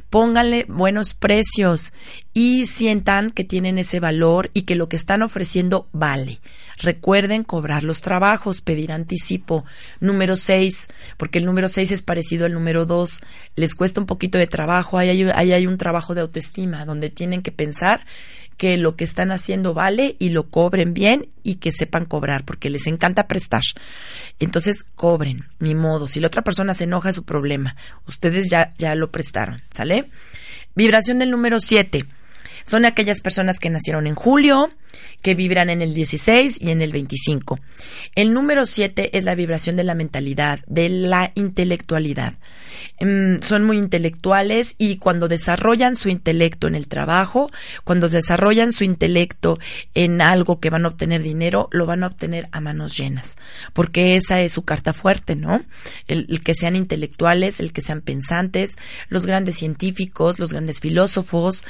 Pónganle 0.09 0.65
buenos 0.69 1.15
precios 1.15 1.91
y 2.35 2.67
sientan 2.67 3.31
que 3.31 3.43
tienen 3.43 3.79
ese 3.79 3.99
valor 3.99 4.51
y 4.53 4.61
que 4.61 4.75
lo 4.75 4.87
que 4.87 4.95
están 4.95 5.23
ofreciendo 5.23 5.89
vale. 5.91 6.39
Recuerden 6.77 7.43
cobrar 7.43 7.83
los 7.83 8.01
trabajos, 8.01 8.61
pedir 8.61 8.91
anticipo. 8.91 9.65
Número 9.99 10.37
6, 10.37 10.89
porque 11.17 11.39
el 11.39 11.45
número 11.45 11.67
6 11.67 11.91
es 11.91 12.01
parecido 12.03 12.45
al 12.45 12.53
número 12.53 12.85
2. 12.85 13.21
Les 13.55 13.73
cuesta 13.73 14.01
un 14.01 14.05
poquito 14.05 14.37
de 14.37 14.45
trabajo, 14.45 14.99
ahí 14.99 15.09
hay, 15.09 15.23
ahí 15.33 15.53
hay 15.53 15.65
un 15.65 15.77
trabajo 15.77 16.13
de 16.13 16.21
autoestima 16.21 16.85
donde 16.85 17.09
tienen 17.09 17.41
que 17.41 17.51
pensar 17.51 18.05
que 18.57 18.77
lo 18.77 18.95
que 18.95 19.03
están 19.03 19.31
haciendo 19.31 19.73
vale 19.73 20.15
y 20.19 20.29
lo 20.29 20.49
cobren 20.49 20.93
bien 20.93 21.27
y 21.43 21.55
que 21.55 21.71
sepan 21.71 22.05
cobrar, 22.05 22.45
porque 22.45 22.69
les 22.69 22.87
encanta 22.87 23.27
prestar. 23.27 23.61
Entonces, 24.39 24.83
cobren, 24.95 25.47
ni 25.59 25.75
modo. 25.75 26.07
Si 26.07 26.19
la 26.19 26.27
otra 26.27 26.43
persona 26.43 26.73
se 26.73 26.85
enoja, 26.85 27.09
es 27.09 27.15
su 27.15 27.23
problema. 27.23 27.75
Ustedes 28.07 28.49
ya, 28.49 28.73
ya 28.77 28.95
lo 28.95 29.11
prestaron, 29.11 29.61
¿sale? 29.69 30.09
Vibración 30.75 31.19
del 31.19 31.31
número 31.31 31.59
7. 31.59 32.05
Son 32.63 32.85
aquellas 32.85 33.21
personas 33.21 33.59
que 33.59 33.69
nacieron 33.69 34.07
en 34.07 34.15
julio, 34.15 34.69
que 35.21 35.35
vibran 35.35 35.69
en 35.69 35.81
el 35.81 35.93
16 35.93 36.59
y 36.61 36.71
en 36.71 36.81
el 36.81 36.91
25. 36.91 37.59
El 38.15 38.33
número 38.33 38.65
7 38.65 39.17
es 39.17 39.23
la 39.23 39.35
vibración 39.35 39.75
de 39.75 39.83
la 39.83 39.95
mentalidad, 39.95 40.59
de 40.67 40.89
la 40.89 41.31
intelectualidad. 41.35 42.33
Em, 42.97 43.41
son 43.41 43.63
muy 43.63 43.77
intelectuales 43.77 44.75
y 44.77 44.97
cuando 44.97 45.27
desarrollan 45.27 45.95
su 45.95 46.09
intelecto 46.09 46.67
en 46.67 46.75
el 46.75 46.87
trabajo, 46.87 47.51
cuando 47.83 48.09
desarrollan 48.09 48.73
su 48.73 48.83
intelecto 48.83 49.59
en 49.93 50.21
algo 50.21 50.59
que 50.59 50.69
van 50.69 50.85
a 50.85 50.89
obtener 50.89 51.21
dinero, 51.21 51.69
lo 51.71 51.85
van 51.85 52.03
a 52.03 52.07
obtener 52.07 52.47
a 52.51 52.61
manos 52.61 52.97
llenas, 52.97 53.35
porque 53.73 54.15
esa 54.15 54.41
es 54.41 54.53
su 54.53 54.63
carta 54.63 54.93
fuerte, 54.93 55.35
¿no? 55.35 55.63
El, 56.07 56.41
que 56.43 56.55
sean 56.55 56.75
intelectuales, 56.75 57.59
el 57.59 57.73
que 57.73 57.81
sean 57.81 58.01
pensantes, 58.01 58.77
los 59.09 59.25
grandes 59.25 59.57
científicos, 59.57 60.39
los 60.39 60.51
grandes 60.51 60.79
filósofos, 60.79 61.65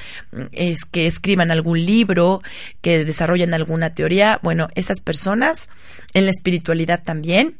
es 0.51 0.85
que 0.85 1.07
escriban 1.07 1.51
algún 1.51 1.83
libro, 1.85 2.41
que 2.81 3.05
desarrollen 3.13 3.53
alguna 3.53 3.93
teoría, 3.93 4.39
bueno, 4.41 4.67
esas 4.75 4.99
personas 4.99 5.69
en 6.13 6.25
la 6.25 6.31
espiritualidad 6.31 7.01
también 7.03 7.57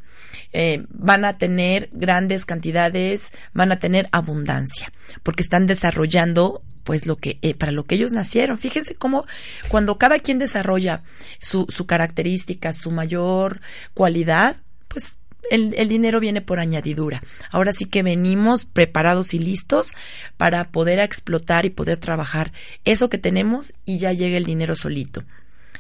eh, 0.52 0.86
van 0.90 1.26
a 1.26 1.38
tener 1.38 1.90
grandes 1.94 2.46
cantidades, 2.46 3.32
van 3.54 3.72
a 3.72 3.78
tener 3.78 4.08
abundancia, 4.12 4.92
porque 5.24 5.44
están 5.44 5.68
desarrollando 5.68 6.64
pues 6.84 7.06
lo 7.06 7.16
que 7.16 7.40
eh, 7.42 7.56
para 7.56 7.72
lo 7.72 7.86
que 7.86 7.96
ellos 7.96 8.12
nacieron. 8.12 8.58
Fíjense 8.58 8.96
cómo 8.96 9.26
cuando 9.70 9.98
cada 9.98 10.20
quien 10.20 10.38
desarrolla 10.38 11.02
su, 11.42 11.66
su 11.70 11.86
característica, 11.86 12.74
su 12.74 12.92
mayor 12.92 13.62
cualidad, 13.94 14.58
pues 14.90 15.16
el, 15.50 15.74
el, 15.78 15.88
dinero 15.88 16.20
viene 16.20 16.42
por 16.42 16.60
añadidura. 16.60 17.22
Ahora 17.52 17.74
sí 17.74 17.86
que 17.86 18.04
venimos 18.04 18.66
preparados 18.66 19.34
y 19.34 19.40
listos 19.40 19.94
para 20.38 20.70
poder 20.72 21.00
explotar 21.00 21.66
y 21.66 21.70
poder 21.70 21.98
trabajar 21.98 22.52
eso 22.86 23.10
que 23.10 23.18
tenemos 23.18 23.74
y 23.86 23.98
ya 23.98 24.14
llega 24.14 24.38
el 24.38 24.46
dinero 24.46 24.76
solito. 24.76 25.24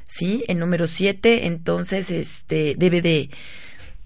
¿Sí? 0.08 0.43
El 0.47 0.60
número 0.60 0.88
siete, 0.88 1.47
entonces, 1.47 2.12
este, 2.12 2.76
debe 2.78 3.01
de, 3.01 3.30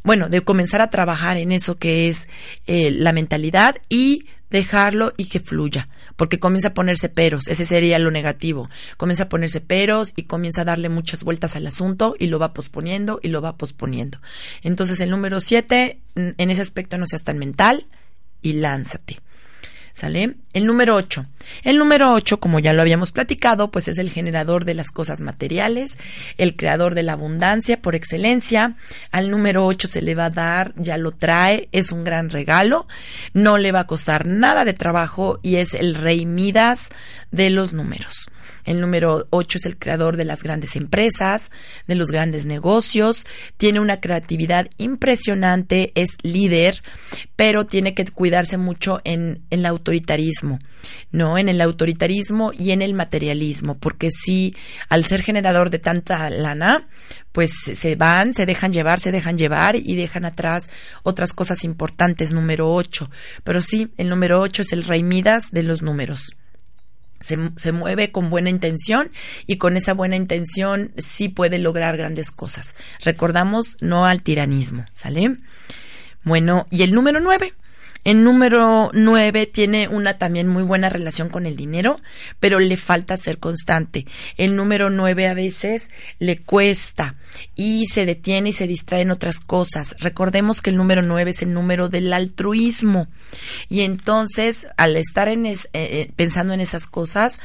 bueno, 0.03 0.29
de 0.29 0.41
comenzar 0.41 0.81
a 0.81 0.89
trabajar 0.89 1.37
en 1.37 1.51
eso 1.51 1.77
que 1.77 2.09
es 2.09 2.27
eh, 2.65 2.91
la 2.91 3.11
mentalidad 3.11 3.75
y 3.89 4.25
dejarlo 4.49 5.13
y 5.17 5.25
que 5.25 5.39
fluya, 5.39 5.89
porque 6.15 6.39
comienza 6.39 6.69
a 6.69 6.73
ponerse 6.73 7.09
peros, 7.09 7.47
ese 7.47 7.65
sería 7.65 7.99
lo 7.99 8.11
negativo, 8.11 8.69
comienza 8.95 9.23
a 9.23 9.29
ponerse 9.29 9.59
peros 9.59 10.13
y 10.15 10.23
comienza 10.23 10.61
a 10.61 10.65
darle 10.65 10.89
muchas 10.89 11.23
vueltas 11.23 11.55
al 11.55 11.67
asunto 11.67 12.15
y 12.17 12.27
lo 12.27 12.39
va 12.39 12.53
posponiendo 12.53 13.19
y 13.21 13.27
lo 13.27 13.41
va 13.41 13.57
posponiendo. 13.57 14.19
Entonces 14.61 14.99
el 15.01 15.09
número 15.09 15.41
siete, 15.41 15.99
en 16.15 16.49
ese 16.49 16.61
aspecto 16.61 16.97
no 16.97 17.05
seas 17.05 17.23
tan 17.23 17.37
mental 17.37 17.87
y 18.41 18.53
lánzate. 18.53 19.19
¿Sale? 19.97 20.35
El 20.53 20.67
número 20.67 20.93
8. 20.93 21.25
El 21.63 21.79
número 21.79 22.13
8, 22.13 22.39
como 22.39 22.59
ya 22.59 22.71
lo 22.71 22.83
habíamos 22.83 23.11
platicado, 23.11 23.71
pues 23.71 23.87
es 23.87 23.97
el 23.97 24.11
generador 24.11 24.63
de 24.63 24.75
las 24.75 24.91
cosas 24.91 25.21
materiales, 25.21 25.97
el 26.37 26.55
creador 26.55 26.93
de 26.93 27.01
la 27.01 27.13
abundancia 27.13 27.81
por 27.81 27.95
excelencia. 27.95 28.75
Al 29.09 29.31
número 29.31 29.65
8 29.65 29.87
se 29.87 30.03
le 30.03 30.13
va 30.13 30.25
a 30.25 30.29
dar, 30.29 30.75
ya 30.75 30.99
lo 30.99 31.13
trae, 31.13 31.67
es 31.71 31.91
un 31.91 32.03
gran 32.03 32.29
regalo, 32.29 32.87
no 33.33 33.57
le 33.57 33.71
va 33.71 33.79
a 33.79 33.87
costar 33.87 34.27
nada 34.27 34.65
de 34.65 34.73
trabajo 34.73 35.39
y 35.41 35.55
es 35.55 35.73
el 35.73 35.95
rey 35.95 36.27
Midas 36.27 36.89
de 37.31 37.49
los 37.49 37.73
números. 37.73 38.29
El 38.67 38.81
número 38.81 39.27
8 39.29 39.57
es 39.59 39.65
el 39.65 39.77
creador 39.77 40.17
de 40.17 40.25
las 40.25 40.43
grandes 40.43 40.75
empresas, 40.75 41.51
de 41.87 41.95
los 41.95 42.11
grandes 42.11 42.45
negocios. 42.45 43.25
Tiene 43.55 43.79
una 43.79 44.01
creatividad 44.01 44.67
impresionante, 44.77 45.93
es 45.95 46.17
líder, 46.21 46.83
pero 47.37 47.65
tiene 47.65 47.93
que 47.93 48.03
cuidarse 48.05 48.57
mucho 48.57 48.99
en, 49.05 49.41
en 49.51 49.59
el 49.59 49.65
autoritarismo, 49.65 50.59
¿no? 51.11 51.37
En 51.37 51.47
el 51.47 51.61
autoritarismo 51.61 52.51
y 52.51 52.71
en 52.71 52.81
el 52.81 52.93
materialismo, 52.93 53.75
porque 53.75 54.09
si 54.11 54.53
al 54.89 55.05
ser 55.05 55.23
generador 55.23 55.69
de 55.69 55.79
tanta 55.79 56.29
lana, 56.29 56.89
pues 57.31 57.53
se 57.53 57.95
van, 57.95 58.33
se 58.33 58.45
dejan 58.45 58.73
llevar, 58.73 58.99
se 58.99 59.13
dejan 59.13 59.37
llevar 59.37 59.77
y 59.77 59.95
dejan 59.95 60.25
atrás 60.25 60.69
otras 61.03 61.31
cosas 61.31 61.63
importantes, 61.63 62.33
número 62.33 62.73
8. 62.73 63.09
Pero 63.45 63.61
sí, 63.61 63.93
el 63.95 64.09
número 64.09 64.41
8 64.41 64.63
es 64.63 64.73
el 64.73 64.83
rey 64.83 65.03
Midas 65.03 65.51
de 65.51 65.63
los 65.63 65.81
números. 65.81 66.35
Se, 67.19 67.37
se, 67.55 67.71
mueve 67.71 68.11
con 68.11 68.29
buena 68.29 68.49
intención 68.49 69.11
y 69.45 69.57
con 69.57 69.75
esa 69.77 69.93
buena 69.93 70.15
intención 70.15 70.91
sí 70.97 71.29
puede 71.29 71.59
lograr 71.59 71.97
grandes 71.97 72.31
cosas. 72.31 72.75
Recordamos, 73.03 73.77
no 73.81 74.05
al 74.05 74.21
tiranismo, 74.21 74.85
¿sale? 74.93 75.37
Bueno, 76.23 76.67
y 76.69 76.83
el 76.83 76.93
número 76.93 77.19
9 77.19 77.53
el 78.07 78.23
número 78.23 78.89
9 78.93 79.47
tiene 79.47 79.89
una 79.89 80.17
también 80.17 80.47
muy 80.47 80.63
buena 80.63 80.87
relación 80.87 81.27
con 81.27 81.45
el 81.45 81.57
dinero, 81.57 81.99
pero 82.39 82.61
le 82.61 82.77
falta 82.77 83.17
ser 83.17 83.37
constante. 83.37 84.05
El 84.37 84.55
número 84.55 84.89
9 84.89 85.27
a 85.27 85.33
veces 85.33 85.89
le 86.17 86.37
cuesta 86.37 87.17
y 87.53 87.87
se 87.87 88.05
detiene 88.05 88.51
y 88.51 88.53
se 88.53 88.65
distrae 88.65 89.01
en 89.01 89.11
otras 89.11 89.41
cosas. 89.41 89.93
Recordemos 89.99 90.61
que 90.61 90.69
el 90.69 90.77
número 90.77 91.01
9 91.01 91.31
es 91.31 91.41
el 91.41 91.51
número 91.51 91.89
del 91.89 92.13
altruismo. 92.13 93.09
Y 93.67 93.81
entonces, 93.81 94.67
al 94.77 94.95
estar 94.95 95.27
en 95.27 95.45
eh, 95.45 95.57
eh 95.73 96.11
pensando 96.15 96.53
en 96.53 96.61
esas 96.61 96.87
cosas, 96.87 97.41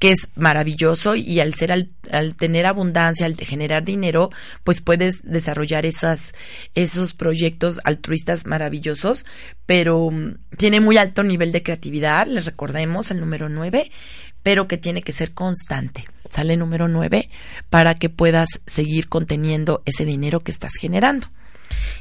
que 0.00 0.10
es 0.10 0.30
maravilloso 0.34 1.14
y 1.14 1.38
al 1.40 1.54
ser 1.54 1.70
al, 1.70 2.34
tener 2.34 2.66
abundancia, 2.66 3.26
al 3.26 3.36
generar 3.36 3.84
dinero, 3.84 4.30
pues 4.64 4.80
puedes 4.80 5.22
desarrollar 5.22 5.86
esas 5.86 6.34
esos 6.74 7.12
proyectos 7.14 7.80
altruistas 7.84 8.46
maravillosos, 8.46 9.26
pero 9.66 10.10
mm, 10.10 10.38
tiene 10.56 10.80
muy 10.80 10.96
alto 10.96 11.22
nivel 11.22 11.52
de 11.52 11.62
creatividad, 11.62 12.26
les 12.26 12.46
recordemos 12.46 13.10
el 13.10 13.20
número 13.20 13.48
9, 13.50 13.92
pero 14.42 14.66
que 14.66 14.78
tiene 14.78 15.02
que 15.02 15.12
ser 15.12 15.32
constante. 15.32 16.04
Sale 16.30 16.56
número 16.56 16.88
9 16.88 17.28
para 17.68 17.94
que 17.94 18.08
puedas 18.08 18.48
seguir 18.66 19.08
conteniendo 19.08 19.82
ese 19.84 20.06
dinero 20.06 20.40
que 20.40 20.50
estás 20.50 20.72
generando. 20.80 21.28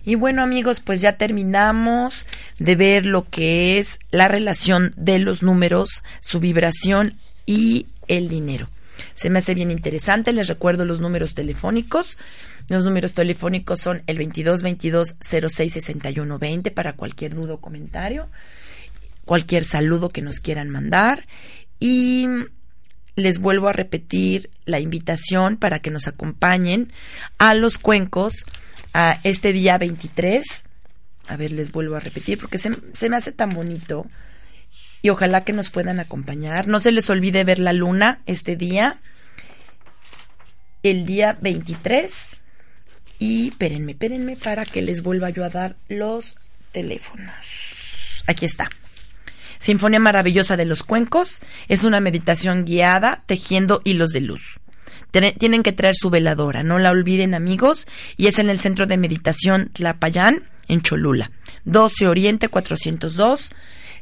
Y 0.05 0.15
bueno 0.15 0.41
amigos, 0.41 0.79
pues 0.79 1.01
ya 1.01 1.17
terminamos 1.17 2.25
de 2.59 2.75
ver 2.75 3.05
lo 3.05 3.29
que 3.29 3.77
es 3.77 3.99
la 4.09 4.29
relación 4.29 4.93
de 4.95 5.19
los 5.19 5.43
números, 5.43 6.03
su 6.21 6.39
vibración 6.39 7.17
y 7.49 7.87
el 8.07 8.29
dinero. 8.29 8.69
Se 9.15 9.31
me 9.31 9.39
hace 9.39 9.55
bien 9.55 9.71
interesante, 9.71 10.33
les 10.33 10.47
recuerdo 10.47 10.85
los 10.85 11.01
números 11.01 11.33
telefónicos. 11.33 12.19
Los 12.67 12.85
números 12.85 13.15
telefónicos 13.15 13.79
son 13.79 14.03
el 14.05 14.19
22 14.19 14.61
22 14.61 15.15
06 15.19 15.73
61 15.73 16.37
20 16.37 16.69
para 16.69 16.93
cualquier 16.93 17.33
duda 17.33 17.55
o 17.55 17.57
comentario, 17.59 18.29
cualquier 19.25 19.65
saludo 19.65 20.09
que 20.09 20.21
nos 20.21 20.39
quieran 20.39 20.69
mandar 20.69 21.25
y 21.79 22.27
les 23.15 23.39
vuelvo 23.39 23.67
a 23.67 23.73
repetir 23.73 24.51
la 24.65 24.79
invitación 24.79 25.57
para 25.57 25.79
que 25.79 25.89
nos 25.89 26.07
acompañen 26.07 26.91
a 27.39 27.55
los 27.55 27.79
cuencos 27.79 28.45
a 28.93 29.19
este 29.23 29.53
día 29.53 29.79
23. 29.79 30.43
A 31.29 31.35
ver, 31.35 31.49
les 31.49 31.71
vuelvo 31.71 31.95
a 31.95 31.99
repetir 31.99 32.37
porque 32.37 32.59
se, 32.59 32.77
se 32.93 33.09
me 33.09 33.17
hace 33.17 33.31
tan 33.31 33.55
bonito 33.55 34.05
y 35.01 35.09
ojalá 35.09 35.43
que 35.43 35.53
nos 35.53 35.69
puedan 35.69 35.99
acompañar. 35.99 36.67
No 36.67 36.79
se 36.79 36.91
les 36.91 37.09
olvide 37.09 37.43
ver 37.43 37.59
la 37.59 37.73
luna 37.73 38.21
este 38.25 38.55
día, 38.55 38.99
el 40.83 41.05
día 41.05 41.37
23. 41.41 42.29
Y 43.19 43.49
espérenme, 43.49 43.93
espérenme 43.93 44.35
para 44.35 44.65
que 44.65 44.81
les 44.81 45.03
vuelva 45.03 45.29
yo 45.29 45.43
a 45.43 45.49
dar 45.49 45.75
los 45.89 46.35
teléfonos. 46.71 47.33
Aquí 48.27 48.45
está. 48.45 48.69
Sinfonía 49.59 49.99
Maravillosa 49.99 50.55
de 50.55 50.65
los 50.65 50.83
Cuencos 50.83 51.41
es 51.67 51.83
una 51.83 51.99
meditación 51.99 52.63
guiada 52.63 53.23
tejiendo 53.25 53.81
hilos 53.83 54.11
de 54.11 54.21
luz. 54.21 54.41
Tienen 55.11 55.63
que 55.63 55.73
traer 55.73 55.95
su 55.95 56.09
veladora, 56.09 56.63
no 56.63 56.77
la 56.79 56.91
olviden 56.91 57.33
amigos, 57.33 57.87
y 58.15 58.27
es 58.27 58.39
en 58.39 58.49
el 58.49 58.59
Centro 58.59 58.85
de 58.85 58.95
Meditación 58.95 59.69
Tlapayán, 59.69 60.43
en 60.67 60.81
Cholula. 60.81 61.31
12 61.65 62.07
Oriente 62.07 62.47
402 62.47 63.49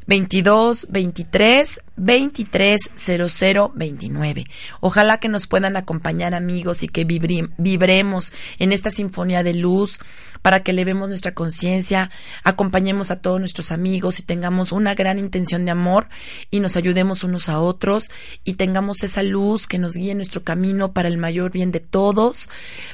22 0.08 0.88
23 0.90 1.82
23 1.98 2.92
00 2.96 3.72
29. 3.76 4.46
Ojalá 4.80 5.20
que 5.20 5.30
nos 5.30 5.48
puedan 5.48 5.78
acompañar 5.78 6.34
amigos 6.34 6.84
y 6.84 6.88
que 6.88 7.06
vibremos 7.06 8.34
en 8.60 8.72
esta 8.72 8.90
sinfonía 8.90 9.44
de 9.44 9.54
luz 9.54 10.00
para 10.42 10.64
que 10.64 10.72
elevemos 10.72 11.10
nuestra 11.10 11.34
conciencia, 11.34 12.12
acompañemos 12.44 13.12
a 13.12 13.18
todos 13.18 13.40
nuestros 13.40 13.72
amigos 13.72 14.20
y 14.20 14.24
tengamos 14.24 14.72
una 14.72 14.96
gran 14.96 15.20
intención 15.20 15.66
de 15.66 15.72
amor 15.72 16.10
y 16.52 16.60
nos 16.60 16.76
ayudemos 16.76 17.24
unos 17.24 17.50
a 17.50 17.60
otros 17.60 18.10
y 18.44 18.54
tengamos 18.54 19.04
esa 19.04 19.24
luz 19.24 19.68
que 19.68 19.78
nos 19.78 19.94
guíe 19.94 20.12
en 20.12 20.18
nuestro 20.18 20.44
camino 20.44 20.94
para 20.94 21.08
el 21.08 21.18
mayor 21.18 21.52
bien 21.52 21.72
de 21.72 21.80
todos, 21.80 22.50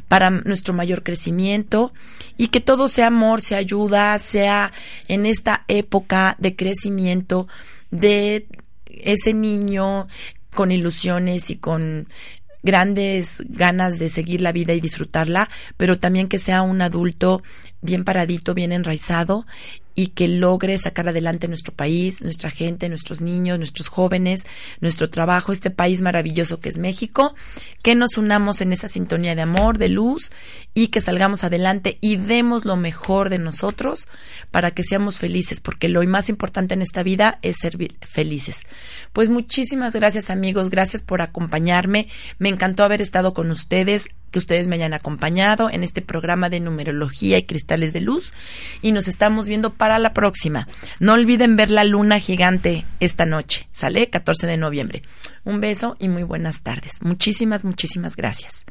para 0.08 0.30
nuestro 0.30 0.74
mayor 0.74 1.04
crecimiento 1.04 1.94
y 2.38 2.48
que 2.48 2.62
todo 2.62 2.90
sea 2.90 3.08
amor, 3.08 3.42
sea 3.42 3.58
ayuda, 3.58 4.18
sea 4.20 4.74
en 5.08 5.26
esta 5.26 5.66
época 5.68 6.36
de 6.40 6.56
crecimiento 6.56 7.48
de 7.92 8.48
ese 8.88 9.34
niño 9.34 10.08
con 10.54 10.72
ilusiones 10.72 11.50
y 11.50 11.58
con 11.58 12.08
grandes 12.64 13.44
ganas 13.50 14.00
de 14.00 14.10
seguir 14.10 14.42
la 14.42 14.52
vida 14.52 14.74
y 14.74 14.80
disfrutarla, 14.80 15.50
pero 15.78 16.00
también 16.00 16.28
que 16.28 16.40
sea 16.40 16.62
un 16.62 16.82
adulto 16.82 17.44
bien 17.82 18.04
paradito, 18.04 18.54
bien 18.54 18.72
enraizado 18.72 19.46
y 19.96 20.08
que 20.08 20.28
logre 20.28 20.78
sacar 20.78 21.10
adelante 21.10 21.48
nuestro 21.48 21.74
país, 21.74 22.22
nuestra 22.22 22.50
gente, 22.50 22.90
nuestros 22.90 23.22
niños, 23.22 23.58
nuestros 23.58 23.90
jóvenes, 23.90 24.46
nuestro 24.80 25.10
trabajo, 25.10 25.52
este 25.52 25.72
país 25.72 26.02
maravilloso 26.02 26.60
que 26.60 26.70
es 26.70 26.78
México, 26.78 27.36
que 27.82 27.96
nos 27.96 28.18
unamos 28.18 28.62
en 28.62 28.74
esa 28.74 28.88
sintonía 28.88 29.36
de 29.36 29.42
amor, 29.42 29.78
de 29.78 29.90
luz 29.90 30.32
y 30.74 30.88
que 30.88 31.02
salgamos 31.02 31.44
adelante 31.44 31.98
y 32.02 32.16
demos 32.16 32.66
lo 32.66 32.76
mejor 32.76 33.30
de 33.30 33.40
nosotros 33.40 34.08
para 34.52 34.72
que 34.72 34.84
seamos 34.84 35.18
felices, 35.18 35.60
porque 35.60 35.90
lo 35.90 36.04
más 36.08 36.30
importante 36.30 36.74
en 36.74 36.82
esta 36.82 37.04
vida 37.04 37.40
es 37.42 37.58
ser 37.58 37.78
felices. 38.02 38.64
Pues 39.14 39.30
muchísimas 39.30 39.94
gracias 39.94 40.30
amigos, 40.30 40.70
gracias 40.70 41.02
por 41.02 41.22
acompañarme, 41.22 42.08
me 42.40 42.50
encantó 42.50 42.84
haber 42.84 43.02
estado 43.02 43.34
con 43.34 43.52
ustedes, 43.52 44.10
que 44.32 44.40
ustedes 44.40 44.68
me 44.68 44.76
hayan 44.76 44.94
acompañado 44.94 45.70
en 45.70 45.84
este 45.84 46.02
programa 46.02 46.50
de 46.50 46.60
numerología 46.60 47.38
y 47.38 47.44
cristales 47.44 47.94
de 47.94 48.02
luz 48.02 48.34
y 48.82 48.92
nos 48.92 49.08
estamos 49.08 49.48
viendo 49.48 49.76
la 49.88 50.14
próxima. 50.14 50.68
No 51.00 51.14
olviden 51.14 51.56
ver 51.56 51.72
la 51.72 51.84
luna 51.84 52.20
gigante 52.20 52.86
esta 53.00 53.26
noche, 53.26 53.68
¿sale? 53.72 54.10
14 54.10 54.48
de 54.48 54.58
noviembre. 54.58 55.04
Un 55.44 55.60
beso 55.62 55.96
y 56.00 56.08
muy 56.08 56.24
buenas 56.24 56.62
tardes. 56.62 57.02
Muchísimas, 57.02 57.66
muchísimas 57.66 58.16
gracias. 58.16 58.66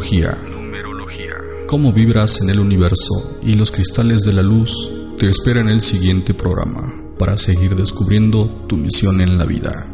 Numerología. 0.00 1.36
Cómo 1.66 1.92
vibras 1.92 2.40
en 2.40 2.48
el 2.48 2.58
universo 2.58 3.38
y 3.42 3.54
los 3.54 3.70
cristales 3.70 4.22
de 4.22 4.32
la 4.32 4.42
luz 4.42 4.72
te 5.18 5.28
esperan 5.28 5.68
en 5.68 5.74
el 5.74 5.80
siguiente 5.82 6.32
programa 6.32 6.92
para 7.18 7.36
seguir 7.36 7.76
descubriendo 7.76 8.46
tu 8.66 8.78
misión 8.78 9.20
en 9.20 9.36
la 9.36 9.44
vida. 9.44 9.86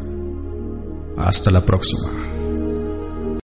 Hasta 1.17 1.51
la 1.51 1.65
próxima. 1.65 2.26